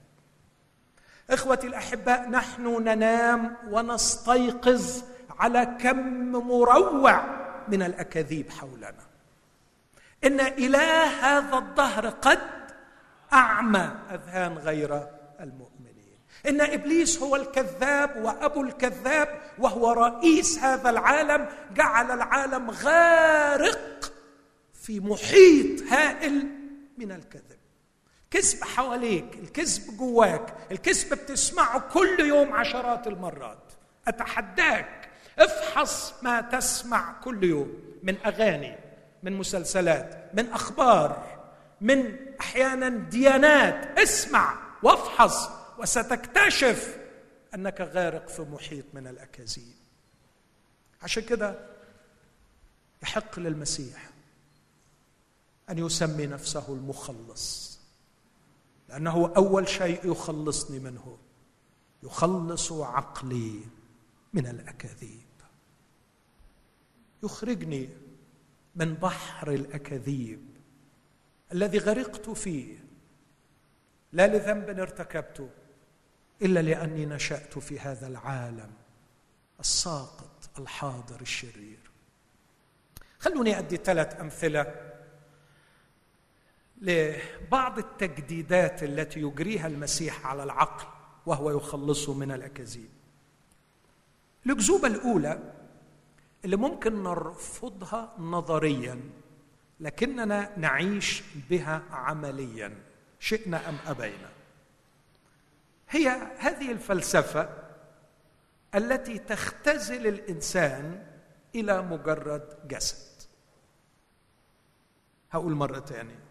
إخوتي 1.32 1.68
الأحباء 1.68 2.30
نحن 2.30 2.84
ننام 2.84 3.58
ونستيقظ 3.70 5.04
على 5.40 5.78
كم 5.82 6.32
مروع 6.32 7.24
من 7.68 7.84
الأكاذيب 7.84 8.50
حولنا. 8.50 9.06
إن 10.24 10.40
إله 10.40 11.04
هذا 11.04 11.58
الدهر 11.58 12.10
قد 12.10 12.40
أعمى 13.34 13.92
أذهان 14.12 14.58
غير 14.58 15.08
المؤمنين. 15.40 16.18
إن 16.48 16.62
إبليس 16.62 17.22
هو 17.22 17.36
الكذاب 17.36 18.16
وأبو 18.16 18.62
الكذاب 18.62 19.42
وهو 19.60 19.92
رئيس 19.92 20.60
هذا 20.60 20.90
العالم 20.90 21.48
جعل 21.76 22.12
العالم 22.12 22.72
غارق 22.72 24.14
في 24.74 25.00
محيط 25.00 25.82
هائل 25.92 26.48
من 26.98 27.12
الكذب 27.12 27.51
كذب 28.32 28.64
حواليك 28.64 29.36
الكذب 29.36 29.98
جواك 29.98 30.54
الكذب 30.72 31.14
بتسمعه 31.14 31.80
كل 31.80 32.20
يوم 32.20 32.54
عشرات 32.54 33.08
المرات. 33.08 33.64
أتحداك؟ 34.08 35.10
افحص 35.40 36.14
ما 36.24 36.42
تسمع 36.42 37.22
كل 37.24 37.44
يوم 37.44 37.98
من 38.04 38.18
أغاني 38.26 38.78
من 39.24 39.34
مسلسلات 39.34 40.30
من 40.34 40.50
أخبار 40.50 41.40
من 41.82 42.16
أحيانا 42.40 42.90
ديانات. 42.90 44.00
اسمع 44.00 44.60
وافحص 44.84 45.50
وستكتشف 45.78 46.98
أنك 47.56 47.82
غارق 47.82 48.30
في 48.30 48.42
محيط 48.42 48.86
من 48.94 49.08
الأكاذيب. 49.08 49.76
عشان 51.02 51.24
كده 51.24 51.60
يحق 53.04 53.40
للمسيح 53.40 54.10
أن 55.70 55.78
يسمي 55.78 56.28
نفسه 56.28 56.66
المخلص. 56.70 57.71
لأنه 58.92 59.34
أول 59.38 59.68
شيء 59.68 60.12
يخلصني 60.12 60.80
منه. 60.80 61.18
يخلص 62.04 62.72
عقلي 62.72 63.60
من 64.34 64.48
الأكاذيب. 64.48 65.22
يخرجني 67.24 67.90
من 68.76 68.94
بحر 68.94 69.52
الأكاذيب 69.52 70.46
الذي 71.52 71.78
غرقت 71.78 72.30
فيه. 72.30 72.78
لا 74.14 74.28
لذنب 74.28 74.80
ارتكبته 74.80 75.50
إلا 76.42 76.60
لأني 76.60 77.06
نشأت 77.06 77.60
في 77.60 77.80
هذا 77.80 78.08
العالم 78.08 78.72
الساقط 79.60 80.60
الحاضر 80.60 81.22
الشرير. 81.22 81.80
خلوني 83.20 83.60
أدي 83.60 83.78
ثلاث 83.78 84.20
أمثلة 84.22 84.91
لبعض 86.82 87.78
التجديدات 87.78 88.84
التي 88.84 89.20
يجريها 89.20 89.68
المسيح 89.68 90.28
على 90.28 90.44
العقل 90.44 90.86
وهو 91.26 91.52
يخلصه 91.52 92.14
من 92.14 92.32
الأكاذيب. 92.32 92.90
الأكذوبة 94.46 94.88
الأولى 94.88 95.54
اللي 96.46 96.56
ممكن 96.56 97.04
نرفضها 97.04 98.14
نظريا 98.18 99.00
لكننا 99.80 100.58
نعيش 100.58 101.24
بها 101.50 101.84
عمليا 101.92 102.74
شئنا 103.20 103.70
أم 103.70 103.78
أبينا. 103.88 104.30
هي 105.90 106.08
هذه 106.38 106.72
الفلسفة 106.72 107.50
التي 108.76 109.20
تختزل 109.20 110.08
الإنسان 110.08 111.06
إلى 111.56 111.82
مجرد 111.82 112.68
جسد. 112.68 113.22
هقول 115.32 115.54
مرة 115.54 115.80
ثانية 115.80 116.31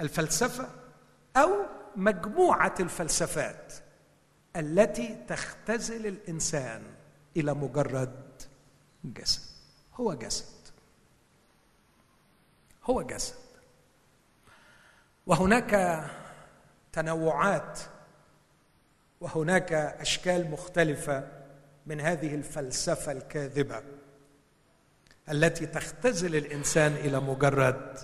الفلسفة 0.00 0.68
أو 1.36 1.50
مجموعة 1.96 2.74
الفلسفات 2.80 3.72
التي 4.56 5.24
تختزل 5.28 6.06
الإنسان 6.06 6.82
إلى 7.36 7.54
مجرد 7.54 8.42
جسد. 9.04 9.42
هو 9.94 10.14
جسد. 10.14 10.54
هو 12.84 13.02
جسد. 13.02 13.34
وهناك 15.26 16.04
تنوعات 16.92 17.78
وهناك 19.20 19.72
أشكال 19.72 20.50
مختلفة 20.50 21.28
من 21.86 22.00
هذه 22.00 22.34
الفلسفة 22.34 23.12
الكاذبة 23.12 23.82
التي 25.30 25.66
تختزل 25.66 26.36
الإنسان 26.36 26.92
إلى 26.92 27.20
مجرد 27.20 27.98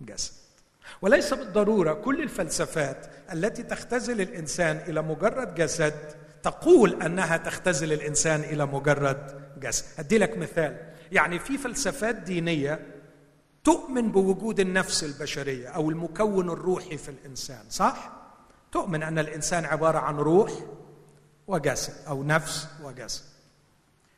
جسد. 0.00 0.47
وليس 1.02 1.34
بالضرورة 1.34 1.92
كل 1.92 2.22
الفلسفات 2.22 3.06
التي 3.32 3.62
تختزل 3.62 4.20
الإنسان 4.20 4.76
إلى 4.76 5.02
مجرد 5.02 5.54
جسد 5.54 5.94
تقول 6.42 7.02
أنها 7.02 7.36
تختزل 7.36 7.92
الإنسان 7.92 8.40
إلى 8.40 8.66
مجرد 8.66 9.40
جسد. 9.60 9.84
ادي 9.98 10.18
لك 10.18 10.38
مثال. 10.38 10.76
يعني 11.12 11.38
في 11.38 11.58
فلسفات 11.58 12.14
دينية 12.14 12.80
تؤمن 13.64 14.12
بوجود 14.12 14.60
النفس 14.60 15.04
البشرية 15.04 15.68
أو 15.68 15.90
المكون 15.90 16.50
الروحي 16.50 16.96
في 16.96 17.08
الإنسان 17.08 17.64
صح؟ 17.70 18.12
تؤمن 18.72 19.02
أن 19.02 19.18
الإنسان 19.18 19.64
عبارة 19.64 19.98
عن 19.98 20.16
روح 20.16 20.52
وجسد 21.46 21.94
أو 22.08 22.24
نفس 22.24 22.68
وجسد. 22.82 23.24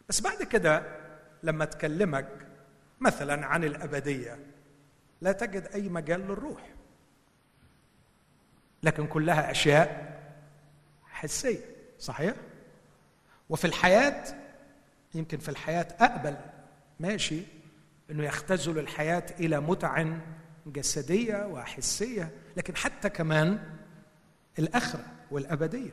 بس 0.08 0.20
بعد 0.20 0.42
كده 0.42 0.82
لما 1.42 1.64
تكلمك 1.64 2.28
مثلا 3.00 3.46
عن 3.46 3.64
الأبدية 3.64 4.38
لا 5.20 5.32
تجد 5.32 5.66
أي 5.74 5.88
مجال 5.88 6.20
للروح. 6.20 6.74
لكن 8.82 9.06
كلها 9.06 9.50
أشياء 9.50 10.20
حسية 11.04 11.60
صحيح؟ 11.98 12.34
وفي 13.50 13.64
الحياة 13.64 14.24
يمكن 15.14 15.38
في 15.38 15.48
الحياة 15.48 15.86
أقبل 16.00 16.36
ماشي 17.00 17.42
إنه 18.10 18.24
يختزل 18.24 18.78
الحياة 18.78 19.26
إلى 19.40 19.60
متع 19.60 20.06
جسدية 20.66 21.46
وحسية 21.46 22.30
لكن 22.56 22.76
حتى 22.76 23.10
كمان 23.10 23.76
الآخرة 24.58 25.04
والأبدية. 25.30 25.90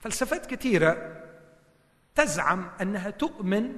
فلسفات 0.00 0.46
كثيره 0.46 1.22
تزعم 2.14 2.70
أنها 2.80 3.10
تؤمن 3.10 3.76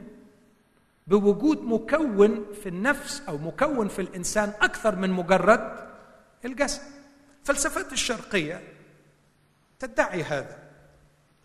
بوجود 1.06 1.62
مكون 1.62 2.52
في 2.62 2.68
النفس 2.68 3.22
أو 3.28 3.38
مكون 3.38 3.88
في 3.88 4.02
الإنسان 4.02 4.52
أكثر 4.60 4.96
من 4.96 5.10
مجرد 5.10 5.88
الجسد. 6.44 6.82
فلسفات 7.44 7.92
الشرقية 7.92 8.62
تدعي 9.78 10.22
هذا 10.22 10.58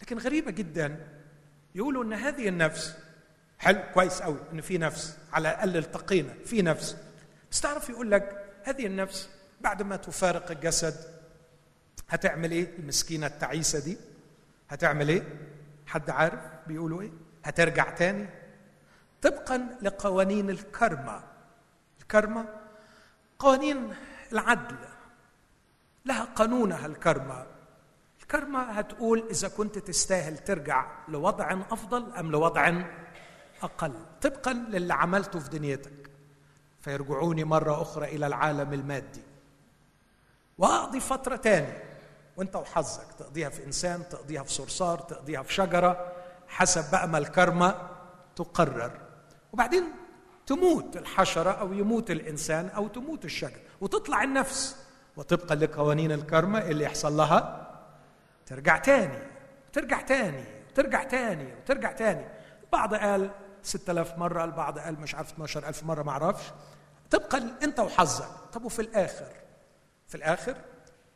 لكن 0.01 0.17
غريبة 0.17 0.51
جدا 0.51 1.07
يقولوا 1.75 2.03
إن 2.03 2.13
هذه 2.13 2.47
النفس 2.47 2.95
حلو 3.59 3.79
كويس 3.93 4.21
قوي 4.21 4.37
إن 4.53 4.61
في 4.61 4.77
نفس؟ 4.77 5.17
على 5.33 5.49
الأقل 5.49 5.77
التقينا 5.77 6.33
في 6.45 6.61
نفس. 6.61 6.97
بس 7.51 7.61
تعرف 7.61 7.89
يقول 7.89 8.11
لك 8.11 8.45
هذه 8.63 8.85
النفس 8.85 9.29
بعد 9.61 9.81
ما 9.81 9.95
تفارق 9.95 10.51
الجسد 10.51 10.95
هتعمل 12.09 12.51
إيه؟ 12.51 12.77
المسكينة 12.79 13.27
التعيسة 13.27 13.79
دي. 13.79 13.97
هتعمل 14.69 15.09
إيه؟ 15.09 15.23
حد 15.87 16.09
عارف 16.09 16.39
بيقولوا 16.67 17.01
إيه؟ 17.01 17.11
هترجع 17.43 17.89
تاني. 17.89 18.29
طبقا 19.21 19.77
لقوانين 19.81 20.49
الكرمة 20.49 21.23
الكرمة 22.01 22.45
قوانين 23.39 23.93
العدل. 24.31 24.75
لها 26.05 26.23
قانونها 26.23 26.85
الكرمة 26.85 27.45
الكرمة 28.21 28.61
هتقول 28.61 29.23
إذا 29.29 29.47
كنت 29.47 29.77
تستاهل 29.77 30.37
ترجع 30.37 30.85
لوضع 31.07 31.57
أفضل 31.71 32.13
أم 32.15 32.31
لوضع 32.31 32.81
أقل. 33.63 33.93
طبقا 34.21 34.53
للي 34.53 34.93
عملته 34.93 35.39
في 35.39 35.49
دنيتك. 35.49 36.09
فيرجعوني 36.81 37.43
مرة 37.43 37.81
أخرى 37.81 38.05
إلى 38.05 38.27
العالم 38.27 38.73
المادي. 38.73 39.23
وأقضي 40.57 40.99
فترة 40.99 41.35
تاني 41.35 41.73
وأنت 42.37 42.55
وحظك. 42.55 43.13
تقضيها 43.19 43.49
في 43.49 43.65
إنسان 43.65 44.09
تقضيها 44.09 44.43
في 44.43 44.53
صرصار 44.53 44.99
تقضيها 44.99 45.43
في 45.43 45.53
شجرة. 45.53 46.11
حسب 46.47 46.91
بقى 46.91 47.07
ما 47.07 47.17
الكرمة 47.17 47.89
تقرر. 48.35 49.10
وبعدين 49.53 49.83
تموت 50.45 50.97
الحشرة 50.97 51.51
أو 51.51 51.73
يموت 51.73 52.11
الإنسان 52.11 52.69
أو 52.69 52.87
تموت 52.87 53.25
الشجرة 53.25 53.61
وتطلع 53.81 54.23
النفس 54.23 54.75
وطبقا 55.17 55.55
لقوانين 55.55 56.11
الكرمة 56.11 56.59
اللي 56.59 56.83
يحصل 56.83 57.17
لها 57.17 57.67
ترجع 58.45 58.77
تاني 58.77 59.19
وترجع 59.69 60.01
تاني 60.01 60.43
وترجع 60.69 61.03
تاني 61.03 61.53
وترجع 61.53 61.91
تاني. 61.91 62.25
البعض 62.63 62.95
قال 62.95 63.31
6000 63.63 64.17
مرة 64.17 64.43
البعض 64.43 64.79
قال 64.79 64.99
مش 64.99 65.15
عارف 65.15 65.31
12000 65.31 65.83
مرة 65.83 66.03
ما 66.03 66.11
أعرفش. 66.11 66.51
طبقا 67.11 67.57
أنت 67.63 67.79
وحظك. 67.79 68.29
طب 68.53 68.65
وفي 68.65 68.81
الآخر؟ 68.81 69.27
في 70.07 70.15
الآخر 70.15 70.55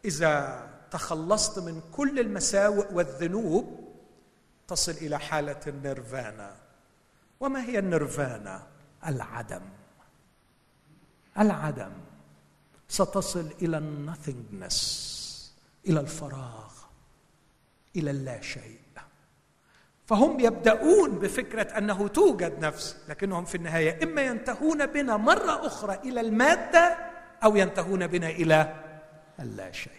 إذا 0.05 0.63
تخلصت 0.91 1.59
من 1.59 1.81
كل 1.91 2.19
المساوئ 2.19 2.93
والذنوب 2.93 3.93
تصل 4.67 4.91
إلى 4.91 5.19
حالة 5.19 5.59
النيرفانا. 5.67 6.64
وما 7.39 7.63
هي 7.63 7.79
النيرفانا؟ 7.79 8.67
العدم. 9.07 9.61
العدم 11.39 11.91
ستصل 12.87 13.53
إلى 13.61 13.77
النثينجنس 13.77 15.55
إلى 15.87 15.99
الفراغ 15.99 16.71
إلى 17.95 18.11
اللا 18.11 18.41
شيء. 18.41 18.79
فهم 20.05 20.39
يبدأون 20.39 21.19
بفكرة 21.19 21.77
أنه 21.77 22.07
توجد 22.07 22.59
نفس 22.59 22.97
لكنهم 23.09 23.45
في 23.45 23.55
النهاية 23.55 24.03
إما 24.03 24.21
ينتهون 24.21 24.85
بنا 24.85 25.17
مرة 25.17 25.67
أخرى 25.67 25.95
إلى 25.95 26.21
المادة 26.21 26.97
أو 27.43 27.55
ينتهون 27.55 28.07
بنا 28.07 28.29
إلى 28.29 28.83
اللا 29.39 29.71
شيء. 29.71 29.91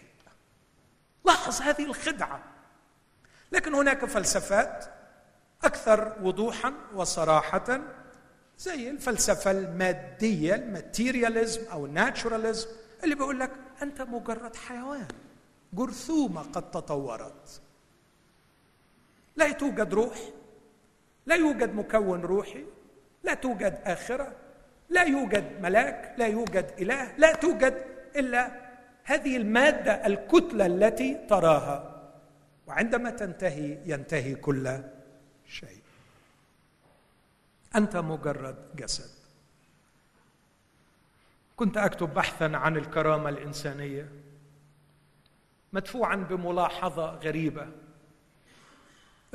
لاحظ 1.25 1.61
هذه 1.61 1.85
الخدعة. 1.85 2.43
لكن 3.51 3.73
هناك 3.73 4.05
فلسفات 4.05 4.85
أكثر 5.63 6.13
وضوحا 6.21 6.73
وصراحة 6.95 7.81
زي 8.59 8.89
الفلسفة 8.89 9.51
المادية 9.51 10.55
الماتيرياليزم 10.55 11.61
أو 11.71 11.85
الناتشوراليزم 11.85 12.67
اللي 13.03 13.15
بيقول 13.15 13.39
لك 13.39 13.51
أنت 13.81 14.01
مجرد 14.01 14.55
حيوان 14.55 15.07
جرثومة 15.73 16.41
قد 16.41 16.71
تطورت. 16.71 17.61
لا 19.35 19.51
توجد 19.51 19.93
روح 19.93 20.17
لا 21.25 21.35
يوجد 21.35 21.75
مكون 21.75 22.21
روحي 22.21 22.65
لا 23.23 23.33
توجد 23.33 23.79
آخرة 23.85 24.35
لا 24.89 25.03
يوجد 25.03 25.61
ملاك 25.61 26.15
لا 26.17 26.27
يوجد 26.27 26.71
إله 26.79 27.13
لا 27.17 27.35
توجد 27.35 27.85
إلا 28.15 28.51
هذه 29.03 29.37
المادة 29.37 30.07
الكتلة 30.07 30.65
التي 30.65 31.25
تراها. 31.29 31.93
وعندما 32.67 33.09
تنتهي 33.09 33.77
ينتهي 33.85 34.35
كل 34.35 34.79
شيء. 35.47 35.81
أنت 37.75 37.97
مجرد 37.97 38.75
جسد. 38.75 39.09
كنت 41.55 41.77
أكتب 41.77 42.13
بحثا 42.13 42.43
عن 42.43 42.77
الكرامة 42.77 43.29
الإنسانية 43.29 44.11
مدفوعا 45.73 46.15
بملاحظة 46.15 47.05
غريبة 47.15 47.67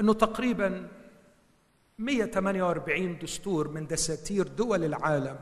إنه 0.00 0.12
تقريبا 0.14 0.88
148 1.98 3.18
دستور 3.18 3.68
من 3.68 3.86
دساتير 3.86 4.48
دول 4.48 4.84
العالم 4.84 5.38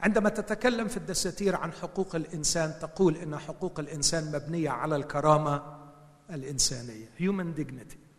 عندما 0.00 0.28
تتكلم 0.28 0.88
في 0.88 0.96
الدساتير 0.96 1.56
عن 1.56 1.72
حقوق 1.72 2.14
الإنسان 2.16 2.74
تقول 2.80 3.16
إن 3.16 3.38
حقوق 3.38 3.80
الإنسان 3.80 4.32
مبنية 4.32 4.70
على 4.70 4.96
الكرامة 4.96 5.78
الإنسانية 6.30 7.06
human 7.18 7.58
dignity. 7.60 8.09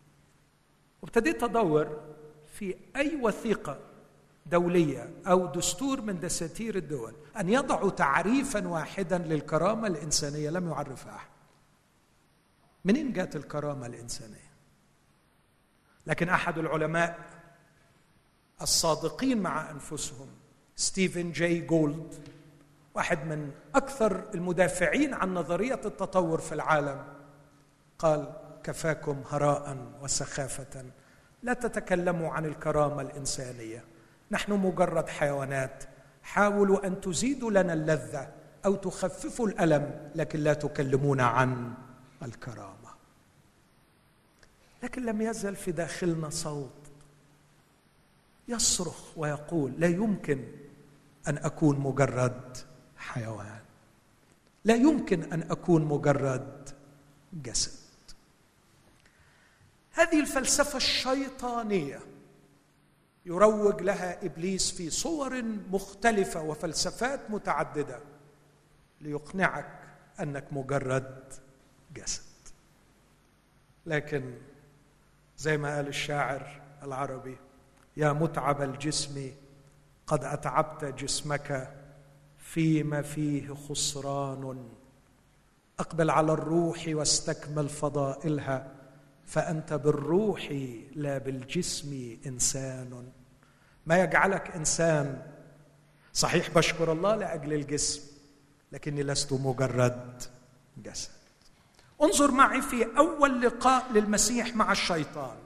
وابتديت 1.02 1.42
أدور 1.42 2.00
في 2.46 2.76
أي 2.96 3.16
وثيقة 3.22 3.78
دولية 4.46 5.10
أو 5.26 5.46
دستور 5.46 6.00
من 6.00 6.20
دساتير 6.20 6.76
الدول 6.76 7.14
أن 7.40 7.48
يضعوا 7.48 7.90
تعريفا 7.90 8.68
واحدا 8.68 9.18
للكرامة 9.18 9.86
الإنسانية. 9.86 10.50
لم 10.50 10.68
يعرفها 10.68 11.16
أحد. 11.16 11.28
منين 12.84 13.12
جاءت 13.12 13.36
الكرامة 13.36 13.86
الإنسانية؟ 13.86 14.52
لكن 16.06 16.28
أحد 16.28 16.58
العلماء 16.58 17.18
الصادقين 18.62 19.42
مع 19.42 19.70
أنفسهم 19.70 20.26
ستيفن 20.76 21.32
جاي 21.32 21.60
جولد 21.60 22.14
واحد 22.94 23.26
من 23.26 23.50
أكثر 23.74 24.24
المدافعين 24.34 25.14
عن 25.14 25.34
نظرية 25.34 25.80
التطور 25.84 26.40
في 26.40 26.52
العالم 26.52 27.04
قال 27.98 28.32
كفاكم 28.64 29.22
هراء 29.30 29.92
وسخافة. 30.02 30.84
لا 31.42 31.52
تتكلموا 31.52 32.30
عن 32.30 32.44
الكرامة 32.44 33.02
الإنسانية. 33.02 33.84
نحن 34.30 34.52
مجرد 34.52 35.08
حيوانات. 35.08 35.84
حاولوا 36.22 36.86
أن 36.86 37.00
تزيدوا 37.00 37.50
لنا 37.50 37.72
اللذة 37.72 38.32
أو 38.64 38.74
تخففوا 38.74 39.48
الألم 39.48 40.10
لكن 40.14 40.40
لا 40.40 40.54
تكلمونا 40.54 41.24
عن 41.26 41.74
الكرامة. 42.22 42.92
لكن 44.82 45.06
لم 45.06 45.22
يزل 45.22 45.56
في 45.56 45.72
داخلنا 45.72 46.30
صوت 46.30 46.82
يصرخ 48.48 49.18
ويقول 49.18 49.72
لا 49.78 49.86
يمكن 49.86 50.44
أن 51.28 51.38
أكون 51.38 51.78
مجرد 51.78 52.56
حيوان. 52.96 53.60
لا 54.64 54.74
يمكن 54.74 55.32
أن 55.32 55.42
أكون 55.50 55.84
مجرد 55.84 56.68
جسد. 57.32 57.81
هذه 59.92 60.20
الفلسفة 60.20 60.76
الشيطانية. 60.76 62.00
يروج 63.26 63.82
لها 63.82 64.26
إبليس 64.26 64.70
في 64.70 64.90
صور 64.90 65.42
مختلفة 65.70 66.42
وفلسفات 66.42 67.20
متعددة. 67.30 68.00
ليقنعك 69.00 69.78
أنك 70.20 70.44
مجرد 70.52 71.32
جسد. 71.94 72.22
لكن 73.86 74.34
زي 75.38 75.56
ما 75.56 75.76
قال 75.76 75.88
الشاعر 75.88 76.62
العربي 76.82 77.36
يا 77.96 78.12
متعب 78.12 78.62
الجسم 78.62 79.30
قد 80.06 80.24
أتعبت 80.24 80.84
جسمك 80.84 81.74
فيما 82.38 83.02
فيه 83.02 83.54
خسران. 83.54 84.68
أقبل 85.78 86.10
على 86.10 86.32
الروح 86.32 86.84
واستكمل 86.88 87.68
فضائلها. 87.68 88.81
فأنت 89.26 89.72
بالروح 89.72 90.48
لا 90.94 91.18
بالجسم 91.18 92.16
إنسان. 92.26 93.08
ما 93.86 94.02
يجعلك 94.02 94.50
إنسان. 94.56 95.22
صحيح 96.12 96.50
بشكر 96.50 96.92
الله 96.92 97.16
لأجل 97.16 97.52
الجسم 97.52 98.02
لكني 98.72 99.02
لست 99.02 99.32
مجرد 99.32 100.22
جسد. 100.76 101.10
انظر 102.02 102.30
معي 102.30 102.62
في 102.62 102.86
أول 102.98 103.42
لقاء 103.42 103.92
للمسيح 103.92 104.56
مع 104.56 104.72
الشيطان. 104.72 105.36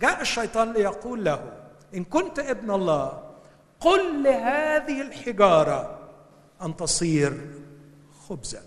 جاء 0.00 0.20
الشيطان 0.20 0.72
ليقول 0.72 1.24
له 1.24 1.52
إن 1.94 2.04
كنت 2.04 2.38
ابن 2.38 2.70
الله 2.70 3.30
قل 3.80 4.22
لهذه 4.22 5.02
الحجارة 5.02 5.98
أن 6.62 6.76
تصير 6.76 7.50
خبزا. 8.28 8.62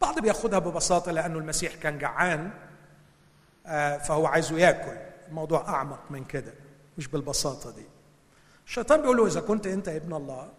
بعض 0.00 0.20
بياخدها 0.20 0.58
ببساطة 0.58 1.12
لأنه 1.12 1.38
المسيح 1.38 1.74
كان 1.74 1.98
جعان. 1.98 2.50
فهو 3.98 4.26
عايزه 4.26 4.58
ياكل. 4.58 5.06
الموضوع 5.28 5.68
أعمق 5.68 6.10
من 6.10 6.24
كده 6.24 6.54
مش 6.98 7.08
بالبساطة 7.08 7.70
دي. 7.70 7.86
الشيطان 8.66 9.00
بيقول 9.00 9.16
له 9.16 9.26
إذا 9.26 9.40
كنت 9.40 9.66
أنت 9.66 9.88
ابن 9.88 10.14
الله 10.14 10.52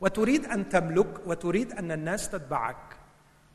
وتريد 0.00 0.44
أن 0.44 0.68
تملك 0.68 1.20
وتريد 1.26 1.72
أن 1.72 1.92
الناس 1.92 2.30
تتبعك 2.30 2.96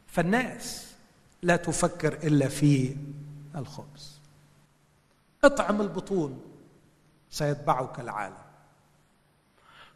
فالناس 0.07 0.95
لا 1.41 1.55
تفكر 1.55 2.13
إلا 2.13 2.47
في 2.47 2.97
الخبز. 3.55 4.19
اطعم 5.43 5.81
البطون 5.81 6.41
سيتبعك 7.29 7.99
العالم. 7.99 8.45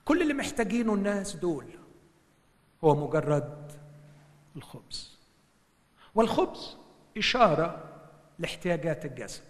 كل 0.06 0.22
اللي 0.22 0.34
محتاجينه 0.34 0.94
الناس 0.94 1.36
دول 1.36 1.66
هو 2.84 2.96
مجرد 2.96 3.72
الخبز. 4.56 5.18
والخبز 6.16 6.78
إشارة 7.18 7.84
لاحتياجات 8.40 9.06
الجسد. 9.06 9.42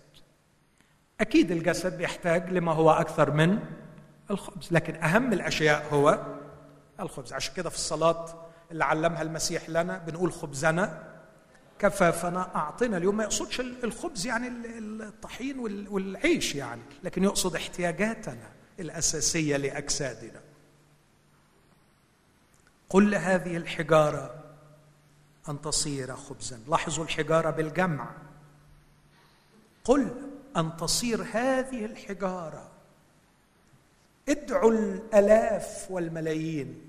أكيد 1.21 1.51
الجسد 1.51 1.97
بيحتاج 1.97 2.49
لما 2.49 2.71
هو 2.73 2.91
أكثر 2.91 3.31
من 3.31 3.59
الخبز 4.31 4.67
لكن 4.71 4.95
أهم 4.95 5.33
الأشياء 5.33 5.93
هو 5.93 6.25
الخبز. 6.99 7.33
عشان 7.33 7.53
كده 7.55 7.69
في 7.69 7.75
الصلاة 7.75 8.49
اللي 8.71 8.85
علمها 8.85 9.21
المسيح 9.21 9.69
لنا 9.69 9.97
بنقول 9.97 10.31
خبزنا 10.33 11.03
كفافنا 11.79 12.55
أعطنا 12.55 12.97
اليوم. 12.97 13.17
ما 13.17 13.23
يقصدش 13.23 13.59
الخبز 13.59 14.27
يعني 14.27 14.47
الطحين 14.77 15.59
والعيش 15.89 16.55
يعني 16.55 16.81
لكن 17.03 17.23
يقصد 17.23 17.55
احتياجاتنا 17.55 18.49
الأساسية 18.79 19.57
لأجسادنا. 19.57 20.41
قل 22.89 23.15
هذه 23.15 23.57
الحجارة 23.57 24.43
أن 25.49 25.61
تصير 25.61 26.15
خبزا. 26.15 26.59
لاحظوا 26.67 27.03
الحجارة 27.03 27.49
بالجمع. 27.49 28.09
قل 29.83 30.31
أن 30.57 30.77
تصير 30.77 31.21
هذه 31.21 31.85
الحجارة. 31.85 32.71
ادعوا 34.29 34.71
الألاف 34.71 35.87
والملايين 35.91 36.87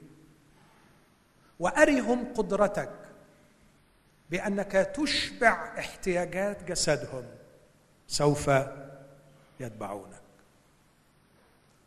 وأرهم 1.58 2.34
قدرتك 2.34 2.92
بأنك 4.30 4.72
تشبع 4.72 5.78
احتياجات 5.78 6.64
جسدهم 6.64 7.24
سوف 8.08 8.50
يتبعونك. 9.60 10.20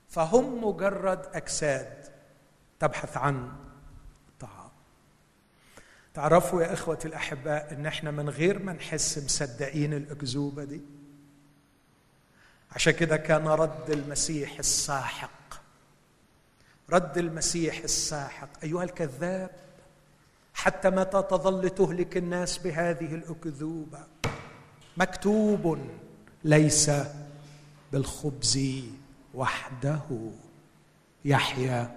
فهم 0.10 0.64
مجرد 0.64 1.26
أجساد 1.34 2.04
تبحث 2.80 3.18
عن 3.18 3.52
تعرفوا 6.14 6.64
يا 6.64 6.74
اخوتي 6.74 7.08
الأحباء 7.08 7.74
إن 7.74 7.86
إحنا 7.86 8.12
من 8.12 8.30
غير 8.30 8.64
ما 8.64 8.74
نحس 8.74 9.18
مصدقين 9.18 9.94
الأكذوبة 9.94 10.64
دي؟ 10.64 10.82
عشان 12.72 12.94
كده 12.94 13.18
كان 13.18 13.48
رد 13.48 13.90
المسيح 13.90 14.60
الساحق. 14.60 15.30
رد 16.90 17.18
المسيح 17.18 17.78
الساحق. 17.84 18.50
أيها 18.64 18.84
الكذاب 18.84 19.50
حتى 20.54 20.90
متى 20.90 21.22
تظل 21.22 21.70
تهلك 21.70 22.18
الناس 22.18 22.58
بهذه 22.58 23.16
الأكذوبة؟ 23.16 24.00
مكتوب 24.98 25.78
ليس 26.44 26.92
بالخبز 27.92 28.60
وحده 29.34 30.00
يحيا 31.26 31.96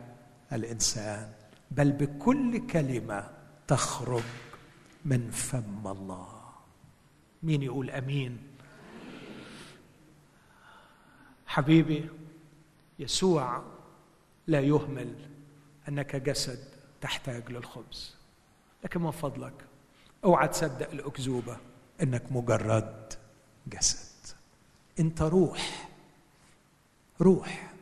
الإنسان 0.53 1.29
بل 1.71 1.93
بكل 1.93 2.67
كلمة 2.67 3.29
تخرج 3.69 4.23
من 5.05 5.31
فم 5.31 5.87
الله. 5.87 6.43
مين 7.43 7.63
يقول 7.63 7.91
آمين؟ 7.91 8.39
حبيبي 11.47 12.11
يسوع 12.99 13.63
لا 14.47 14.61
يهمل 14.61 15.31
أنك 15.89 16.17
جسد 16.17 16.69
تحتاج 17.01 17.51
للخبز 17.51 18.15
لكن 18.85 19.01
من 19.01 19.11
فضلك 19.11 19.65
أوعى 20.25 20.49
تصدق 20.49 20.91
الأكذوبة 20.91 21.57
إنك 22.03 22.33
مجرد 22.33 23.13
جسد. 23.67 24.37
أنت 25.01 25.23
روح 25.23 25.89
روح 27.21 27.73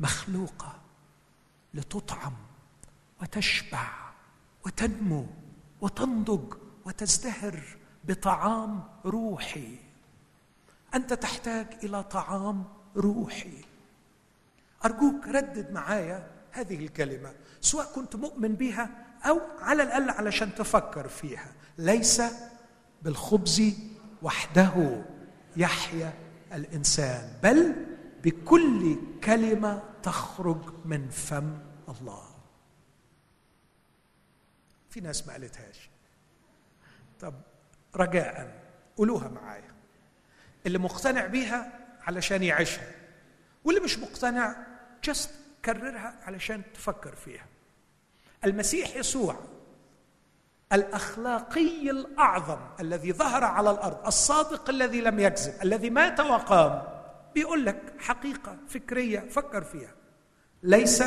مخلوقة 0.00 0.80
لتطعم 1.74 2.34
وتشبع. 3.22 4.07
وتنمو 4.68 5.26
وتنضج 5.80 6.54
وتزدهر 6.84 7.60
بطعام 8.04 8.84
روحي. 9.04 9.76
أنت 10.94 11.12
تحتاج 11.12 11.66
إلى 11.84 12.02
طعام 12.02 12.64
روحي. 12.96 13.64
أرجوك 14.84 15.28
ردد 15.28 15.72
معايا 15.72 16.30
هذه 16.50 16.76
الكلمة 16.76 17.32
سواء 17.60 17.92
كنت 17.94 18.16
مؤمن 18.16 18.54
بها 18.54 18.90
أو 19.24 19.40
على 19.60 19.82
الأقل 19.82 20.10
علشان 20.10 20.54
تفكر 20.54 21.08
فيها. 21.08 21.52
ليس 21.78 22.22
بالخبز 23.02 23.62
وحده 24.22 25.04
يحيا 25.56 26.12
الإنسان 26.52 27.32
بل 27.42 27.86
بكل 28.24 28.96
كلمة 29.24 29.82
تخرج 30.02 30.60
من 30.84 31.08
فم 31.08 31.58
الله. 31.88 32.27
في 34.90 35.00
ناس 35.00 35.26
ما 35.26 35.32
قالتهاش. 35.32 35.90
طب 37.20 37.34
رجاء 37.96 38.60
قولوها 38.96 39.28
معايا. 39.28 39.74
اللي 40.66 40.78
مقتنع 40.78 41.26
بيها 41.26 41.72
علشان 42.02 42.42
يعيشها 42.42 42.92
واللي 43.64 43.80
مش 43.80 43.98
مقتنع 43.98 44.56
جست 45.04 45.30
كررها 45.64 46.14
علشان 46.22 46.62
تفكر 46.74 47.14
فيها. 47.14 47.46
المسيح 48.44 48.96
يسوع 48.96 49.36
الأخلاقي 50.72 51.90
الأعظم 51.90 52.58
الذي 52.80 53.12
ظهر 53.12 53.44
على 53.44 53.70
الأرض 53.70 54.06
الصادق 54.06 54.70
الذي 54.70 55.00
لم 55.00 55.18
يكذب 55.20 55.54
الذي 55.62 55.90
مات 55.90 56.20
وقام 56.20 56.82
بيقول 57.34 57.64
لك 57.66 57.94
حقيقة 57.98 58.56
فكرية 58.68 59.20
فكر 59.20 59.64
فيها. 59.64 59.94
ليس 60.62 61.02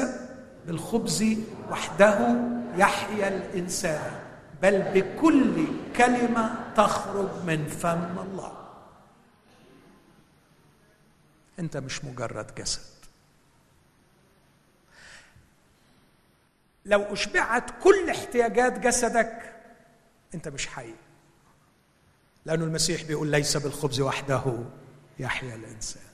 بالخبز 0.68 1.26
وحده 1.72 2.36
يحيا 2.78 3.28
الإنسان 3.28 4.20
بل 4.62 4.82
بكل 4.82 5.68
كلمة 5.96 6.74
تخرج 6.76 7.30
من 7.46 7.68
فم 7.68 8.20
الله. 8.20 8.58
أنت 11.60 11.78
مش 11.78 12.06
مجرد 12.06 12.56
جسد. 12.56 12.92
لو 16.86 17.02
أشبعت 17.02 17.84
كل 17.84 18.10
احتياجات 18.10 18.80
جسدك 18.80 19.56
أنت 20.36 20.48
مش 20.48 20.68
حي. 20.68 20.94
لأن 22.46 22.62
المسيح 22.62 23.04
بيقول 23.04 23.28
ليس 23.28 23.58
بالخبز 23.58 24.02
وحده 24.02 24.44
يحيا 25.20 25.56
الإنسان. 25.56 26.11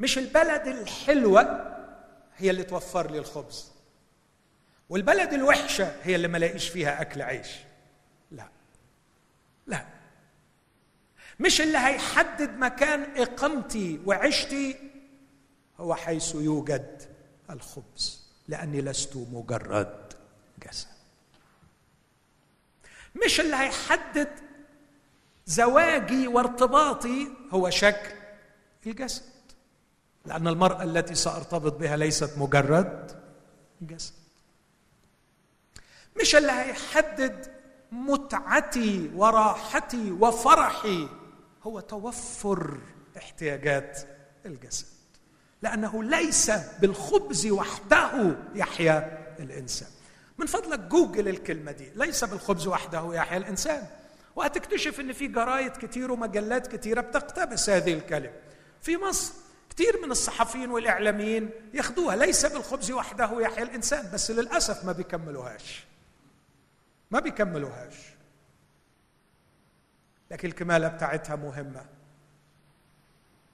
مش 0.00 0.18
البلد 0.18 0.66
الحلوة 0.66 1.72
هي 2.36 2.50
اللي 2.50 2.62
توفر 2.62 3.10
لي 3.10 3.18
الخبز 3.18 3.72
والبلد 4.88 5.32
الوحشة 5.32 5.96
هي 6.02 6.14
اللي 6.16 6.28
ما 6.28 6.38
لاقيش 6.38 6.68
فيها 6.68 7.00
أكل 7.02 7.22
عيش. 7.22 7.48
لا 8.30 8.48
لا. 9.66 9.86
مش 11.40 11.60
اللي 11.60 11.78
هيحدد 11.78 12.50
مكان 12.58 13.16
إقامتي 13.16 14.00
وعشتي 14.06 14.76
هو 15.80 15.94
حيث 15.94 16.34
يوجد 16.34 17.02
الخبز 17.50 18.22
لأني 18.48 18.80
لست 18.80 19.16
مجرد 19.16 20.12
جسد. 20.66 20.88
مش 23.24 23.40
اللي 23.40 23.56
هيحدد 23.56 24.28
زواجي 25.46 26.28
وارتباطي 26.28 27.28
هو 27.50 27.70
شكل 27.70 28.10
الجسد. 28.86 29.22
لأن 30.26 30.48
المرأة 30.48 30.82
التي 30.82 31.14
سأرتبط 31.14 31.72
بها 31.76 31.96
ليست 31.96 32.38
مجرد 32.38 33.12
جسد 33.82 34.12
مش 36.20 36.36
اللي 36.36 36.52
هيحدد 36.52 37.46
متعتي 37.92 39.10
وراحتي 39.14 40.10
وفرحي 40.12 41.08
هو 41.62 41.80
توفر 41.80 42.78
احتياجات 43.16 44.00
الجسد. 44.46 44.86
لأنه 45.62 46.02
ليس 46.02 46.50
بالخبز 46.80 47.46
وحده 47.46 48.36
يحيا 48.54 49.26
الإنسان. 49.38 49.88
من 50.38 50.46
فضلك 50.46 50.78
جوجل 50.78 51.28
الكلمة 51.28 51.72
دي 51.72 51.90
ليس 51.94 52.24
بالخبز 52.24 52.66
وحده 52.66 53.14
يحيا 53.14 53.36
الإنسان. 53.36 53.86
وهتكتشف 54.36 55.00
إن 55.00 55.12
في 55.12 55.26
جرايد 55.26 55.72
كتير 55.72 56.12
ومجلات 56.12 56.66
كتيرة 56.76 57.00
بتقتبس 57.00 57.70
هذه 57.70 57.92
الكلمة. 57.92 58.32
في 58.82 58.96
مصر 58.96 59.32
كتير 59.76 60.00
من 60.02 60.10
الصحفيين 60.10 60.70
والإعلاميين 60.70 61.50
ياخدوها 61.74 62.16
ليس 62.16 62.46
بالخبز 62.46 62.90
وحده 62.90 63.40
يحيا 63.40 63.62
الإنسان 63.62 64.10
بس 64.12 64.30
للأسف 64.30 64.84
ما 64.84 64.92
بيكملوهاش. 64.92 65.84
ما 67.10 67.20
بيكملوهاش. 67.20 67.94
لكن 70.30 70.48
الكمالة 70.48 70.88
بتاعتها 70.88 71.36
مهمة. 71.36 71.86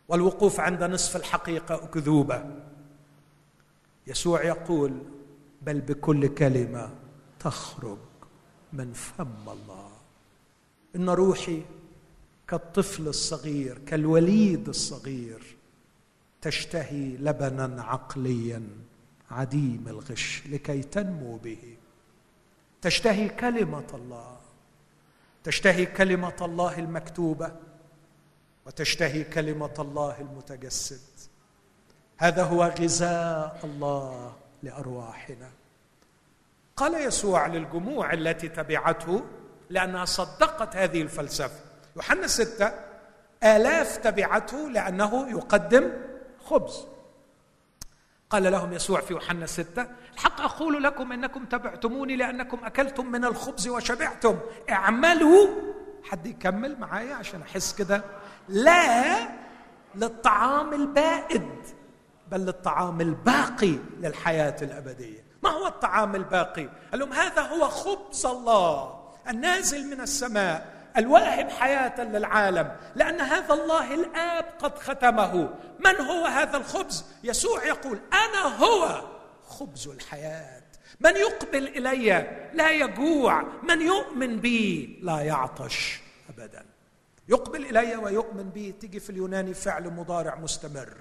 والوقوف 0.09 0.61
عند 0.61 0.85
نصف 0.85 1.17
الحقيقة 1.17 1.75
أكذوبة. 1.75 2.63
يسوع 4.07 4.45
يقول 4.45 5.03
بل 5.63 5.81
بكل 5.81 6.29
كلمة 6.35 6.91
تخرج 7.41 7.99
من 8.73 8.93
فم 8.93 9.49
الله. 9.49 9.93
إن 10.97 11.09
روحي 11.09 11.63
كالطفل 12.49 13.09
الصغير 13.09 13.79
كالوليد 13.79 14.69
الصغير. 14.69 15.52
تشتهي 16.43 17.17
لبنا 17.17 17.83
عقليا 17.83 18.63
عديم 19.31 19.85
الغش 19.87 20.43
لكي 20.47 20.83
تنمو 20.83 21.37
به. 21.37 21.77
تشتهي 22.83 23.29
كلمة 23.29 23.87
الله 23.95 24.37
تشتهي 25.45 25.87
كلمة 25.87 26.37
الله 26.43 26.79
المكتوبة 26.79 27.53
وتشتهي 28.67 29.25
كلمة 29.25 29.75
الله 29.79 30.21
المتجسد. 30.21 31.01
هذا 32.19 32.45
هو 32.45 32.65
غذاء 32.65 33.61
الله 33.65 34.37
لأرواحنا. 34.63 35.51
قال 36.77 37.07
يسوع 37.07 37.47
للجموع 37.47 38.13
التي 38.13 38.49
تبعته 38.49 39.23
لأنها 39.71 40.05
صدقت 40.05 40.77
هذه 40.77 41.03
الفلسفة. 41.03 41.61
يوحنا 41.97 42.27
ستة 42.27 42.73
آلاف 43.43 43.97
تبعته 43.97 44.71
لأنه 44.71 45.31
يقدم 45.31 45.91
خبز. 46.53 46.87
قال 48.31 48.53
لهم 48.53 48.73
يسوع 48.73 49.01
في 49.01 49.13
يوحنا 49.13 49.47
ستة 49.47 49.87
الحق 50.15 50.41
أقول 50.41 50.83
لكم 50.83 51.13
إنكم 51.13 51.45
تبعتموني 51.45 52.17
لأنكم 52.17 52.65
أكلتم 52.65 53.07
من 53.07 53.25
الخبز 53.25 53.69
وشبعتم. 53.69 54.39
اعملوا 54.71 55.49
حد 56.05 56.27
يكمل 56.27 56.81
معايا 56.81 57.15
عشان 57.15 57.43
أحس 57.43 57.75
كده؟ 57.75 58.05
لا 58.49 59.29
للطعام 59.95 60.73
البائد 60.73 61.51
بل 62.31 62.41
للطعام 62.41 63.01
الباقي 63.01 63.79
للحياة 64.01 64.57
الأبدية. 64.63 65.25
ما 65.43 65.51
هو 65.51 65.67
الطعام 65.67 66.15
الباقي؟ 66.17 66.69
قال 66.91 67.01
لهم 67.01 67.13
هذا 67.13 67.43
هو 67.43 67.69
خبز 67.69 68.27
الله 68.27 69.03
النازل 69.29 69.91
من 69.91 70.01
السماء. 70.01 70.72
الواهب 70.97 71.51
حياة 71.51 72.05
للعالم 72.05 72.77
لأن 72.95 73.21
هذا 73.21 73.55
الله 73.55 73.95
الآب 73.95 74.45
قد 74.59 74.79
ختمه. 74.79 75.55
من 75.85 75.97
هو 75.97 76.27
هذا 76.27 76.57
الخبز؟ 76.57 77.05
يسوع 77.25 77.65
يقول 77.67 78.01
أنا 78.13 78.57
هو 78.57 79.03
خبز 79.47 79.89
الحياة. 79.89 80.63
من 81.01 81.17
يقبل 81.17 81.69
إلي 81.69 82.27
لا 82.55 82.71
يجوع 82.71 83.43
من 83.63 83.81
يؤمن 83.81 84.41
بي 84.41 84.99
لا 85.03 85.21
يعطش 85.21 86.01
ابدا. 86.29 86.65
يقبل 87.29 87.67
إلي 87.67 87.97
ويؤمن 87.97 88.51
بي 88.51 88.73
تيجي 88.73 89.01
في 89.01 89.11
اليوناني 89.11 89.55
فعل 89.55 89.91
مضارع 89.91 90.35
مستمر. 90.35 90.95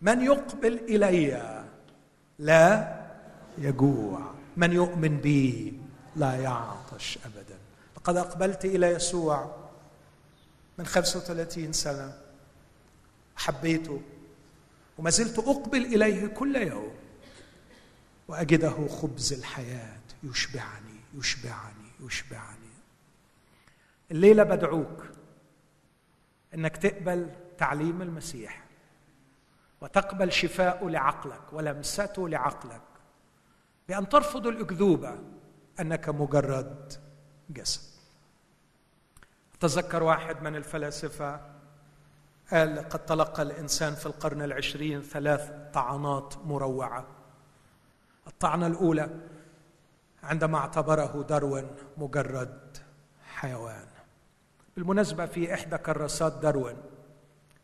من 0.00 0.22
يقبل 0.22 0.72
إلي 0.72 1.64
لا 2.38 2.96
يجوع 3.58 4.34
من 4.56 4.72
يؤمن 4.72 5.16
بي 5.16 5.80
لا 6.16 6.34
يعطش 6.34 7.18
ابدا. 7.24 7.35
لقد 8.06 8.16
أقبلت 8.16 8.64
إلى 8.64 8.86
يسوع 8.86 9.56
من 10.78 10.86
35 10.86 11.72
سنة. 11.72 12.18
حبيته 13.36 14.02
وما 14.98 15.10
زلت 15.10 15.38
أقبل 15.38 15.84
إليه 15.84 16.26
كل 16.26 16.56
يوم. 16.56 16.94
وأجده 18.28 18.88
خبز 18.88 19.32
الحياة 19.32 20.00
يشبعني 20.22 21.00
يشبعني 21.14 21.90
يشبعني. 22.00 22.70
الليلة 24.10 24.42
بدعوك 24.42 25.04
إنك 26.54 26.76
تقبل 26.76 27.30
تعليم 27.58 28.02
المسيح 28.02 28.64
وتقبل 29.80 30.32
شفاءه 30.32 30.88
لعقلك 30.88 31.52
ولمسته 31.52 32.28
لعقلك 32.28 32.82
بأن 33.88 34.08
ترفض 34.08 34.46
الأكذوبة 34.46 35.18
أنك 35.80 36.08
مجرد 36.08 36.92
جسد. 37.50 37.95
تذكر 39.60 40.02
واحد 40.02 40.42
من 40.42 40.56
الفلاسفة 40.56 41.40
قال 42.52 42.88
قد 42.88 43.04
تلقى 43.04 43.42
الإنسان 43.42 43.94
في 43.94 44.06
القرن 44.06 44.42
العشرين 44.42 45.02
ثلاث 45.02 45.50
طعنات 45.72 46.34
مروعة. 46.44 47.06
الطعنة 48.26 48.66
الأولى 48.66 49.10
عندما 50.22 50.58
اعتبره 50.58 51.24
داروين 51.28 51.66
مجرد 51.96 52.78
حيوان. 53.24 53.86
بالمناسبة 54.76 55.26
في 55.26 55.54
إحدى 55.54 55.78
كراسات 55.78 56.32
داروين 56.32 56.76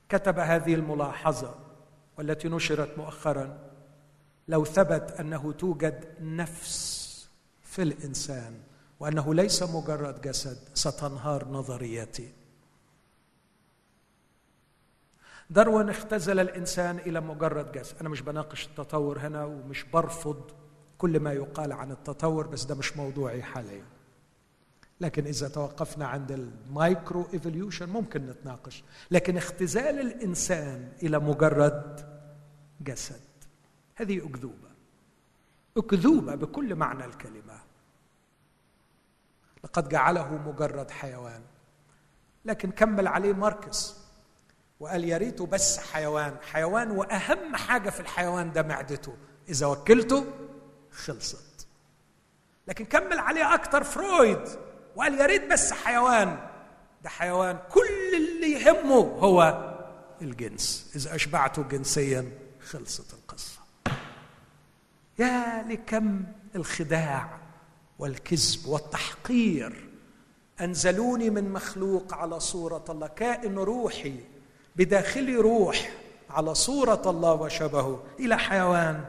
كتب 0.08 0.38
هذه 0.38 0.74
الملاحظة 0.74 1.54
والتي 2.18 2.48
نشرت 2.48 2.98
مؤخرا 2.98 3.58
لو 4.48 4.64
ثبت 4.64 5.10
أنه 5.20 5.52
توجد 5.52 6.04
نفس 6.20 7.28
في 7.62 7.82
الإنسان 7.82 8.60
وأنه 9.02 9.34
ليس 9.34 9.62
مجرد 9.62 10.20
جسد 10.20 10.58
ستنهار 10.74 11.48
نظريتي. 11.48 12.32
داروين 15.50 15.88
اختزل 15.88 16.40
الإنسان 16.40 16.98
إلى 16.98 17.20
مجرد 17.20 17.72
جسد. 17.72 17.96
أنا 18.00 18.08
مش 18.08 18.20
بناقش 18.20 18.66
التطور 18.66 19.18
هنا 19.18 19.44
ومش 19.44 19.84
برفض 19.84 20.50
كل 20.98 21.20
ما 21.20 21.32
يقال 21.32 21.72
عن 21.72 21.90
التطور 21.90 22.46
بس 22.46 22.64
ده 22.64 22.74
مش 22.74 22.96
موضوعي 22.96 23.42
حاليا. 23.42 23.84
لكن 25.00 25.26
إذا 25.26 25.48
توقفنا 25.48 26.06
عند 26.06 26.32
ال 26.32 27.26
microevolution 27.34 27.88
ممكن 27.88 28.26
نتناقش. 28.26 28.84
لكن 29.10 29.36
اختزال 29.36 30.00
الإنسان 30.00 30.92
إلى 31.02 31.18
مجرد 31.18 32.06
جسد 32.80 33.20
هذه 33.94 34.26
أكذوبة. 34.26 34.70
أكذوبة 35.76 36.34
بكل 36.34 36.74
معنى 36.74 37.04
الكلمة. 37.04 37.61
لقد 39.64 39.88
جعله 39.88 40.34
مجرد 40.46 40.90
حيوان. 40.90 41.42
لكن 42.44 42.70
كمل 42.70 43.06
عليه 43.06 43.32
ماركس 43.32 43.94
وقال 44.80 45.04
يا 45.04 45.16
ريته 45.16 45.46
بس 45.46 45.78
حيوان 45.78 46.36
حيوان 46.52 46.90
وأهم 46.90 47.56
حاجة 47.56 47.90
في 47.90 48.00
الحيوان 48.00 48.52
ده 48.52 48.62
معدته. 48.62 49.16
إذا 49.48 49.66
وكلته 49.66 50.24
خلصت. 50.92 51.66
لكن 52.68 52.84
كمل 52.84 53.18
عليه 53.18 53.54
أكتر 53.54 53.84
فرويد 53.84 54.48
وقال 54.96 55.20
يا 55.20 55.26
ريت 55.26 55.52
بس 55.52 55.72
حيوان. 55.72 56.48
ده 57.02 57.08
حيوان 57.10 57.58
كل 57.70 58.16
اللي 58.16 58.52
يهمه 58.52 58.96
هو 58.96 59.68
الجنس. 60.22 60.92
إذا 60.96 61.14
أشبعته 61.14 61.62
جنسيا 61.62 62.32
خلصت 62.70 63.14
القصة. 63.14 63.60
يا 65.18 65.62
لكم 65.68 66.24
الخداع. 66.54 67.41
والكذب 68.02 68.66
والتحقير. 68.66 69.88
أنزلوني 70.60 71.30
من 71.30 71.52
مخلوق 71.52 72.14
على 72.14 72.40
صورة 72.40 72.84
الله 72.88 73.06
كائن 73.06 73.58
روحي 73.58 74.16
بداخلي 74.76 75.36
روح 75.36 75.92
على 76.30 76.54
صورة 76.54 77.02
الله 77.06 77.32
وشبهه. 77.32 78.04
إلى 78.20 78.38
حيوان. 78.38 79.04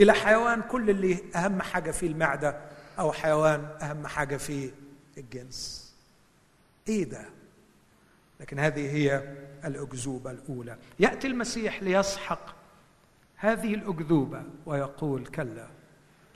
إلى 0.00 0.12
حيوان 0.12 0.62
كل 0.62 0.90
اللي 0.90 1.18
أهم 1.36 1.62
حاجة 1.62 1.90
فيه 1.90 2.06
المعدة 2.06 2.60
أو 2.98 3.12
حيوان 3.12 3.64
أهم 3.82 4.06
حاجة 4.06 4.36
فيه 4.36 4.70
الجنس. 5.18 5.90
إيه 6.88 7.04
ده؟ 7.04 7.24
لكن 8.40 8.58
هذه 8.58 8.92
هي 8.96 9.34
الأكذوبة 9.64 10.30
الأولى. 10.30 10.76
يأتي 11.00 11.26
المسيح 11.26 11.82
ليسحق 11.82 12.54
هذه 13.36 13.74
الأكذوبة 13.74 14.42
ويقول 14.66 15.26
كلا 15.26 15.66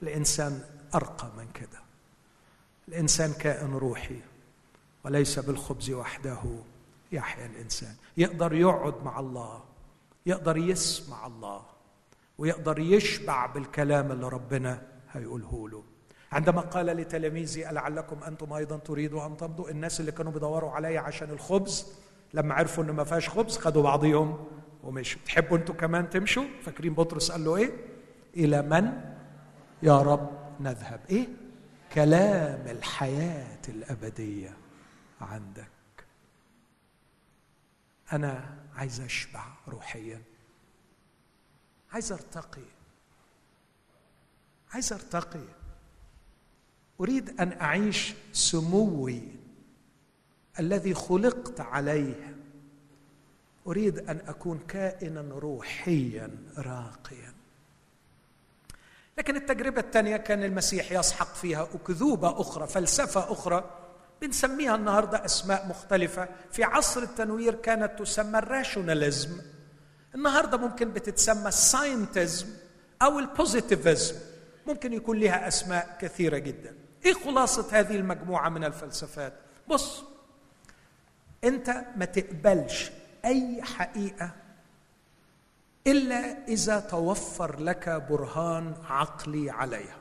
الإنسان 0.03 0.61
أرقى 0.95 1.31
من 1.39 1.47
كده. 1.55 1.84
الإنسان 2.89 3.33
كائن 3.33 3.75
روحي 3.75 4.21
وليس 5.05 5.39
بالخبز 5.39 5.91
وحده 5.91 6.39
يحيا 7.13 7.47
الإنسان. 7.47 7.95
يقدر 8.17 8.53
يقعد 8.53 8.95
مع 9.05 9.21
الله 9.21 9.63
يقدر 10.27 10.57
يسمع 10.57 11.27
الله 11.27 11.63
ويقدر 12.39 12.79
يشبع 12.79 13.47
بالكلام 13.47 14.13
اللي 14.13 14.29
ربنا 14.29 14.83
هيقوله 15.13 15.69
له. 15.69 15.83
عندما 16.33 16.61
قال 16.61 16.87
لتلاميذه 16.87 17.71
لعلكم 17.73 18.23
أنتم 18.23 18.53
أيضا 18.53 18.77
تريدوا 18.77 19.27
أن 19.27 19.37
تمضوا؟ 19.37 19.71
الناس 19.71 20.01
اللي 20.01 20.13
كانوا 20.13 20.33
بيدوروا 20.33 20.71
علي 20.71 20.99
عشان 20.99 21.31
الخبز 21.31 21.87
لما 22.35 22.55
عرفوا 22.55 22.85
إن 22.85 22.91
ما 22.91 23.05
فيهاش 23.05 23.29
خبز 23.29 23.59
خدوا 23.59 23.83
بعضهم 23.83 24.45
ومشوا. 24.85 25.21
تحبوا 25.27 25.57
أنتم 25.57 25.75
كمان 25.75 26.11
تمشوا؟ 26.11 26.45
فاكرين 26.63 26.95
بطرس 26.95 27.33
قال 27.33 27.45
له 27.45 27.57
إيه؟ 27.57 27.71
إلى 28.37 28.63
من 28.63 29.01
يا 29.83 30.03
رب 30.03 30.31
نذهب. 30.61 31.01
إيه؟ 31.11 31.29
كلام 31.95 32.67
الحياة 32.69 33.63
الأبدية 33.69 34.57
عندك. 35.21 35.69
أنا 38.13 38.59
عايز 38.75 39.01
أشبع 39.01 39.47
روحيا. 39.69 40.23
عايز 41.93 42.13
أرتقي. 42.13 42.65
عايز 44.73 44.93
أرتقي. 44.93 45.45
أريد 47.01 47.41
أن 47.41 47.61
أعيش 47.61 48.15
سموي 48.33 49.23
الذي 50.61 50.95
خلقت 50.95 51.61
عليه. 51.61 52.37
أريد 53.67 53.99
أن 53.99 54.21
أكون 54.27 54.59
كائنا 54.59 55.21
روحيا 55.21 56.31
راقيا. 56.59 57.34
لكن 59.19 59.37
التجربة 59.37 59.81
الثانية 59.81 60.17
كان 60.17 60.45
المسيح 60.45 60.93
يسحق 60.93 61.35
فيها 61.35 61.69
أكذوبة 61.75 62.41
أخرى 62.41 62.67
فلسفة 62.67 63.33
أخرى 63.33 63.71
بنسميها 64.23 64.75
النهارده 64.75 65.25
أسماء 65.25 65.67
مختلفة. 65.69 66.29
في 66.53 66.65
عصر 66.65 67.03
التنوير 67.03 67.55
كانت 67.55 67.99
تسمى 67.99 68.39
ال 68.39 68.47
rationalism 68.47 69.31
النهارده 70.15 70.59
ممكن 70.59 70.93
بتتسمى 70.93 71.49
ال 71.49 71.59
scientism 71.59 72.47
أو 73.03 73.19
ال 73.19 73.28
positivism 73.28 74.15
ممكن 74.67 74.93
يكون 74.93 75.19
لها 75.19 75.49
أسماء 75.49 75.97
كثيرة 76.01 76.39
جدا. 76.39 76.75
إيه 77.07 77.13
خلاصة 77.13 77.67
هذه 77.73 77.97
المجموعة 77.97 78.49
من 78.49 78.65
الفلسفات؟ 78.65 79.33
بص 79.69 80.03
أنت 81.45 81.85
ما 81.97 82.05
تقبلش 82.05 82.91
أي 83.25 83.63
حقيقة 83.63 84.31
إلا 85.87 86.49
إذا 86.49 86.81
توفر 86.81 87.61
لك 87.61 87.89
برهان 87.89 88.75
عقلي 88.89 89.51
عليها. 89.51 89.97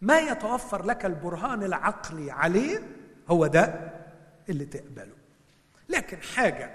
ما 0.00 0.18
يتوفر 0.18 0.84
لك 0.84 1.04
البرهان 1.04 1.62
العقلي 1.62 2.30
عليه 2.30 2.82
هو 3.28 3.46
ده 3.46 3.92
اللي 4.48 4.64
تقبله. 4.64 5.14
لكن 5.88 6.22
حاجة 6.22 6.70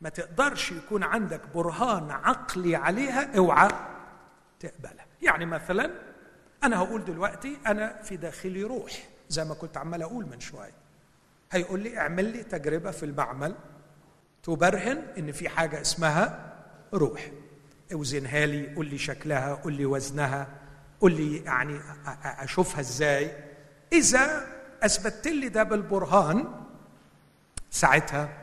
ما 0.00 0.08
تقدرش 0.08 0.72
يكون 0.72 1.02
عندك 1.02 1.40
برهان 1.54 2.10
عقلي 2.10 2.76
عليها 2.76 3.36
اوعى 3.38 3.68
تقبلها. 4.60 5.06
يعني 5.22 5.46
مثلا 5.46 5.90
أنا 6.64 6.78
هقول 6.78 7.04
دلوقتي 7.04 7.58
أنا 7.66 8.02
في 8.02 8.16
داخلي 8.16 8.62
روح 8.62 8.92
زي 9.28 9.44
ما 9.44 9.54
كنت 9.54 9.76
عمال 9.76 10.02
أقول 10.02 10.26
من 10.26 10.40
شوية. 10.40 10.74
هيقول 11.52 11.80
لي 11.80 11.98
اعمل 11.98 12.24
لي 12.24 12.42
تجربة 12.42 12.90
في 12.90 13.02
المعمل 13.02 13.54
تبرهن 14.42 15.02
إن 15.18 15.32
في 15.32 15.48
حاجة 15.48 15.80
اسمها 15.80 16.51
روح. 16.94 17.30
اوزنها 17.92 18.46
لي 18.46 18.74
قول 18.74 18.86
لي 18.86 18.98
شكلها 18.98 19.54
قول 19.54 19.72
لي 19.72 19.86
وزنها 19.86 20.48
قول 21.00 21.12
لي 21.12 21.36
يعني 21.36 21.80
أشوفها 22.24 22.80
إزاي. 22.80 23.44
إذا 23.92 24.46
أثبتت 24.82 25.26
لي 25.26 25.48
ده 25.48 25.62
بالبرهان 25.62 26.44
ساعتها 27.70 28.38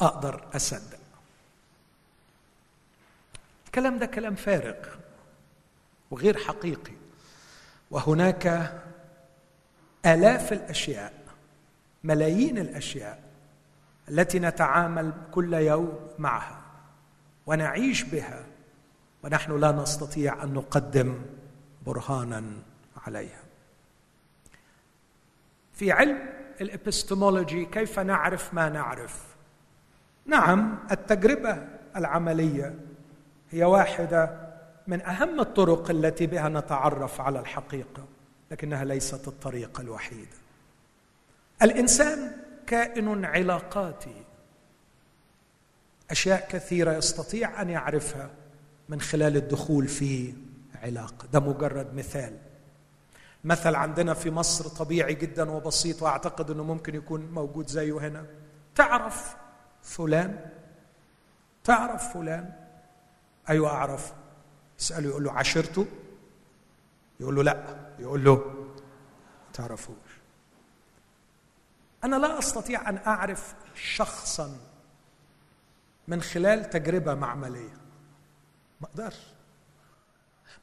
أقدر 0.00 0.48
أصدق. 0.56 0.98
الكلام 3.66 3.98
ده 3.98 4.06
كلام 4.06 4.34
فارغ 4.34 4.74
وغير 6.10 6.38
حقيقي. 6.38 6.92
وهناك 7.90 8.72
آلاف 10.06 10.52
الأشياء 10.52 11.12
ملايين 12.04 12.58
الأشياء 12.58 13.22
التي 14.08 14.38
نتعامل 14.38 15.12
كل 15.32 15.54
يوم 15.54 16.10
معها. 16.18 16.63
ونعيش 17.46 18.02
بها. 18.02 18.44
ونحن 19.22 19.60
لا 19.60 19.72
نستطيع 19.72 20.42
أن 20.42 20.54
نقدم 20.54 21.22
برهانا 21.86 22.44
عليها. 23.06 23.42
في 25.72 25.92
علم 25.92 26.18
الإبستمولوجي 26.60 27.64
كيف 27.64 27.98
نعرف 27.98 28.54
ما 28.54 28.68
نعرف؟ 28.68 29.24
نعم 30.26 30.78
التجربة 30.90 31.68
العملية 31.96 32.74
هي 33.50 33.64
واحدة 33.64 34.44
من 34.86 35.02
أهم 35.02 35.40
الطرق 35.40 35.90
التي 35.90 36.26
بها 36.26 36.48
نتعرف 36.48 37.20
على 37.20 37.40
الحقيقة 37.40 38.04
لكنها 38.50 38.84
ليست 38.84 39.28
الطريقة 39.28 39.80
الوحيده 39.80 40.36
الإنسان 41.62 42.32
كائن 42.66 43.24
علاقاتي. 43.24 44.23
أشياء 46.14 46.48
كثيرة 46.48 46.92
يستطيع 46.92 47.62
أن 47.62 47.70
يعرفها 47.70 48.30
من 48.88 49.00
خلال 49.00 49.36
الدخول 49.36 49.88
في 49.88 50.34
علاقة. 50.82 51.26
ده 51.32 51.40
مجرد 51.40 51.94
مثال. 51.94 52.38
مثل 53.44 53.74
عندنا 53.74 54.14
في 54.14 54.30
مصر 54.30 54.68
طبيعي 54.68 55.14
جدا 55.14 55.50
وبسيط 55.50 56.02
وأعتقد 56.02 56.50
إنه 56.50 56.62
ممكن 56.62 56.94
يكون 56.94 57.20
موجود 57.20 57.68
زيه 57.68 57.98
هنا. 57.98 58.26
تعرف 58.74 59.36
فلان؟ 59.82 60.50
تعرف 61.64 62.12
فلان؟ 62.12 62.52
أيوه 63.48 63.70
أعرف. 63.70 64.12
يسأله 64.80 65.08
يقول 65.08 65.24
له 65.24 65.32
عشرته؟ 65.32 65.86
يقول 67.20 67.34
له 67.34 67.42
لا. 67.42 67.76
يقول 67.98 68.24
له 68.24 68.66
تعرفوش. 69.52 70.20
أنا 72.04 72.16
لا 72.16 72.38
أستطيع 72.38 72.88
أن 72.88 72.98
أعرف 73.06 73.54
شخصا 73.74 74.56
من 76.08 76.22
خلال 76.22 76.70
تجربة 76.70 77.14
معملية. 77.14 77.76
ما 78.80 78.86
أقدرش. 78.86 79.20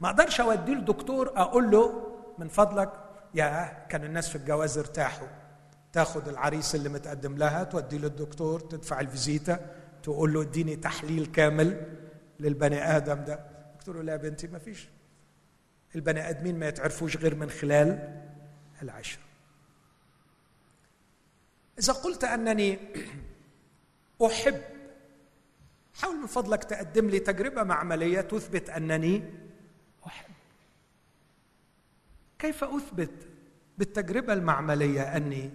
ما 0.01 0.09
أقدرش 0.09 0.41
أوديه 0.41 0.73
لدكتور 0.73 1.33
أقول 1.35 1.71
له 1.71 2.17
من 2.37 2.47
فضلك 2.47 2.93
يا 3.33 3.85
كان 3.89 4.03
الناس 4.03 4.29
في 4.29 4.35
الجواز 4.35 4.77
ارتاحوا. 4.77 5.27
تاخد 5.93 6.27
العريس 6.27 6.75
اللي 6.75 6.89
متقدم 6.89 7.37
لها 7.37 7.63
توديه 7.63 7.97
للدكتور 7.97 8.59
تدفع 8.59 8.99
الفيزيتا 8.99 9.75
تقول 10.03 10.33
له 10.33 10.41
اديني 10.41 10.75
تحليل 10.75 11.25
كامل 11.25 11.97
للبني 12.39 12.97
آدم 12.97 13.23
ده. 13.23 13.39
قلت 13.79 13.89
له 13.89 14.01
لا 14.01 14.11
يا 14.11 14.17
بنتي 14.17 14.47
ما 14.47 14.59
فيش. 14.59 14.89
البني 15.95 16.29
آدمين 16.29 16.59
ما 16.59 16.67
يتعرفوش 16.67 17.17
غير 17.17 17.35
من 17.35 17.49
خلال 17.49 18.21
العشرة. 18.81 19.21
إذا 21.79 21.93
قلت 21.93 22.23
أنني 22.23 22.79
أحب 24.25 24.61
حاول 25.93 26.15
من 26.15 26.27
فضلك 26.27 26.63
تقدم 26.63 27.09
لي 27.09 27.19
تجربة 27.19 27.63
معمليه 27.63 28.21
تثبت 28.21 28.69
أنني 28.69 29.23
أحب. 30.07 30.33
كيف 32.39 32.63
أثبت 32.63 33.27
بالتجربة 33.77 34.33
المعملية 34.33 35.17
أني 35.17 35.51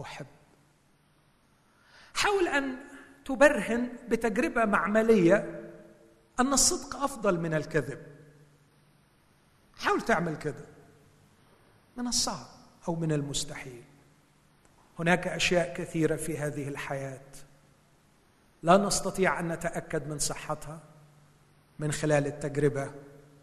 أحب؟ 0.00 0.26
حاول 2.14 2.48
أن 2.48 2.76
تبرهن 3.24 3.88
بتجربة 4.08 4.64
معملية 4.64 5.60
أن 6.40 6.52
الصدق 6.52 6.96
أفضل 6.96 7.40
من 7.40 7.54
الكذب. 7.54 8.06
حاول 9.76 10.00
تعمل 10.00 10.36
كده 10.36 10.64
من 11.96 12.06
الصعب 12.06 12.46
أو 12.88 12.94
من 12.94 13.12
المستحيل. 13.12 13.84
هناك 14.98 15.28
أشياء 15.28 15.74
كثيرة 15.74 16.16
في 16.16 16.38
هذه 16.38 16.68
الحياة. 16.68 17.20
لا 18.62 18.76
نستطيع 18.76 19.40
أن 19.40 19.48
نتأكد 19.48 20.08
من 20.08 20.18
صحتها 20.18 20.80
من 21.78 21.92
خلال 21.92 22.26
التجربة 22.26 22.90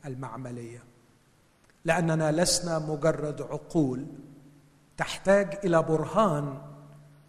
المعملية 0.06 0.84
لأننا 1.86 2.32
لسنا 2.32 2.80
مجرد 2.80 3.42
عقول 3.42 4.06
تحتاج 4.98 5.60
إلى 5.64 5.84
برهان 5.84 6.62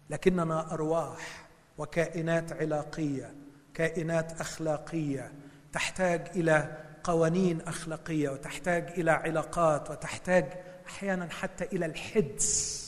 لكننا 0.09 0.73
أرواح 0.73 1.47
وكائنات 1.77 2.53
علاقية 2.53 3.33
كائنات 3.73 4.41
أخلاقية 4.41 5.31
تحتاج 5.73 6.27
إلى 6.35 6.77
قوانين 7.03 7.61
أخلاقية 7.61 8.29
وتحتاج 8.29 8.83
إلى 8.83 9.11
علاقات 9.11 9.91
وتحتاج 9.91 10.45
أحيانا 10.87 11.29
حتى 11.29 11.63
إلى 11.63 11.85
الحدس 11.85 12.81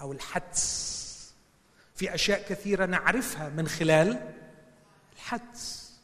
أو 0.00 0.12
الحدس. 0.12 0.97
في 1.98 2.14
أشياء 2.14 2.42
كثيرة 2.48 2.86
نعرفها 2.86 3.48
من 3.48 3.68
خلال 3.68 4.34
الحدس. 5.16 5.98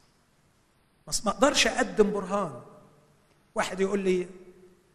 بس 1.07 1.25
ما 1.25 1.31
أقدرش 1.31 1.67
أقدم 1.67 2.11
برهان. 2.13 2.63
واحد 3.55 3.81
يقول 3.81 4.01
لي 4.01 4.27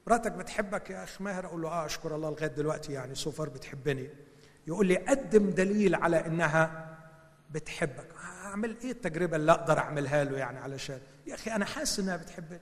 مراتك 0.08 0.32
بتحبك 0.32 0.90
يا 0.90 1.04
أخ 1.04 1.22
ماهر؟ 1.22 1.46
أقول 1.46 1.62
له 1.62 1.70
آه 1.70 1.86
اشكر 1.86 2.16
الله 2.16 2.30
لغاية 2.30 2.48
دلوقتي 2.48 2.94
يعني 2.94 3.16
سوفر 3.16 3.50
بتحبني. 3.50 4.10
يقول 4.68 4.88
لي 4.88 4.96
قدم 4.96 5.50
دليل 5.50 5.96
على 5.96 6.26
إنها 6.26 6.96
بتحبك. 7.52 8.08
أعمل 8.24 8.76
إيه 8.84 8.92
التجربة 8.92 9.36
اللي 9.36 9.52
أقدر 9.52 9.80
أعملها 9.80 10.24
له 10.24 10.38
يعني 10.38 10.60
علشان؟ 10.60 11.00
يا 11.28 11.36
أخي 11.36 11.52
أنا 11.52 11.66
حاسس 11.66 12.00
إنها 12.00 12.18
بتحبني 12.18 12.62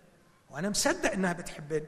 وأنا 0.49 0.69
مصدق 0.69 1.11
إنها 1.11 1.33
بتحبني 1.33 1.87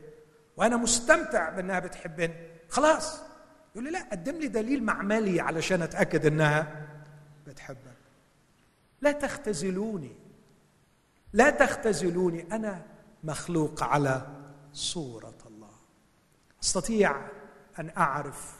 وأنا 0.58 0.78
مستمتع 0.78 1.50
بإنها 1.50 1.80
بتحبني. 1.80 2.34
خلاص. 2.70 3.29
يقول 3.76 3.84
لي 3.84 3.92
لا 3.92 4.10
قدم 4.12 4.36
لي 4.36 4.48
دليل 4.48 4.84
معملي 4.84 5.42
علشان 5.42 5.82
أتأكد 5.82 6.26
إنها 6.26 6.88
بتحبك. 7.48 7.98
لا 9.02 9.12
تختزلوني. 9.12 10.16
لا 11.34 11.50
تختزلوني. 11.50 12.56
أنا 12.56 12.86
مخلوق 13.24 13.84
على 13.84 14.28
صورة 14.74 15.38
الله. 15.46 15.72
أستطيع 16.64 17.16
أن 17.80 17.92
أعرف 17.98 18.60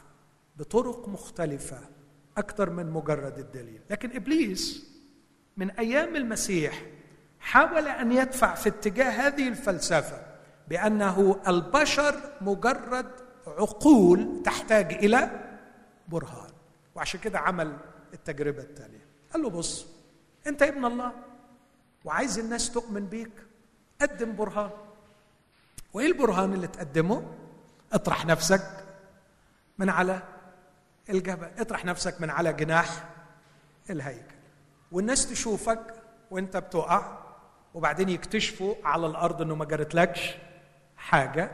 بطرق 0.56 1.08
مختلفة 1.08 1.78
أكثر 2.36 2.70
من 2.70 2.90
مجرد 2.90 3.38
الدليل. 3.38 3.80
لكن 3.90 4.16
إبليس 4.16 4.90
من 5.56 5.70
أيام 5.70 6.16
المسيح 6.16 6.82
حاول 7.40 7.88
أن 7.88 8.12
يدفع 8.12 8.54
في 8.54 8.68
اتجاه 8.68 9.10
هذه 9.10 9.48
الفلسفة 9.48 10.26
بأنه 10.68 11.40
البشر 11.48 12.14
مجرد 12.40 13.10
عقول 13.58 14.42
تحتاج 14.44 14.92
إلى 14.92 15.30
برهان. 16.08 16.50
وعشان 16.94 17.20
كده 17.20 17.38
عمل 17.38 17.76
التجربة 18.14 18.62
الثانية 18.62 19.06
قال 19.32 19.42
له 19.42 19.50
بص 19.50 19.86
أنت 20.46 20.62
ابن 20.62 20.84
الله 20.84 21.12
وعايز 22.04 22.38
الناس 22.38 22.72
تؤمن 22.72 23.06
بيك 23.06 23.32
قدم 24.00 24.36
برهان. 24.36 24.70
وإيه 25.92 26.06
البرهان 26.06 26.54
اللي 26.54 26.66
تقدمه؟ 26.66 27.22
اطرح 27.92 28.26
نفسك 28.26 28.84
من 29.78 29.88
على 29.88 30.22
الجبل 31.10 31.48
اطرح 31.58 31.84
نفسك 31.84 32.20
من 32.20 32.30
على 32.30 32.52
جناح 32.52 33.04
الهيكل. 33.90 34.34
والناس 34.92 35.30
تشوفك 35.30 35.94
وأنت 36.30 36.56
بتقع 36.56 37.18
وبعدين 37.74 38.08
يكتشفوا 38.08 38.74
على 38.84 39.06
الأرض 39.06 39.42
إنه 39.42 39.54
ما 39.54 39.64
جرتلكش 39.64 40.34
حاجة. 40.96 41.50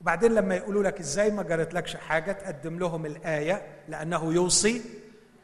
وبعدين 0.00 0.34
لما 0.34 0.54
يقولوا 0.54 0.82
لك 0.82 1.00
إزاي 1.00 1.30
ما 1.30 1.42
جرتلكش 1.42 1.96
حاجة 1.96 2.32
تقدم 2.32 2.78
لهم 2.78 3.06
الآية 3.06 3.66
لأنه 3.88 4.32
يوصي 4.32 4.82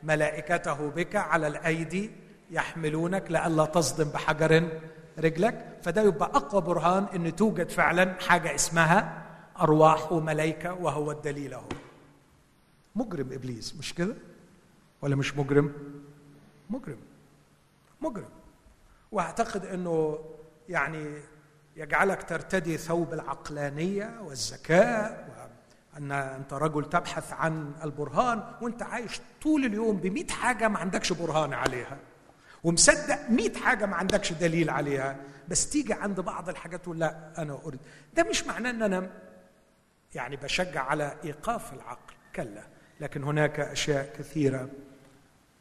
ملائكته 0.02 0.88
بك 0.90 1.16
على 1.16 1.46
الأيدي 1.46 2.10
يحملونك 2.50 3.30
لئلا 3.30 3.64
تصدم 3.64 4.08
بحجر 4.10 4.68
رجلك. 5.18 5.78
فده 5.82 6.02
يبقى 6.02 6.30
أقوى 6.34 6.60
برهان 6.60 7.04
إن 7.14 7.36
توجد 7.36 7.68
فعلا 7.70 8.14
حاجة 8.20 8.54
اسمها 8.54 9.22
أرواح 9.60 10.12
وملائكة 10.12 10.74
وهو 10.74 11.10
الدليل 11.10 11.54
أهو. 11.54 11.68
مجرم 12.96 13.32
إبليس 13.32 13.76
مش 13.76 13.94
كده؟ 13.94 14.14
ولا 15.02 15.16
مش 15.16 15.36
مجرم؟ 15.36 15.72
مجرم. 16.70 16.98
مجرم. 18.00 18.28
وأعتقد 19.12 19.66
إنه 19.66 20.18
يعني 20.68 21.14
يجعلك 21.76 22.22
ترتدي 22.22 22.78
ثوب 22.78 23.12
العقلانية 23.12 24.20
والذكاء 24.22 25.32
ان 25.98 26.12
أنت 26.12 26.52
رجل 26.52 26.84
تبحث 26.90 27.32
عن 27.32 27.72
البرهان 27.84 28.42
وأنت 28.60 28.82
عايش 28.82 29.20
طول 29.42 29.64
اليوم 29.64 29.96
بمئة 29.96 30.32
حاجة 30.32 30.68
ما 30.68 30.78
عندكش 30.78 31.12
برهان 31.12 31.52
عليها 31.52 31.98
ومصدق 32.64 33.30
مئة 33.30 33.58
حاجة 33.58 33.86
ما 33.86 33.96
عندكش 33.96 34.32
دليل 34.32 34.70
عليها 34.70 35.16
بس 35.48 35.70
تيجي 35.70 35.92
عند 35.92 36.20
بعض 36.20 36.48
الحاجات 36.48 36.82
تقول 36.82 36.98
لا 36.98 37.32
أنا 37.38 37.58
أريد. 37.64 37.80
ده 38.14 38.22
مش 38.22 38.44
معناه 38.46 38.70
أن 38.70 38.82
أنا 38.82 39.10
يعني 40.14 40.36
بشجع 40.36 40.82
على 40.82 41.16
إيقاف 41.24 41.72
العقل 41.72 42.14
كلا. 42.36 42.62
لكن 43.00 43.24
هناك 43.24 43.60
أشياء 43.60 44.14
كثيرة 44.18 44.68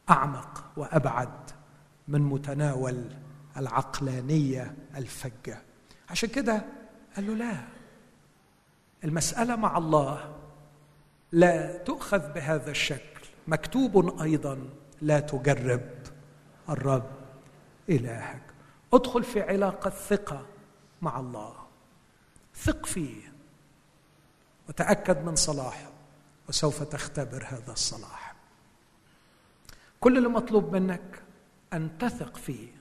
أعمق 0.10 0.64
وأبعد 0.78 1.52
من 2.08 2.22
متناول 2.22 3.06
العقلانية 3.58 4.76
الفجة. 4.96 5.62
عشان 6.12 6.30
كده 6.30 6.66
قال 7.16 7.28
له 7.28 7.34
لا. 7.34 7.58
المسألة 9.04 9.56
مع 9.56 9.78
الله 9.78 10.36
لا 11.32 11.78
تؤخذ 11.78 12.34
بهذا 12.34 12.72
الشكل. 12.72 13.22
مكتوب 13.48 14.22
أيضا 14.22 14.70
لا 15.02 15.20
تجرب 15.20 15.90
الرب 16.70 17.12
إلهك. 17.90 18.42
ادخل 18.94 19.24
في 19.24 19.42
علاقة 19.42 19.90
ثقة 19.90 20.46
مع 21.02 21.20
الله. 21.20 21.56
ثق 22.56 22.86
فيه. 22.86 23.34
وتأكد 24.70 25.26
من 25.26 25.36
صلاحه. 25.36 25.92
وسوف 26.50 26.84
تختبر 26.84 27.46
هذا 27.48 27.72
الصلاح. 27.72 28.36
كل 30.00 30.18
اللي 30.18 30.30
مطلوب 30.30 30.76
منك 30.76 31.22
أن 31.74 31.98
تثق 31.98 32.38
فيه. 32.38 32.81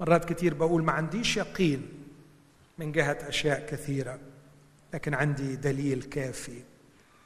مرات 0.00 0.24
كثير 0.24 0.54
بقول 0.54 0.84
ما 0.84 0.92
عنديش 0.92 1.36
يقين 1.36 1.88
من 2.78 2.92
جهة 2.92 3.18
أشياء 3.28 3.66
كثيرة 3.66 4.18
لكن 4.94 5.14
عندي 5.14 5.56
دليل 5.56 6.02
كافي. 6.02 6.62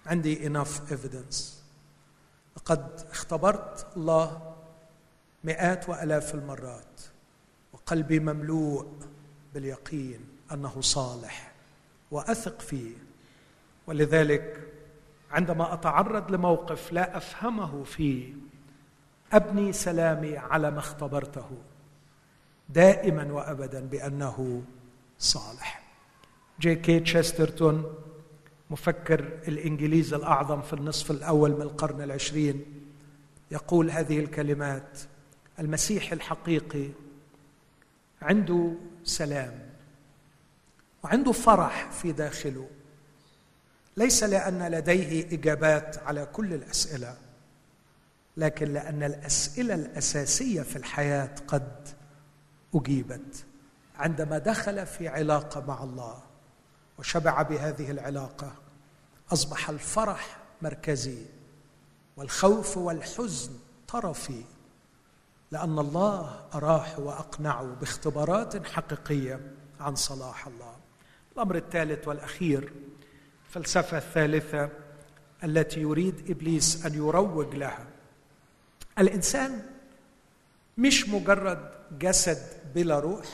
عندي 0.06 0.48
enough 0.48 0.92
evidence. 0.92 1.36
لقد 2.56 3.06
اختبرت 3.10 3.86
الله 3.96 4.54
مئات 5.44 5.88
وألاف 5.88 6.34
المرات 6.34 7.00
وقلبي 7.72 8.20
مملوء 8.20 8.88
باليقين 9.54 10.20
أنه 10.52 10.80
صالح 10.80 11.52
وأثق 12.10 12.60
فيه. 12.60 12.94
ولذلك 13.86 14.60
عندما 15.30 15.74
أتعرض 15.74 16.30
لموقف 16.30 16.92
لا 16.92 17.16
أفهمه 17.16 17.84
فيه 17.84 18.34
أبني 19.32 19.72
سلامي 19.72 20.36
على 20.36 20.70
ما 20.70 20.78
اختبرته. 20.78 21.50
دائما 22.74 23.32
وابدا 23.32 23.80
بأنه 23.80 24.62
صالح. 25.18 25.82
جي 26.60 26.74
كي 26.74 27.00
تشسترتون 27.00 27.94
مفكر 28.70 29.20
الانجليزي 29.48 30.16
الأعظم 30.16 30.62
في 30.62 30.72
النصف 30.72 31.10
الأول 31.10 31.50
من 31.50 31.62
القرن 31.62 32.02
العشرين 32.02 32.64
يقول 33.50 33.90
هذه 33.90 34.18
الكلمات 34.18 34.98
المسيح 35.58 36.12
الحقيقي 36.12 36.88
عنده 38.22 38.72
سلام 39.04 39.70
وعنده 41.04 41.32
فرح 41.32 41.90
في 41.90 42.12
داخله. 42.12 42.68
ليس 43.96 44.24
لأن 44.24 44.70
لديه 44.70 45.26
إجابات 45.34 45.98
على 45.98 46.26
كل 46.32 46.54
الأسئلة 46.54 47.16
لكن 48.36 48.72
لأن 48.72 49.02
الأسئلة 49.02 49.74
الأساسية 49.74 50.62
في 50.62 50.76
الحياة 50.76 51.34
قد 51.48 51.88
أجيبت 52.74 53.44
عندما 53.96 54.38
دخل 54.38 54.86
في 54.86 55.08
علاقة 55.08 55.66
مع 55.66 55.82
الله 55.84 56.22
وشبع 56.98 57.42
بهذه 57.42 57.90
العلاقة 57.90 58.52
أصبح 59.32 59.70
الفرح 59.70 60.38
مركزي 60.62 61.26
والخوف 62.16 62.76
والحزن 62.76 63.52
طرفي 63.88 64.44
لأن 65.50 65.78
الله 65.78 66.48
أراح 66.54 66.98
واقنعه 66.98 67.64
باختبارات 67.80 68.66
حقيقية 68.66 69.40
عن 69.80 69.94
صلاح 69.94 70.46
الله. 70.46 70.76
الأمر 71.34 71.56
الثالث 71.56 72.08
والأخير 72.08 72.72
الفلسفة 73.48 73.98
الثالثة 73.98 74.68
التي 75.44 75.80
يريد 75.80 76.30
إبليس 76.30 76.86
أن 76.86 76.94
يروج 76.94 77.54
لها. 77.54 77.86
الإنسان 78.98 79.62
مش 80.80 81.08
مجرد 81.08 81.70
جسد 81.98 82.72
بلا 82.74 82.98
روح 82.98 83.26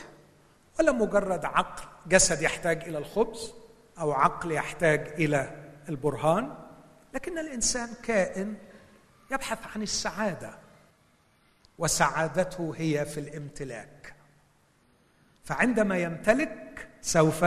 ولا 0.78 0.92
مجرد 0.92 1.44
عقل. 1.44 1.88
جسد 2.06 2.42
يحتاج 2.42 2.82
إلى 2.82 2.98
الخبز 2.98 3.52
أو 3.98 4.12
عقل 4.12 4.52
يحتاج 4.52 5.00
إلى 5.08 5.70
البرهان 5.88 6.54
لكن 7.14 7.38
الإنسان 7.38 7.94
كائن 8.02 8.54
يبحث 9.30 9.58
عن 9.74 9.82
السعادة 9.82 10.58
وسعادته 11.78 12.74
هي 12.76 13.06
في 13.06 13.20
الامتلاك. 13.20 14.14
فعندما 15.44 15.98
يمتلك 15.98 16.88
سوف 17.02 17.44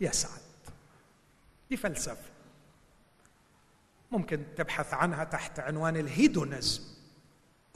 يسعد. 0.00 0.42
دي 1.70 1.76
فلسفة. 1.76 2.32
ممكن 4.10 4.42
تبحث 4.56 4.94
عنها 4.94 5.24
تحت 5.24 5.60
عنوان 5.60 5.96
ال 5.96 6.07
hedonism 6.07 6.91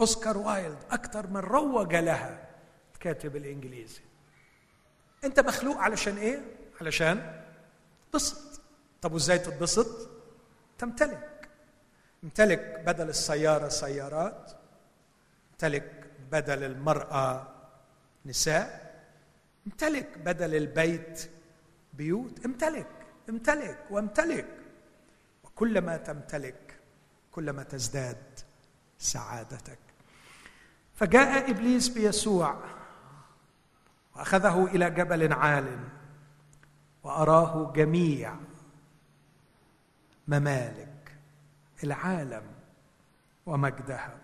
أوسكار 0.00 0.38
وايلد 0.38 0.78
أكثر 0.90 1.26
من 1.26 1.36
روج 1.36 1.94
لها 1.94 2.48
الكاتب 2.94 3.36
الإنجليزي. 3.36 4.00
أنت 5.24 5.40
مخلوق 5.40 5.76
علشان 5.76 6.16
إيه؟ 6.16 6.40
علشان 6.80 7.44
تبسط. 8.12 8.60
طب 9.02 9.12
وإزاي 9.12 9.38
تتبسط؟ 9.38 10.10
تمتلك. 10.78 11.48
امتلك 12.24 12.82
بدل 12.86 13.08
السيارة 13.08 13.68
سيارات 13.68 14.52
امتلك 15.52 16.10
بدل 16.30 16.64
المرأة 16.64 17.54
نساء 18.26 18.96
امتلك 19.66 20.18
بدل 20.18 20.54
البيت 20.54 21.30
بيوت. 21.94 22.44
امتلك 22.44 22.90
امتلك 23.28 23.78
وامتلك. 23.90 24.48
وكلما 25.44 25.96
تمتلك 25.96 26.80
كلما 27.30 27.62
تزداد 27.62 28.40
سعادتك. 28.98 29.78
فجاء 30.96 31.50
إبليس 31.50 31.88
بيسوع 31.88 32.56
وأخذه 34.16 34.64
إلى 34.64 34.90
جبل 34.90 35.32
عال 35.32 35.78
وأراه 37.02 37.72
جميع 37.72 38.34
ممالك 40.28 41.16
العالم 41.84 42.42
ومجدها. 43.46 44.16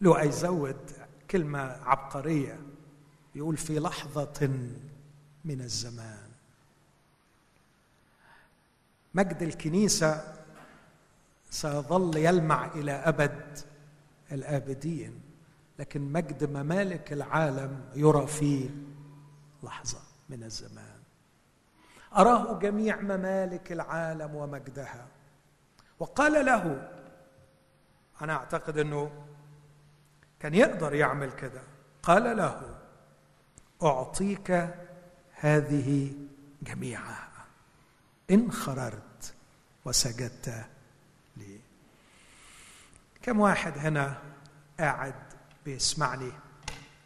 لو 0.00 0.18
يزود 0.18 0.90
كلمة 1.30 1.60
عبقرية 1.60 2.60
يقول 3.34 3.56
في 3.56 3.78
لحظة 3.78 4.48
من 5.44 5.60
الزمان. 5.60 6.28
مجد 9.14 9.42
الكنيسة 9.42 10.34
سيظل 11.50 12.16
يلمع 12.16 12.66
إلى 12.66 12.92
أبد 12.92 13.58
الآبدين 14.32 15.20
لكن 15.78 16.12
مجد 16.12 16.50
ممالك 16.50 17.12
العالم 17.12 17.84
يرى 17.94 18.26
في 18.26 18.70
لحظة 19.62 19.98
من 20.28 20.42
الزمان. 20.42 20.98
أراه 22.16 22.58
جميع 22.58 23.00
ممالك 23.00 23.72
العالم 23.72 24.34
ومجدها. 24.34 25.06
وقال 25.98 26.46
له 26.46 26.90
أنا 28.22 28.32
أعتقد 28.32 28.78
أنه 28.78 29.10
كان 30.40 30.54
يقدر 30.54 30.94
يعمل 30.94 31.32
كده 31.32 31.62
قال 32.02 32.36
له 32.36 32.78
أعطيك 33.82 34.74
هذه 35.32 36.12
جميعها. 36.62 37.28
إن 38.30 38.52
خررت 38.52 39.34
وسجدت 39.84 40.66
كم 43.28 43.40
واحد 43.40 43.78
هنا 43.78 44.22
قاعد 44.80 45.14
بيسمعني؟ 45.64 46.32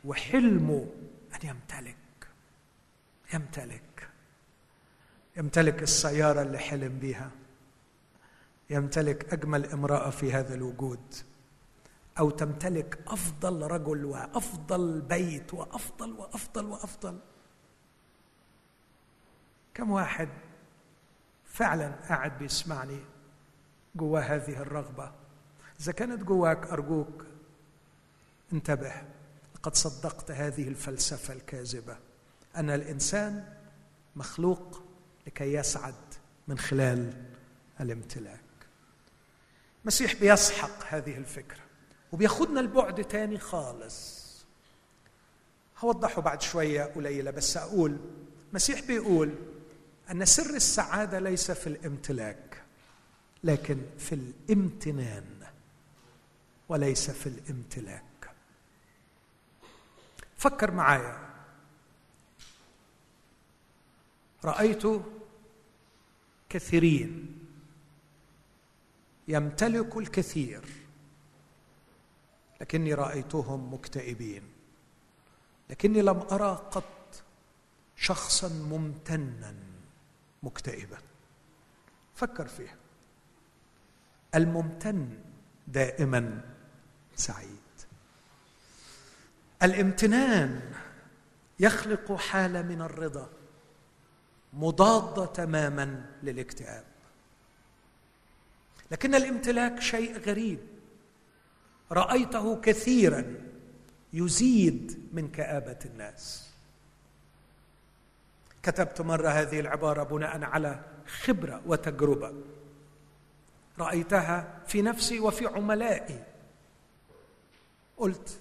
وحلمه 0.04 0.86
أن 1.34 1.48
يمتلك 1.48 2.28
يمتلك 3.34 4.08
يمتلك 5.36 5.82
السيارة 5.82 6.42
اللي 6.42 6.58
حلم 6.58 6.98
بيها 6.98 7.30
يمتلك 8.70 9.32
أجمل 9.32 9.66
امرأة 9.66 10.10
في 10.10 10.32
هذا 10.32 10.54
الوجود 10.54 11.14
أو 12.18 12.30
تمتلك 12.30 12.98
أفضل 13.06 13.62
رجل 13.62 14.04
وأفضل 14.04 15.00
بيت 15.00 15.54
وأفضل 15.54 16.12
وأفضل 16.12 16.64
وأفضل. 16.64 17.18
كم 19.74 19.90
واحد 19.90 20.28
فعلا 21.44 21.88
قاعد 22.08 22.38
بيسمعني 22.38 23.00
جوا 23.94 24.20
هذه 24.20 24.62
الرغبة؟ 24.62 25.21
إذا 25.82 25.92
كانت 25.92 26.22
جواك 26.22 26.66
أرجوك 26.66 27.24
انتبه 28.52 28.92
لقد 29.54 29.74
صدقت 29.74 30.30
هذه 30.30 30.68
الفلسفة 30.68 31.34
الكاذبة. 31.34 31.96
ان 32.56 32.70
الإنسان 32.70 33.54
مخلوق 34.16 34.82
لكي 35.26 35.54
يسعد 35.54 35.94
من 36.48 36.58
خلال 36.58 37.12
الامتلاك. 37.80 38.40
المسيح 39.82 40.14
بيسحق 40.14 40.84
هذه 40.88 41.16
الفكرة 41.16 41.60
وبياخدنا 42.12 42.60
لبعد 42.60 43.04
تاني 43.04 43.38
خالص. 43.38 44.22
هوضحه 45.78 46.22
بعد 46.22 46.42
شوية 46.42 46.82
قليلة 46.82 47.30
بس 47.30 47.56
أقول 47.56 47.98
المسيح 48.50 48.80
بيقول 48.80 49.34
أن 50.10 50.24
سر 50.24 50.54
السعادة 50.54 51.18
ليس 51.18 51.50
في 51.50 51.66
الامتلاك 51.66 52.62
لكن 53.44 53.78
في 53.98 54.14
الامتنان. 54.14 55.41
وليس 56.72 57.10
في 57.10 57.26
الامتلاك. 57.26 58.34
فكر 60.36 60.70
معايا. 60.70 61.18
رأيت 64.44 64.82
كثيرين 66.48 67.38
يمتلك 69.28 69.96
الكثير 69.96 70.64
لكني 72.60 72.94
رأيتهم 72.94 73.74
مكتئبين 73.74 74.42
لكني 75.70 76.02
لم 76.02 76.20
أرى 76.20 76.68
قط 76.70 77.22
شخصا 77.96 78.48
ممتنا 78.48 79.54
مكتئبا. 80.42 80.98
فكر 82.14 82.48
فيها. 82.48 82.76
الممتن 84.34 85.18
دائما 85.68 86.52
سعيد. 87.16 87.58
الامتنان 89.62 90.60
يخلق 91.60 92.16
حاله 92.16 92.62
من 92.62 92.82
الرضا 92.82 93.28
مضاده 94.52 95.26
تماما 95.26 96.06
للاكتئاب. 96.22 96.84
لكن 98.90 99.14
الامتلاك 99.14 99.80
شيء 99.80 100.18
غريب. 100.18 100.58
رأيته 101.92 102.60
كثيرا 102.60 103.34
يزيد 104.12 105.08
من 105.12 105.28
كآبة 105.28 105.78
الناس. 105.84 106.48
كتبت 108.62 109.00
مرة 109.00 109.28
هذه 109.28 109.60
العبارة 109.60 110.02
بناء 110.02 110.44
على 110.44 110.84
خبرة 111.06 111.62
وتجربة. 111.66 112.34
رأيتها 113.78 114.62
في 114.66 114.82
نفسي 114.82 115.20
وفي 115.20 115.46
عملائي. 115.46 116.24
قلت 118.02 118.40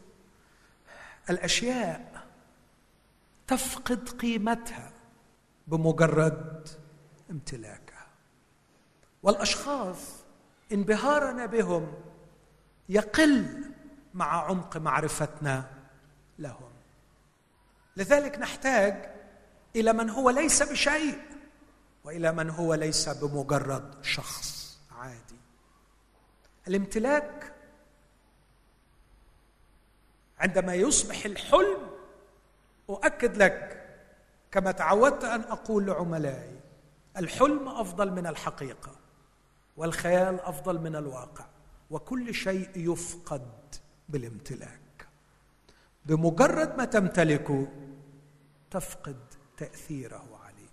الأشياء 1.30 2.28
تفقد 3.48 4.10
قيمتها 4.10 4.92
بمجرد 5.68 6.68
امتلاكها. 7.32 8.08
والأشخاص 9.24 9.98
انبهارنا 10.72 11.46
بهم 11.46 11.94
يقل 12.90 13.64
مع 14.14 14.46
عمق 14.46 14.78
معرفتنا 14.78 15.70
لهم. 16.40 16.72
لذلك 17.98 18.40
نحتاج 18.40 19.10
إلى 19.76 19.94
من 19.94 20.10
هو 20.10 20.30
ليس 20.30 20.64
بشيء 20.64 21.22
وإلى 22.04 22.32
من 22.32 22.50
هو 22.50 22.74
ليس 22.74 23.10
بمجرد 23.10 24.04
شخص 24.04 24.80
عادي. 24.92 25.40
الامتلاك 26.68 27.51
عندما 30.41 30.73
يصبح 30.73 31.26
الحلم 31.26 31.77
أؤكد 32.89 33.38
لك 33.38 33.77
كما 34.51 34.72
تعودت 34.72 35.23
أن 35.23 35.41
أقول 35.41 35.85
لعملائي 35.85 36.59
الحلم 37.18 37.68
أفضل 37.68 38.11
من 38.11 38.27
الحقيقة 38.27 38.91
والخيال 39.77 40.39
أفضل 40.39 40.80
من 40.81 40.95
الواقع 40.95 41.45
وكل 41.91 42.34
شيء 42.34 42.69
يفقد 42.76 43.51
بالامتلاك. 44.09 45.07
بمجرد 46.05 46.77
ما 46.77 46.85
تمتلكه 46.85 47.68
تفقد 48.72 49.18
تأثيره 49.57 50.39
عليه 50.43 50.72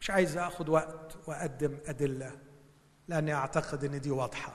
مش 0.00 0.10
عايز 0.10 0.36
آخذ 0.36 0.70
وقت 0.70 1.16
وأقدم 1.26 1.78
أدلة 1.86 2.32
لأني 3.08 3.34
أعتقد 3.34 3.84
إن 3.84 4.00
دي 4.00 4.10
واضحة. 4.10 4.52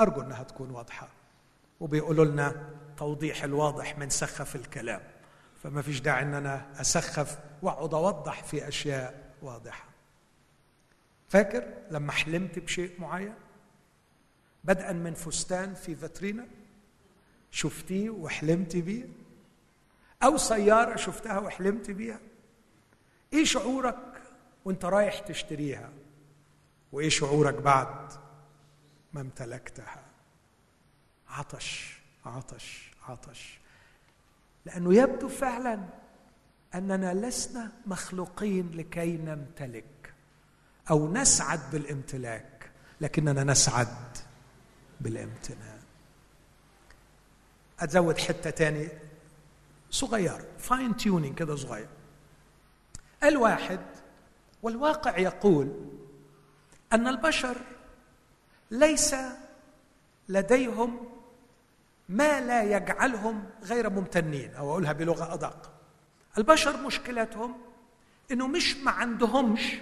أرجو 0.00 0.20
إنها 0.20 0.42
تكون 0.42 0.70
واضحة. 0.70 1.08
وبيقولوا 1.80 2.24
لنا 2.24 2.70
توضيح 3.02 3.44
الواضح 3.44 3.98
من 3.98 4.10
سخف 4.10 4.56
الكلام. 4.56 5.02
فما 5.62 5.82
فيش 5.82 6.00
داعي 6.00 6.22
إن 6.22 6.34
أنا 6.34 6.80
أسخف 6.80 7.38
وأقعد 7.62 7.94
أوضح 7.94 8.42
في 8.44 8.68
أشياء 8.68 9.34
واضحة. 9.42 9.84
فاكر 11.28 11.74
لما 11.90 12.12
حلمت 12.12 12.58
بشيء 12.58 13.00
معين؟ 13.00 13.34
بدءا 14.64 14.92
من 14.92 15.14
فستان 15.14 15.74
في 15.74 15.96
فاترينا 15.96 16.46
شفتيه 17.50 18.10
وحلمت 18.10 18.76
بيه؟ 18.76 19.08
أو 20.22 20.36
سيارة 20.36 20.96
شفتها 20.96 21.38
وحلمت 21.38 21.90
بيها؟ 21.90 22.20
إيه 23.32 23.44
شعورك 23.44 24.22
وأنت 24.64 24.84
رايح 24.84 25.18
تشتريها؟ 25.18 25.90
وإيه 26.92 27.08
شعورك 27.08 27.54
بعد 27.54 28.12
ما 29.12 29.20
امتلكتها؟ 29.20 30.04
عطش 31.28 31.98
عطش. 32.26 32.91
عطش. 33.08 33.58
لأنه 34.66 34.94
يبدو 34.94 35.28
فعلا 35.28 35.88
أننا 36.74 37.14
لسنا 37.14 37.72
مخلوقين 37.86 38.70
لكي 38.74 39.16
نمتلك 39.16 40.14
أو 40.90 41.12
نسعد 41.12 41.60
بالامتلاك 41.72 42.70
لكننا 43.00 43.44
نسعد 43.44 44.16
بالامتنان 45.00 45.80
ازود 47.80 48.18
حتة 48.18 48.50
تاني 48.50 48.88
صغير 49.90 50.44
fine 50.58 50.96
tuning 50.96 51.38
كده 51.38 51.56
صغير. 51.56 51.88
الواحد 53.24 53.80
والواقع 54.62 55.18
يقول 55.18 55.88
أن 56.92 57.08
البشر 57.08 57.56
ليس 58.70 59.14
لديهم 60.28 61.11
ما 62.12 62.40
لا 62.40 62.62
يجعلهم 62.62 63.44
غير 63.62 63.90
ممتنين 63.90 64.54
أو 64.54 64.70
أقولها 64.70 64.92
بلغة 64.92 65.34
أدق. 65.34 65.72
البشر 66.38 66.82
مشكلتهم 66.82 67.56
إنه 68.32 68.46
مش 68.46 68.76
ما 68.76 68.90
عندهمش 68.90 69.78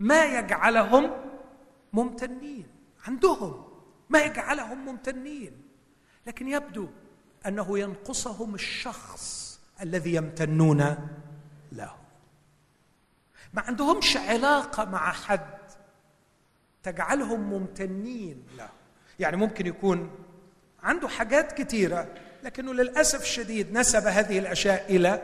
ما 0.00 0.24
يجعلهم 0.24 1.10
ممتنين. 1.92 2.66
عندهم 3.06 3.64
ما 4.10 4.18
يجعلهم 4.18 4.84
ممتنين. 4.86 5.62
لكن 6.26 6.48
يبدو 6.48 6.88
أنه 7.46 7.78
ينقصهم 7.78 8.54
الشخص 8.54 9.60
الذي 9.82 10.14
يمتنون 10.14 11.08
له. 11.72 11.94
ما 13.54 13.62
عندهمش 13.62 14.16
علاقة 14.16 14.84
مع 14.84 15.12
حد 15.12 15.58
تجعلهم 16.82 17.40
ممتنين 17.40 18.46
له. 18.56 18.68
يعني 19.18 19.36
ممكن 19.36 19.66
يكون 19.66 20.10
عنده 20.82 21.08
حاجات 21.08 21.52
كثيرة 21.52 22.08
لكنه 22.42 22.74
للأسف 22.74 23.22
الشديد 23.22 23.78
نسب 23.78 24.06
هذه 24.06 24.38
الأشياء 24.38 24.96
إلى 24.96 25.22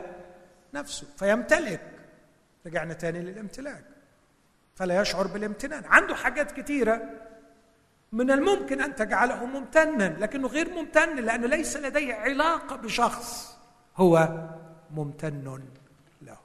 نفسه 0.73 1.07
فيمتلك. 1.17 1.81
رجعنا 2.65 2.93
تاني 2.93 3.19
للامتلاك. 3.19 3.83
فلا 4.75 5.01
يشعر 5.01 5.27
بالامتنان. 5.27 5.85
عنده 5.85 6.15
حاجات 6.15 6.51
كثيرة 6.51 7.09
من 8.11 8.31
الممكن 8.31 8.81
أن 8.81 8.95
تجعله 8.95 9.45
ممتنا 9.45 10.15
لكنه 10.19 10.47
غير 10.47 10.73
ممتن 10.73 11.15
لأنه 11.15 11.47
ليس 11.47 11.77
لديه 11.77 12.13
علاقة 12.13 12.75
بشخص 12.75 13.57
هو 13.97 14.29
ممتن 14.91 15.61
له. 16.21 16.37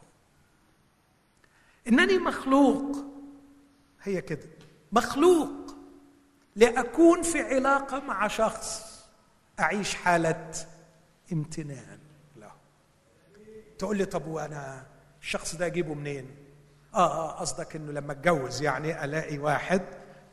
إنني 1.89 2.19
مخلوق. 2.19 3.05
هي 4.03 4.20
كده. 4.20 4.49
مخلوق. 4.93 5.77
لأكون 6.57 7.23
في 7.23 7.43
علاقة 7.43 8.01
مع 8.01 8.28
شخص. 8.28 8.90
أعيش 9.61 9.95
حالة 9.95 10.51
امتنان. 11.32 11.99
له 12.37 12.53
تقول 13.78 13.97
لي 13.97 14.05
طب 14.05 14.27
وأنا 14.27 14.87
الشخص 15.23 15.55
ده 15.57 15.66
أجيبه 15.66 15.95
منين؟ 15.95 16.37
آه 16.95 17.28
آه 17.28 17.41
قصدك 17.41 17.77
إنه 17.77 17.93
لما 17.93 18.12
أتجوز 18.12 18.62
يعني 18.62 19.05
ألاقي 19.05 19.39
واحد 19.39 19.82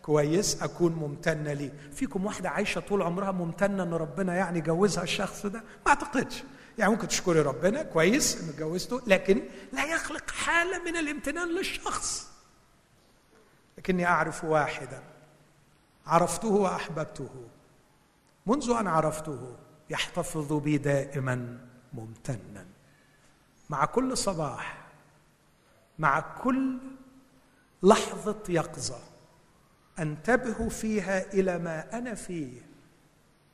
كويس 0.01 0.63
أكون 0.63 0.91
ممتنه 0.91 1.53
ليه. 1.53 1.73
فيكم 1.93 2.25
واحدة 2.25 2.49
عايشة 2.49 2.81
طول 2.81 3.01
عمرها 3.01 3.31
ممتنة 3.31 3.83
إن 3.83 3.93
ربنا 3.93 4.35
يعني 4.35 4.61
جوزها 4.61 5.03
الشخص 5.03 5.45
ده؟ 5.45 5.59
ما 5.85 5.87
أعتقدش. 5.91 6.43
يعني 6.77 6.91
ممكن 6.91 7.07
تشكري 7.07 7.41
ربنا 7.41 7.83
كويس 7.83 8.41
إنه 8.41 8.51
جوزته 8.57 9.01
لكن 9.07 9.43
لا 9.73 9.85
يخلق 9.85 10.31
حالة 10.31 10.83
من 10.83 10.97
الامتنان 10.97 11.47
للشخص. 11.47 12.27
لكني 13.77 14.05
أعرف 14.05 14.43
واحدا. 14.43 15.03
عرفته 16.05 16.47
وأحببته. 16.47 17.29
منذ 18.47 18.69
أن 18.79 18.87
عرفته 18.87 19.55
يحتفظ 19.89 20.53
بي 20.53 20.77
دائما 20.77 21.67
ممتنا. 21.93 22.65
مع 23.69 23.85
كل 23.85 24.17
صباح 24.17 24.87
مع 25.99 26.19
كل 26.19 26.77
لحظة 27.83 28.43
يقظة 28.49 28.99
أنتبه 29.99 30.69
فيها 30.69 31.33
إلى 31.33 31.57
ما 31.57 31.97
أنا 31.97 32.15
فيه. 32.15 32.61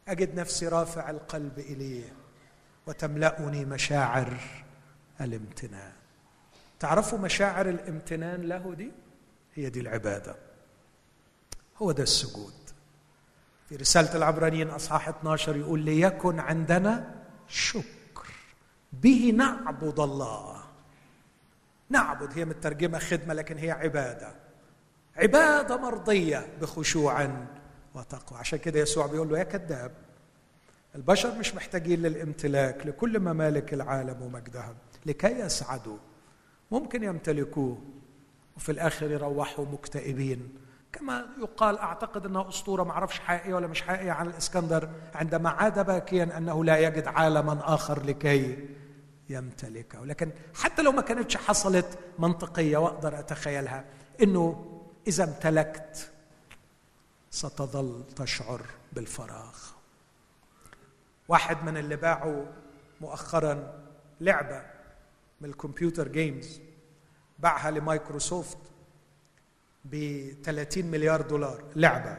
أجد 0.08 0.36
نفسي 0.40 0.68
رافع 0.68 1.10
القلب 1.10 1.60
إليه 1.60 2.14
وتملأني 2.88 3.66
مشاعر 3.66 4.40
الامتنان. 5.22 5.94
تعرفوا 6.80 7.20
مشاعر 7.20 7.70
الامتنان 7.70 8.42
له 8.42 8.74
دي؟ 8.74 8.92
هي 9.56 9.70
دي 9.70 9.80
العبادة. 9.80 10.36
هو 11.78 11.92
ده 11.92 12.04
السجود. 12.04 12.63
في 13.70 13.76
رسالة 13.76 14.16
العبرانيين 14.16 14.70
أصحاح 14.70 15.08
12 15.10 15.56
يقول 15.56 15.80
ليكن 15.80 16.40
عندنا 16.40 17.16
شكر. 17.48 18.28
به 18.94 19.34
نعبد 19.38 20.00
الله. 20.00 20.64
نعبد 21.90 22.38
هي 22.38 22.46
مترجمة 22.46 23.00
خدمة 23.00 23.34
لكن 23.34 23.58
هي 23.58 23.72
عبادة. 23.72 24.36
عبادة 25.16 25.78
مرضية 25.78 26.48
بخشوع 26.62 27.30
وتقوى. 27.96 28.40
عشان 28.40 28.60
كده 28.60 28.80
يسوع 28.80 29.06
بيقول 29.06 29.30
له 29.30 29.40
يا 29.40 29.44
كذاب 29.44 29.92
البشر 30.96 31.36
مش 31.36 31.56
محتاجين 31.56 32.02
للامتلاك 32.02 32.88
لكل 32.88 33.20
ممالك 33.20 33.74
العالم 33.74 34.22
ومجدها. 34.22 34.76
لكي 35.06 35.40
يسعدوا 35.40 35.98
ممكن 36.72 37.04
يمتلكوه 37.04 37.82
وفي 38.58 38.72
الآخر 38.72 39.12
يروحوا 39.12 39.66
مكتئبين. 39.66 40.56
كما 40.94 41.26
يقال 41.42 41.80
أعتقد 41.80 42.26
أنها 42.26 42.50
أسطورة 42.50 42.84
ما 42.84 42.92
أعرفش 42.92 43.20
حقيقية 43.20 43.54
ولا 43.54 43.68
مش 43.68 43.82
حقيقية 43.82 44.12
عن 44.12 44.28
الإسكندر 44.28 44.90
عندما 45.16 45.50
عاد 45.50 45.86
باكيا 45.86 46.38
أنه 46.38 46.66
لا 46.66 46.78
يجد 46.78 47.08
عالما 47.08 47.74
آخر 47.74 48.04
لكي 48.04 48.70
يمتلكه. 49.30 50.06
لكن 50.06 50.32
حتى 50.56 50.82
لو 50.82 50.92
ما 50.92 51.02
كانتش 51.02 51.38
حصلت 51.38 52.00
منطقية 52.20 52.78
وأقدر 52.78 53.20
أتخيلها 53.20 53.86
إنه 54.22 54.70
إذا 55.08 55.24
امتلكت 55.24 56.12
ستظل 57.32 58.04
تشعر 58.16 58.62
بالفراغ. 58.94 59.56
واحد 61.28 61.64
من 61.64 61.78
اللي 61.78 61.96
باعوا 61.96 62.46
مؤخرا 63.02 63.74
لعبة 64.22 64.62
من 65.42 65.50
ال 65.50 65.56
computer 65.56 66.08
games 66.08 66.62
باعها 67.40 67.72
لمايكروسوفت 67.72 68.58
ب 69.86 70.28
30 70.44 70.86
مليار 70.86 71.22
دولار 71.22 71.64
لعبة. 71.76 72.18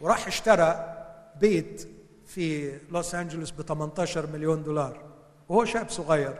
وراح 0.00 0.26
اشترى 0.26 0.96
بيت 1.40 1.88
في 2.26 2.78
لوس 2.90 3.14
أنجلوس 3.14 3.50
ب 3.50 3.62
18 3.62 4.26
مليون 4.26 4.62
دولار. 4.62 5.04
وهو 5.48 5.64
شاب 5.64 5.90
صغير. 5.90 6.34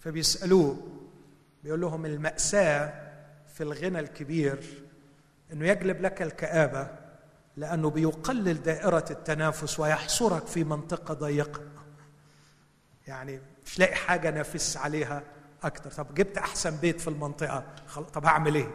فبيسألوه 0.00 0.76
بيقول 1.64 1.80
لهم 1.80 2.06
المأساة 2.06 3.12
في 3.54 3.62
الغنى 3.62 3.98
الكبير 3.98 4.82
إنه 5.52 5.68
يجلب 5.68 6.02
لك 6.02 6.22
الكآبة 6.22 6.88
لأنه 7.56 7.90
بيقلل 7.90 8.62
دائرة 8.62 9.04
التنافس 9.10 9.80
ويحصرك 9.80 10.46
في 10.46 10.64
منطقة 10.64 11.14
ضيقة. 11.14 11.60
يعني 13.06 13.40
مش 13.66 13.78
لاقي 13.78 13.94
حاجة 13.94 14.30
نافس 14.30 14.76
عليها. 14.76 15.22
أكتر. 15.64 15.90
طب 15.90 16.14
جبت 16.14 16.38
أحسن 16.38 16.76
بيت 16.76 17.00
في 17.00 17.08
المنطقة 17.08 17.64
طب 18.14 18.24
هعمل 18.24 18.54
إيه؟ 18.54 18.70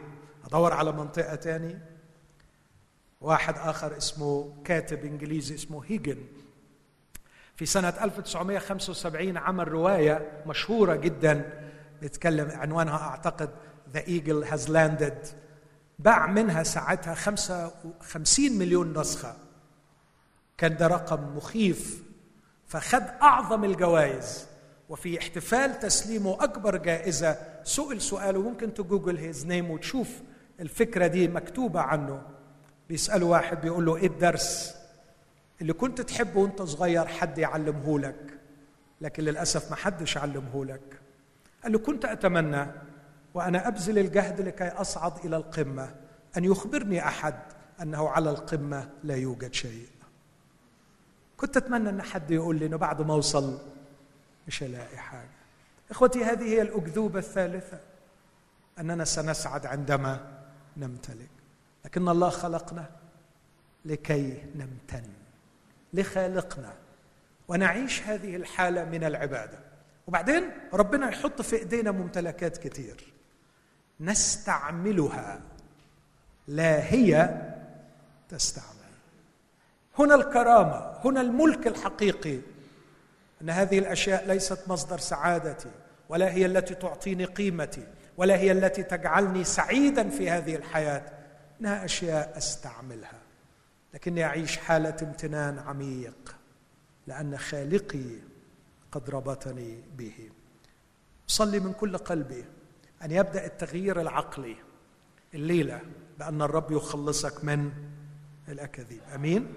ادور 0.46 0.74
على 0.74 0.92
منطقة 0.92 1.36
تاني. 1.36 1.80
واحد 3.22 3.58
آخر 3.58 3.98
اسمه 3.98 4.54
كاتب 4.66 5.06
إنجليزي 5.06 5.56
اسمه 5.56 5.84
هيجن. 5.86 6.18
في 7.56 7.66
سنة 7.66 7.90
1975 8.02 9.38
عمل 9.38 9.68
رواية 9.68 10.44
مشهورة 10.48 10.96
جدا 10.96 11.64
بيتكلم 12.02 12.52
عنوانها 12.52 12.98
أعتقد 12.98 13.50
The 13.94 14.00
Eagle 14.00 14.50
Has 14.52 14.68
Landed. 14.70 15.28
باع 16.00 16.28
منها 16.28 16.64
ساعتها 16.64 17.14
55 17.16 18.52
مليون 18.58 19.00
نسخة. 19.00 19.36
كان 20.58 20.78
ده 20.78 20.88
رقم 20.88 21.38
مخيف. 21.38 22.04
فخد 22.68 23.04
أعظم 23.22 23.64
الجوائز. 23.64 24.49
وفي 24.90 25.20
احتفال 25.20 25.80
تسليمه 25.80 26.44
أكبر 26.44 26.78
جائزة. 26.78 27.38
سئل 27.64 28.02
سؤال 28.02 28.38
وممكن 28.38 28.74
تجوجل 28.74 29.18
هيز 29.18 29.46
نيم 29.46 29.72
وتشوف 29.72 30.10
الفكرة 30.60 31.08
دي 31.08 31.28
مكتوبة 31.28 31.80
عنه. 31.80 32.22
بيسأله 32.90 33.26
واحد 33.26 33.62
بيقول 33.62 33.86
له 33.86 33.96
إيه 33.96 34.08
الدرس 34.08 34.76
اللي 35.62 35.74
كنت 35.74 36.02
تحبه 36.02 36.40
وأنت 36.40 36.62
صغير؟ 36.62 37.06
حد 37.08 37.38
يعلمه 37.38 38.00
لك. 38.00 38.40
لكن 39.02 39.24
للأسف 39.24 39.70
ما 39.70 39.76
حدش 39.76 40.18
علمه 40.18 40.66
لك. 40.66 41.00
قال 41.64 41.72
له 41.72 41.80
كنت 41.80 42.06
أتمنى 42.06 42.68
وأنا 43.34 43.68
أبذل 43.68 44.00
الجهد 44.00 44.42
لكي 44.42 44.68
أصعد 44.68 45.26
إلى 45.26 45.38
القمة. 45.38 45.96
أن 46.38 46.46
يخبرني 46.46 47.08
أحد 47.08 47.36
أنه 47.82 48.10
على 48.10 48.30
القمة 48.30 48.90
لا 49.04 49.16
يوجد 49.16 49.54
شيء. 49.54 49.88
كنت 51.38 51.58
أتمنى 51.58 51.90
إن 51.90 52.02
حد 52.02 52.32
يقول 52.32 52.56
لي 52.60 52.66
إنه 52.66 52.78
بعد 52.78 53.02
ما 53.02 53.14
اوصل 53.14 53.60
مش 54.50 54.64
هلاقي 54.64 54.98
حاجة. 54.98 55.30
إخوتي 55.92 56.24
هذه 56.24 56.44
هي 56.44 56.62
الأكذوبة 56.62 57.20
الثالثة. 57.20 57.80
أننا 58.80 59.06
سنسعد 59.06 59.66
عندما 59.66 60.42
نمتلك. 60.78 61.30
لكن 61.86 62.10
الله 62.10 62.30
خلقنا 62.30 62.90
لكي 63.86 64.44
نمتن 64.56 65.04
لخالقنا. 65.94 66.74
ونعيش 67.48 68.02
هذه 68.02 68.36
الحالة 68.36 68.86
من 68.86 69.04
العبادة. 69.04 69.60
وبعدين 70.08 70.52
ربنا 70.74 71.10
يحط 71.10 71.42
في 71.42 71.56
إيدينا 71.56 71.92
ممتلكات 71.92 72.58
كتير. 72.58 73.14
نستعملها. 74.00 75.42
لا 76.48 76.94
هي 76.94 77.42
تستعمل. 78.30 78.70
هنا 80.00 80.16
الكرامة 80.16 80.98
هنا 81.06 81.22
الملك 81.22 81.68
الحقيقي. 81.68 82.40
أن 83.42 83.50
هذه 83.50 83.80
الأشياء 83.80 84.28
ليست 84.28 84.60
مصدر 84.68 84.98
سعادتي 84.98 85.72
ولا 86.10 86.34
هي 86.34 86.46
التي 86.46 86.76
تعطيني 86.76 87.26
قيمتي 87.26 87.88
ولا 88.18 88.38
هي 88.38 88.52
التي 88.52 88.84
تجعلني 88.84 89.44
سعيدا 89.44 90.10
في 90.10 90.30
هذه 90.30 90.56
الحياة. 90.56 91.12
إنها 91.62 91.86
أشياء 91.86 92.38
أستعملها. 92.38 93.20
لكني 93.94 94.24
أعيش 94.24 94.58
حالة 94.58 94.96
امتنان 95.02 95.60
عميق 95.60 96.36
لأن 97.08 97.38
خالقي 97.38 98.06
قد 98.92 99.10
ربطني 99.10 99.84
به. 99.98 100.30
أصلي 101.30 101.60
من 101.60 101.74
كل 101.74 101.98
قلبي 101.98 102.46
أن 103.04 103.12
يبدأ 103.12 103.46
التغيير 103.46 104.02
العقلي 104.02 104.56
الليلة 105.34 105.82
بأن 106.20 106.42
الرب 106.42 106.72
يخلصك 106.72 107.44
من 107.44 107.72
الأكاذيب. 108.50 109.02
آمين؟ 109.16 109.54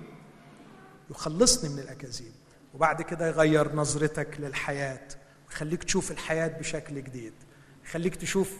يخلصني 1.11 1.71
من 1.71 1.79
الأكاذيب. 1.79 2.33
وبعد 2.75 3.03
كده 3.03 3.27
يغير 3.29 3.75
نظرتك 3.75 4.29
للحياة 4.39 5.09
ويخليك 5.49 5.85
تشوف 5.85 6.11
الحياة 6.11 6.49
بشكل 6.49 6.95
جديد 6.95 7.33
يخليك 7.85 8.17
تشوف 8.17 8.53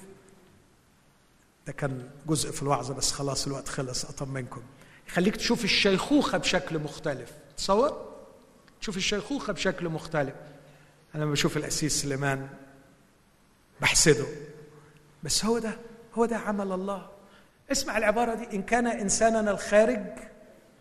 ده 1.67 1.73
كان 1.73 2.11
جزء 2.27 2.51
في 2.51 2.63
الوعظة 2.63 2.95
بس 2.95 3.13
خلاص 3.13 3.47
الوقت 3.47 3.69
خلص 3.69 4.05
أطمنكم. 4.05 4.63
يخليك 5.09 5.37
تشوف 5.37 5.65
الشيخوخة 5.65 6.39
بشكل 6.39 6.79
مختلف. 6.79 7.31
تصور؟ 7.57 8.13
تشوف 8.81 8.97
الشيخوخة 8.97 9.53
بشكل 9.53 9.89
مختلف. 9.89 10.35
أنا 11.15 11.23
لما 11.25 11.33
بشوف 11.33 11.57
الاسيس 11.57 12.03
سليمان 12.03 12.49
بحسده. 13.81 14.27
بس 15.23 15.45
هو 15.45 15.59
ده 15.59 15.79
هو 16.15 16.25
ده 16.25 16.37
عمل 16.37 16.73
الله. 16.73 17.11
اسمع 17.73 17.99
العبارة 17.99 18.35
دي 18.35 18.57
إن 18.57 18.63
كان 18.63 18.87
إنساننا 18.87 19.51
الخارج 19.51 20.07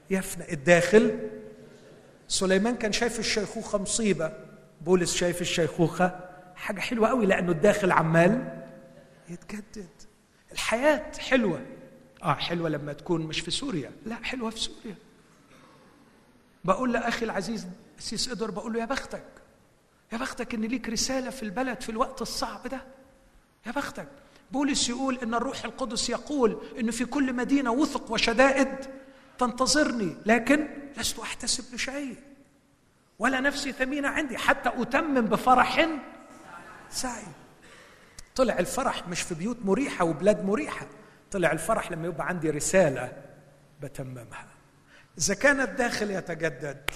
يفنى 0.09 0.53
الداخل 0.53 1.29
سليمان 2.31 2.75
كان 2.75 2.91
شايف 2.91 3.19
الشيخوخة 3.19 3.77
مصيبة. 3.77 4.33
بولس 4.81 5.15
شايف 5.15 5.41
الشيخوخة. 5.41 6.19
حاجة 6.55 6.79
حلوة 6.79 7.09
قوي 7.09 7.25
لأنه 7.25 7.51
الداخل 7.51 7.91
عمال 7.91 8.63
يتجدد. 9.29 9.89
الحياة 10.51 11.11
حلوة. 11.19 11.61
آه 12.23 12.33
حلوة 12.33 12.69
لما 12.69 12.93
تكون 12.93 13.21
مش 13.21 13.39
في 13.39 13.51
سوريا. 13.51 13.91
لا 14.05 14.15
حلوة 14.15 14.49
في 14.49 14.59
سوريا. 14.59 14.95
بقول 16.63 16.93
لأخي 16.93 17.25
العزيز 17.25 17.67
سيس 17.99 18.29
إدر 18.29 18.51
بقول 18.51 18.73
له 18.73 18.79
يا 18.79 18.85
بختك 18.85 19.23
يا 20.13 20.17
بختك 20.17 20.53
إن 20.53 20.61
ليك 20.61 20.89
رسالة 20.89 21.29
في 21.29 21.43
البلد 21.43 21.81
في 21.81 21.89
الوقت 21.89 22.21
الصعب 22.21 22.67
ده. 22.67 22.81
يا 23.65 23.71
بختك. 23.71 24.07
بولس 24.51 24.89
يقول 24.89 25.17
إن 25.23 25.33
الروح 25.33 25.65
القدس 25.65 26.09
يقول 26.09 26.57
إن 26.79 26.91
في 26.91 27.05
كل 27.05 27.33
مدينة 27.33 27.71
وثق 27.71 28.11
وشدائد 28.11 28.75
تنتظرني 29.41 30.17
لكن 30.25 30.67
لست 30.97 31.19
أحتسب 31.19 31.75
لشيء. 31.75 32.15
ولا 33.19 33.39
نفسي 33.39 33.71
ثمينة 33.71 34.07
عندي 34.07 34.37
حتى 34.37 34.69
أتمم 34.81 35.21
بفرح 35.21 35.89
سعي 36.89 37.23
طلع 38.35 38.59
الفرح 38.59 39.07
مش 39.07 39.21
في 39.21 39.35
بيوت 39.35 39.57
مريحة 39.63 40.05
وبلاد 40.05 40.45
مريحة 40.45 40.87
طلع 41.31 41.51
الفرح 41.51 41.91
لما 41.91 42.07
يبقى 42.07 42.27
عندي 42.27 42.49
رسالة 42.49 43.11
بتممها. 43.81 44.47
إذا 45.17 45.33
كان 45.33 45.61
الداخل 45.61 46.11
يتجدد 46.11 46.89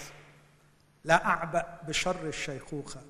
لا 1.03 1.25
أعبأ 1.25 1.79
بشر 1.87 2.27
الشيخوخة. 2.27 3.01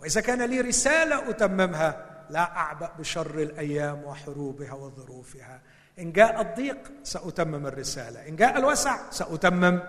وإذا 0.00 0.20
كان 0.20 0.42
لي 0.42 0.60
رسالة 0.60 1.30
أتممها 1.30 2.06
لا 2.30 2.56
أعبأ 2.56 2.92
بشر 2.98 3.42
الأيام 3.42 4.04
وحروبها 4.04 4.72
وظروفها. 4.72 5.60
إن 5.98 6.12
جاء 6.12 6.40
الضيق 6.40 6.92
سأتمم 7.02 7.66
الرسالة 7.66 8.28
إن 8.28 8.36
جاء 8.36 8.58
الوسع 8.58 9.10
سأتمم 9.10 9.80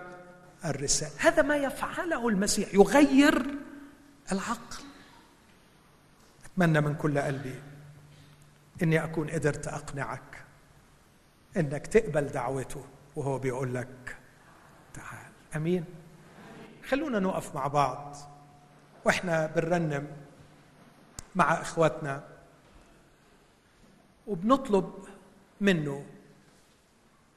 الرسالة. 0.64 1.12
هذا 1.18 1.42
ما 1.42 1.56
يفعله 1.56 2.28
المسيح 2.28 2.74
يغير 2.74 3.46
العقل. 4.32 4.84
أتمنى 6.44 6.80
من 6.80 6.94
كل 6.94 7.18
قلبي 7.18 7.62
إني 8.82 9.04
أكون 9.04 9.30
قدرت 9.30 9.68
أقنعك 9.68 10.44
إنك 11.56 11.86
تقبل 11.86 12.26
دعوته 12.26 12.84
وهو 13.16 13.38
بيقول 13.38 13.74
لك 13.74 14.16
تعال. 14.94 15.32
أمين. 15.56 15.84
خلونا 16.88 17.18
نقف 17.18 17.54
مع 17.54 17.66
بعض 17.66 18.16
وإحنا 19.04 19.46
بنرنم 19.46 20.06
مع 21.34 21.60
إخواتنا 21.60 22.24
وبنطلب 24.26 24.92
منه. 25.64 26.06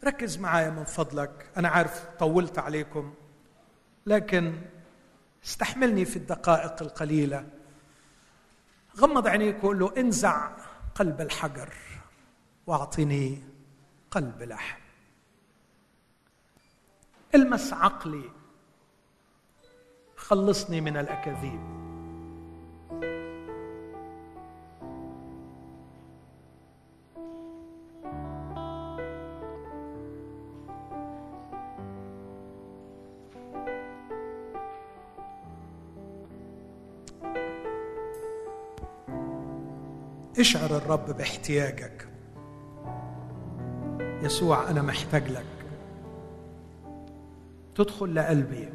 ركز 0.03 0.37
معايا 0.37 0.69
من 0.69 0.83
فضلك. 0.83 1.49
أنا 1.57 1.69
عارف 1.69 2.05
طولت 2.19 2.59
عليكم. 2.59 3.13
لكن 4.05 4.61
استحملني 5.45 6.05
في 6.05 6.15
الدقائق 6.15 6.81
القليلة. 6.81 7.49
غمض 8.97 9.27
عينيك 9.27 9.63
وقول 9.63 9.79
له 9.79 9.93
انزع 9.97 10.51
قلب 10.95 11.21
الحجر 11.21 11.73
واعطني 12.67 13.43
قلب 14.11 14.43
لحم. 14.43 14.79
المس 17.35 17.73
عقلي. 17.73 18.31
خلصني 20.15 20.81
من 20.81 20.97
الأكاذيب. 20.97 21.76
اشعر 40.39 40.77
الرب 40.77 41.17
باحتياجك. 41.17 42.07
يسوع 43.99 44.69
أنا 44.69 44.81
محتاج 44.81 45.31
لك. 45.31 45.45
تدخل 47.75 48.15
لقلبي. 48.15 48.69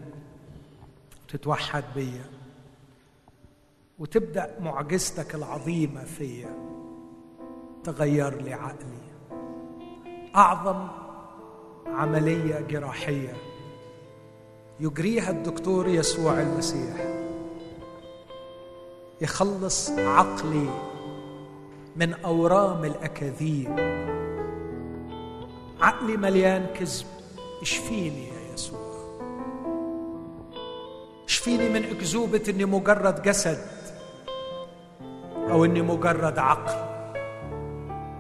وتتوحد 1.25 1.85
بيا 1.95 2.25
وتبدأ 3.99 4.61
معجزتك 4.61 5.35
العظيمة 5.35 6.05
فيا. 6.05 6.55
تغير 7.85 8.43
لي 8.43 8.55
عقلي. 8.55 9.03
أعظم 10.37 10.89
عملية 11.87 12.61
جراحية. 12.61 13.37
يجريها 14.81 15.31
الدكتور 15.31 15.89
يسوع 15.89 16.41
المسيح. 16.41 16.97
يخلص 19.21 19.91
عقلي 19.91 20.92
من 21.97 22.15
أورام 22.15 22.85
الأكاذيب. 22.85 23.77
عقلي 25.81 26.17
مليان 26.17 26.67
كذب. 26.75 27.07
اشفيني 27.63 28.29
يا 28.29 28.55
يسوع. 28.55 28.93
اشفيني 31.27 31.69
من 31.69 31.85
أكذوبة 31.85 32.43
إني 32.49 32.65
مجرد 32.65 33.23
جسد 33.23 33.67
أو 35.51 35.65
إني 35.65 35.83
مجرد 35.83 36.39
عقل 36.39 36.93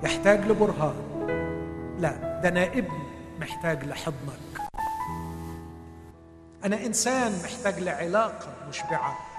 يحتاج 0.04 0.46
لبرهان. 0.46 0.94
لا 1.98 2.40
ده 2.42 2.48
أنا 2.48 2.66
ابن 2.66 2.98
محتاج 3.40 3.84
لحضنك. 3.84 4.62
أنا 6.64 6.86
إنسان 6.86 7.32
محتاج 7.44 7.80
لعلاقة 7.80 8.48
مشبعة. 8.68 9.31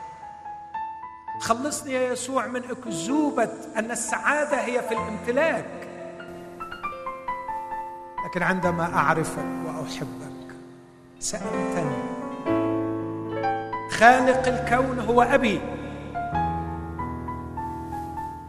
خلصني 1.40 1.94
يا 1.94 2.12
يسوع 2.12 2.48
من 2.48 2.62
أكذوبة 2.64 3.50
أن 3.78 3.92
السعادة 3.92 4.58
هي 4.58 4.82
في 4.82 4.94
الامتلاك. 4.94 5.88
لكن 8.26 8.44
عندما 8.44 8.94
أعرفك 8.94 9.46
وأحبك 9.66 10.56
سامتني 11.20 12.04
خالق 13.92 14.48
الكون 14.48 15.00
هو 15.00 15.22
أبي. 15.22 15.62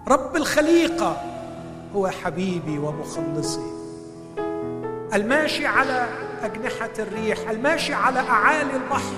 رب 0.09 0.37
الخليقة 0.37 1.23
هو 1.95 2.09
حبيبي 2.09 2.79
ومخلصي. 2.79 3.75
الماشي 5.15 5.67
على 5.67 6.09
أجنحة 6.43 6.91
الريح 6.99 7.51
الماشي 7.51 7.95
على 7.95 8.21
أعالي 8.21 8.77
البحر 8.77 9.15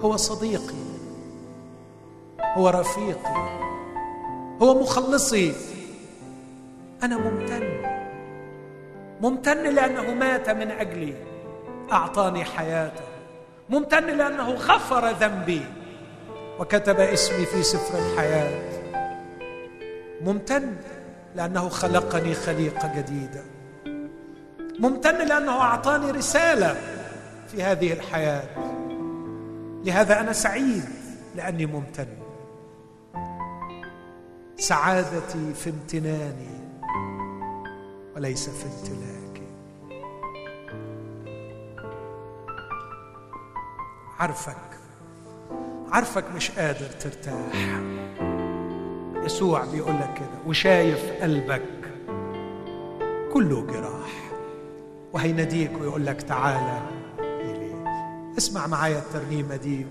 هو 0.00 0.16
صديقي. 0.16 0.87
هو 2.54 2.68
رفيقي. 2.68 3.58
هو 4.62 4.82
مخلصي. 4.82 5.54
أنا 7.02 7.16
ممتن. 7.16 7.82
ممتن 9.20 9.74
لأنه 9.74 10.14
مات 10.14 10.50
من 10.50 10.70
أجلي. 10.70 11.14
أعطاني 11.92 12.44
حياته. 12.44 13.02
ممتن 13.70 14.06
لأنه 14.06 14.50
غفر 14.50 15.10
ذنبي. 15.10 15.62
وكتب 16.58 17.00
اسمي 17.00 17.46
في 17.46 17.62
سفر 17.62 17.98
الحياة. 17.98 18.78
ممتن 20.20 20.76
لأنه 21.36 21.68
خلقني 21.68 22.34
خليقة 22.34 22.92
جديدة. 22.96 23.42
ممتن 24.78 25.26
لأنه 25.26 25.60
أعطاني 25.60 26.10
رسالة 26.10 26.76
في 27.48 27.62
هذه 27.62 27.92
الحياة. 27.92 28.44
لهذا 29.84 30.20
أنا 30.20 30.32
سعيد 30.32 30.84
لأني 31.36 31.66
ممتن. 31.66 32.06
سعادتي 34.60 35.54
في 35.54 35.70
امتناني 35.70 36.58
وليس 38.16 38.50
في 38.50 38.66
امتلاكي. 38.66 39.48
عارفك 44.18 44.78
عارفك 45.92 46.24
مش 46.36 46.50
قادر 46.50 46.86
ترتاح. 46.86 47.80
يسوع 49.24 49.64
بيقول 49.64 49.94
لك 49.94 50.14
كده 50.14 50.46
وشايف 50.46 51.22
قلبك 51.22 51.62
كله 53.32 53.66
جراح. 53.66 54.30
وهيناديك 55.12 55.70
ويقول 55.80 56.06
لك 56.06 56.22
تعالى 56.22 56.82
إلي 57.20 57.84
اسمع 58.38 58.66
معايا 58.66 58.98
الترنيمة 58.98 59.56
دي. 59.56 59.86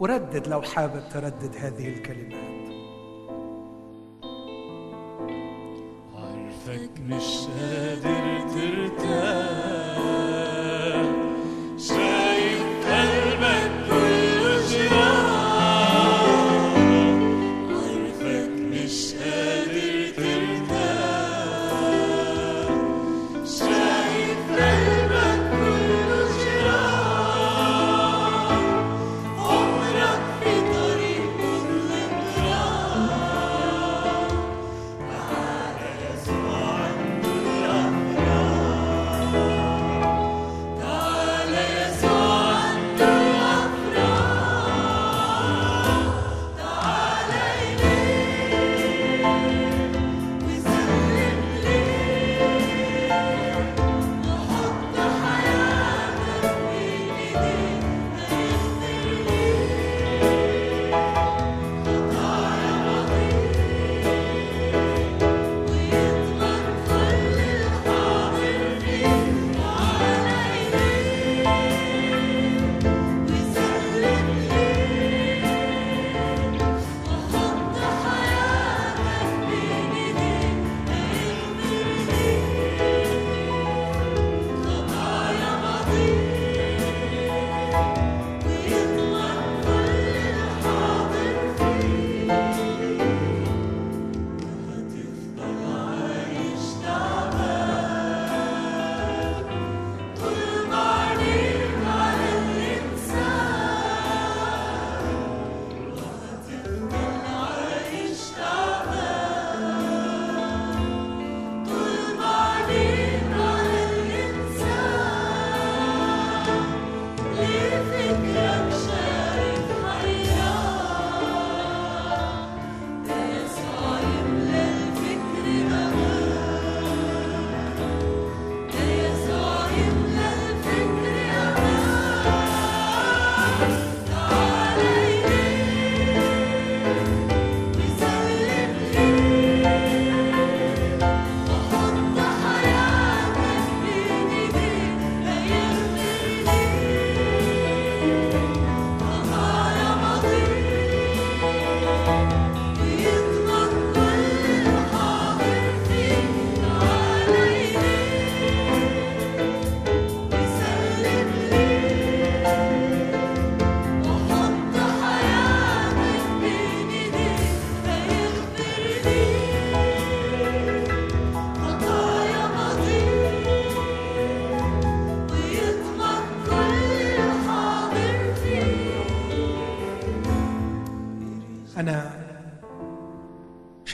وردد 0.00 0.48
لو 0.48 0.62
حابب 0.62 1.08
تردد 1.12 1.56
هذه 1.56 1.88
الكلمات. 1.88 2.55
عارفك 6.68 6.90
مش 7.08 7.46
قادر 7.46 8.48
ترتاح. 8.48 9.65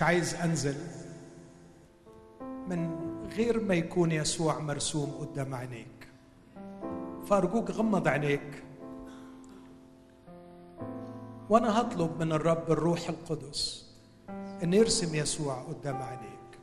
عايز 0.02 0.34
أنزل 0.34 0.76
من 2.40 2.98
غير 3.36 3.60
ما 3.64 3.74
يكون 3.74 4.12
يسوع 4.12 4.58
مرسوم 4.58 5.10
قدام 5.10 5.54
عينيك. 5.54 6.08
فارجوك 7.26 7.70
غمض 7.70 8.08
عينيك. 8.08 8.62
وأنا 11.50 11.80
هطلب 11.80 12.22
من 12.22 12.32
الرب 12.32 12.70
الروح 12.72 13.08
القدس 13.08 13.90
إن 14.62 14.74
يرسم 14.74 15.14
يسوع 15.14 15.62
قدام 15.62 16.02
عينيك. 16.02 16.58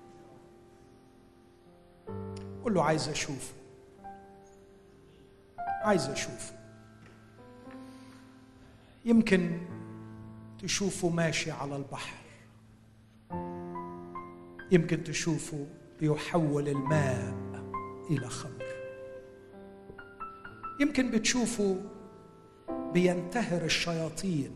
قول 2.64 2.74
له 2.74 2.84
عايز 2.84 3.10
أشوفه. 3.10 3.54
عايز 5.60 6.10
أشوفه. 6.10 6.54
يمكن 9.06 9.60
تشوفه 10.62 11.10
ماشي 11.10 11.52
على 11.52 11.76
البحر. 11.76 12.19
يمكن 14.72 15.04
تشوفه 15.04 15.68
بيحول 16.00 16.68
الماء 16.68 17.34
إلى 18.10 18.30
خمر. 18.30 18.66
يمكن 20.80 21.12
بتشوفه 21.12 21.78
بينتهر 22.94 23.66
الشياطين 23.66 24.52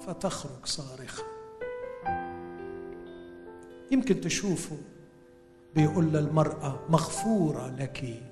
فتخرج 0.00 0.64
صارخة. 0.64 1.24
يمكن 3.90 4.20
تشوفه 4.20 4.76
بيقول 5.74 6.04
للمرأة 6.04 6.80
مغفورة 6.88 7.76
لك 7.78 8.22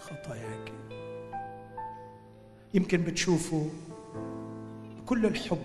خطاياك. 0.00 0.72
يمكن 2.74 3.02
بتشوفه 3.02 3.70
بكل 4.98 5.26
الحب 5.26 5.62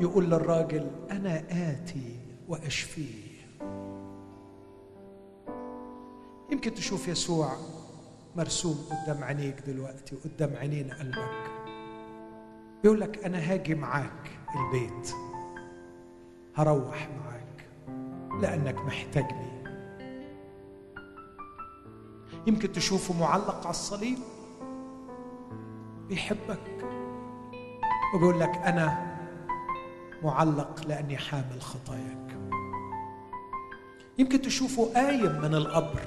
يقول 0.00 0.24
للراجل 0.24 0.90
أنا 1.10 1.44
آتي 1.50 2.17
وأشفيه. 2.48 3.38
يمكن 6.52 6.74
تشوف 6.74 7.08
يسوع 7.08 7.52
مرسوم 8.36 8.88
قدام 8.90 9.24
عينيك 9.24 9.60
دلوقتي 9.66 10.16
وقدام 10.16 10.56
عينين 10.56 10.90
قلبك. 10.90 11.50
بيقول 12.82 13.00
لك 13.00 13.24
أنا 13.24 13.38
هاجي 13.38 13.74
معاك 13.74 14.30
البيت. 14.56 15.14
هروح 16.54 17.08
معاك 17.24 17.68
لأنك 18.42 18.74
محتاجني. 18.74 19.58
يمكن 22.46 22.72
تشوفه 22.72 23.20
معلق 23.20 23.60
على 23.60 23.70
الصليب. 23.70 24.18
بيحبك. 26.08 26.84
وبيقول 28.14 28.40
لك 28.40 28.56
أنا 28.56 29.16
معلق 30.22 30.86
لأني 30.86 31.16
حامل 31.16 31.62
خطاياك. 31.62 32.37
يمكن 34.18 34.42
تشوفه 34.42 34.92
قايم 34.94 35.40
من 35.40 35.54
القبر. 35.54 36.00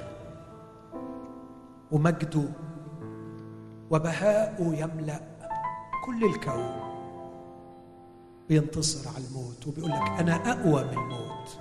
ومجده 1.91 2.43
وبهاؤه 3.91 4.75
يملأ 4.75 5.19
كل 6.05 6.23
الكون. 6.25 6.91
بينتصر 8.49 9.09
على 9.15 9.25
الموت 9.27 9.67
وبيقول 9.67 9.91
لك 9.91 10.01
أنا 10.19 10.51
أقوى 10.51 10.83
من 10.83 10.93
الموت. 10.93 11.57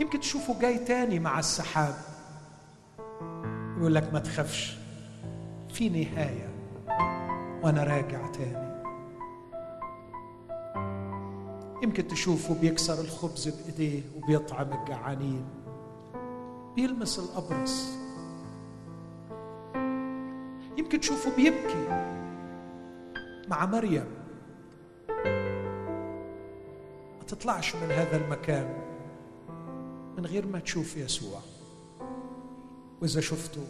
يمكن 0.00 0.20
تشوفه 0.20 0.60
جاي 0.60 0.78
تاني 0.78 1.18
مع 1.18 1.38
السحاب. 1.38 1.94
يقول 3.78 3.94
لك 3.94 4.12
ما 4.12 4.18
تخافش 4.18 4.78
في 5.72 5.88
نهاية 5.88 6.48
وأنا 7.62 7.84
راجع 7.84 8.26
تاني. 8.26 8.67
يمكن 11.82 12.08
تشوفه 12.08 12.54
بيكسر 12.60 13.00
الخبز 13.00 13.48
بإيديه 13.48 14.02
وبيطعم 14.16 14.72
الجعانين 14.72 15.44
بيلمس 16.76 17.18
الأبرص. 17.18 17.98
يمكن 20.76 21.00
تشوفه 21.00 21.36
بيبكي. 21.36 21.88
مع 23.48 23.66
مريم. 23.66 24.06
ما 27.18 27.24
تطلعش 27.26 27.76
من 27.76 27.90
هذا 27.90 28.16
المكان 28.16 28.76
من 30.16 30.26
غير 30.26 30.46
ما 30.46 30.58
تشوف 30.58 30.96
يسوع. 30.96 31.40
وإذا 33.02 33.20
شفته 33.20 33.62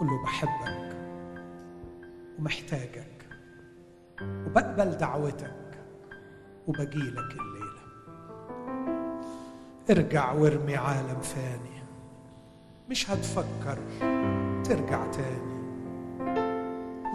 قل 0.00 0.06
له 0.06 0.22
بحبك 0.22 0.96
ومحتاجك 2.38 3.28
وبقبل 4.20 4.90
دعوتك. 4.90 5.61
وبجيلك 6.66 7.36
الليلة. 7.40 7.82
ارجع 9.90 10.32
وارمي 10.32 10.76
عالم 10.76 11.20
فاني 11.20 11.82
مش 12.90 13.10
هتفكر 13.10 13.78
ترجع 14.64 15.06
تاني. 15.06 15.62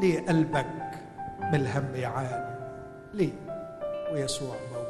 ليه 0.02 0.26
قلبك 0.28 0.92
من 1.40 1.56
الهم 1.56 1.96
يعاني؟ 1.96 2.58
ليه؟ 3.14 3.34
ويسوع 4.14 4.56
موجود. 4.74 4.87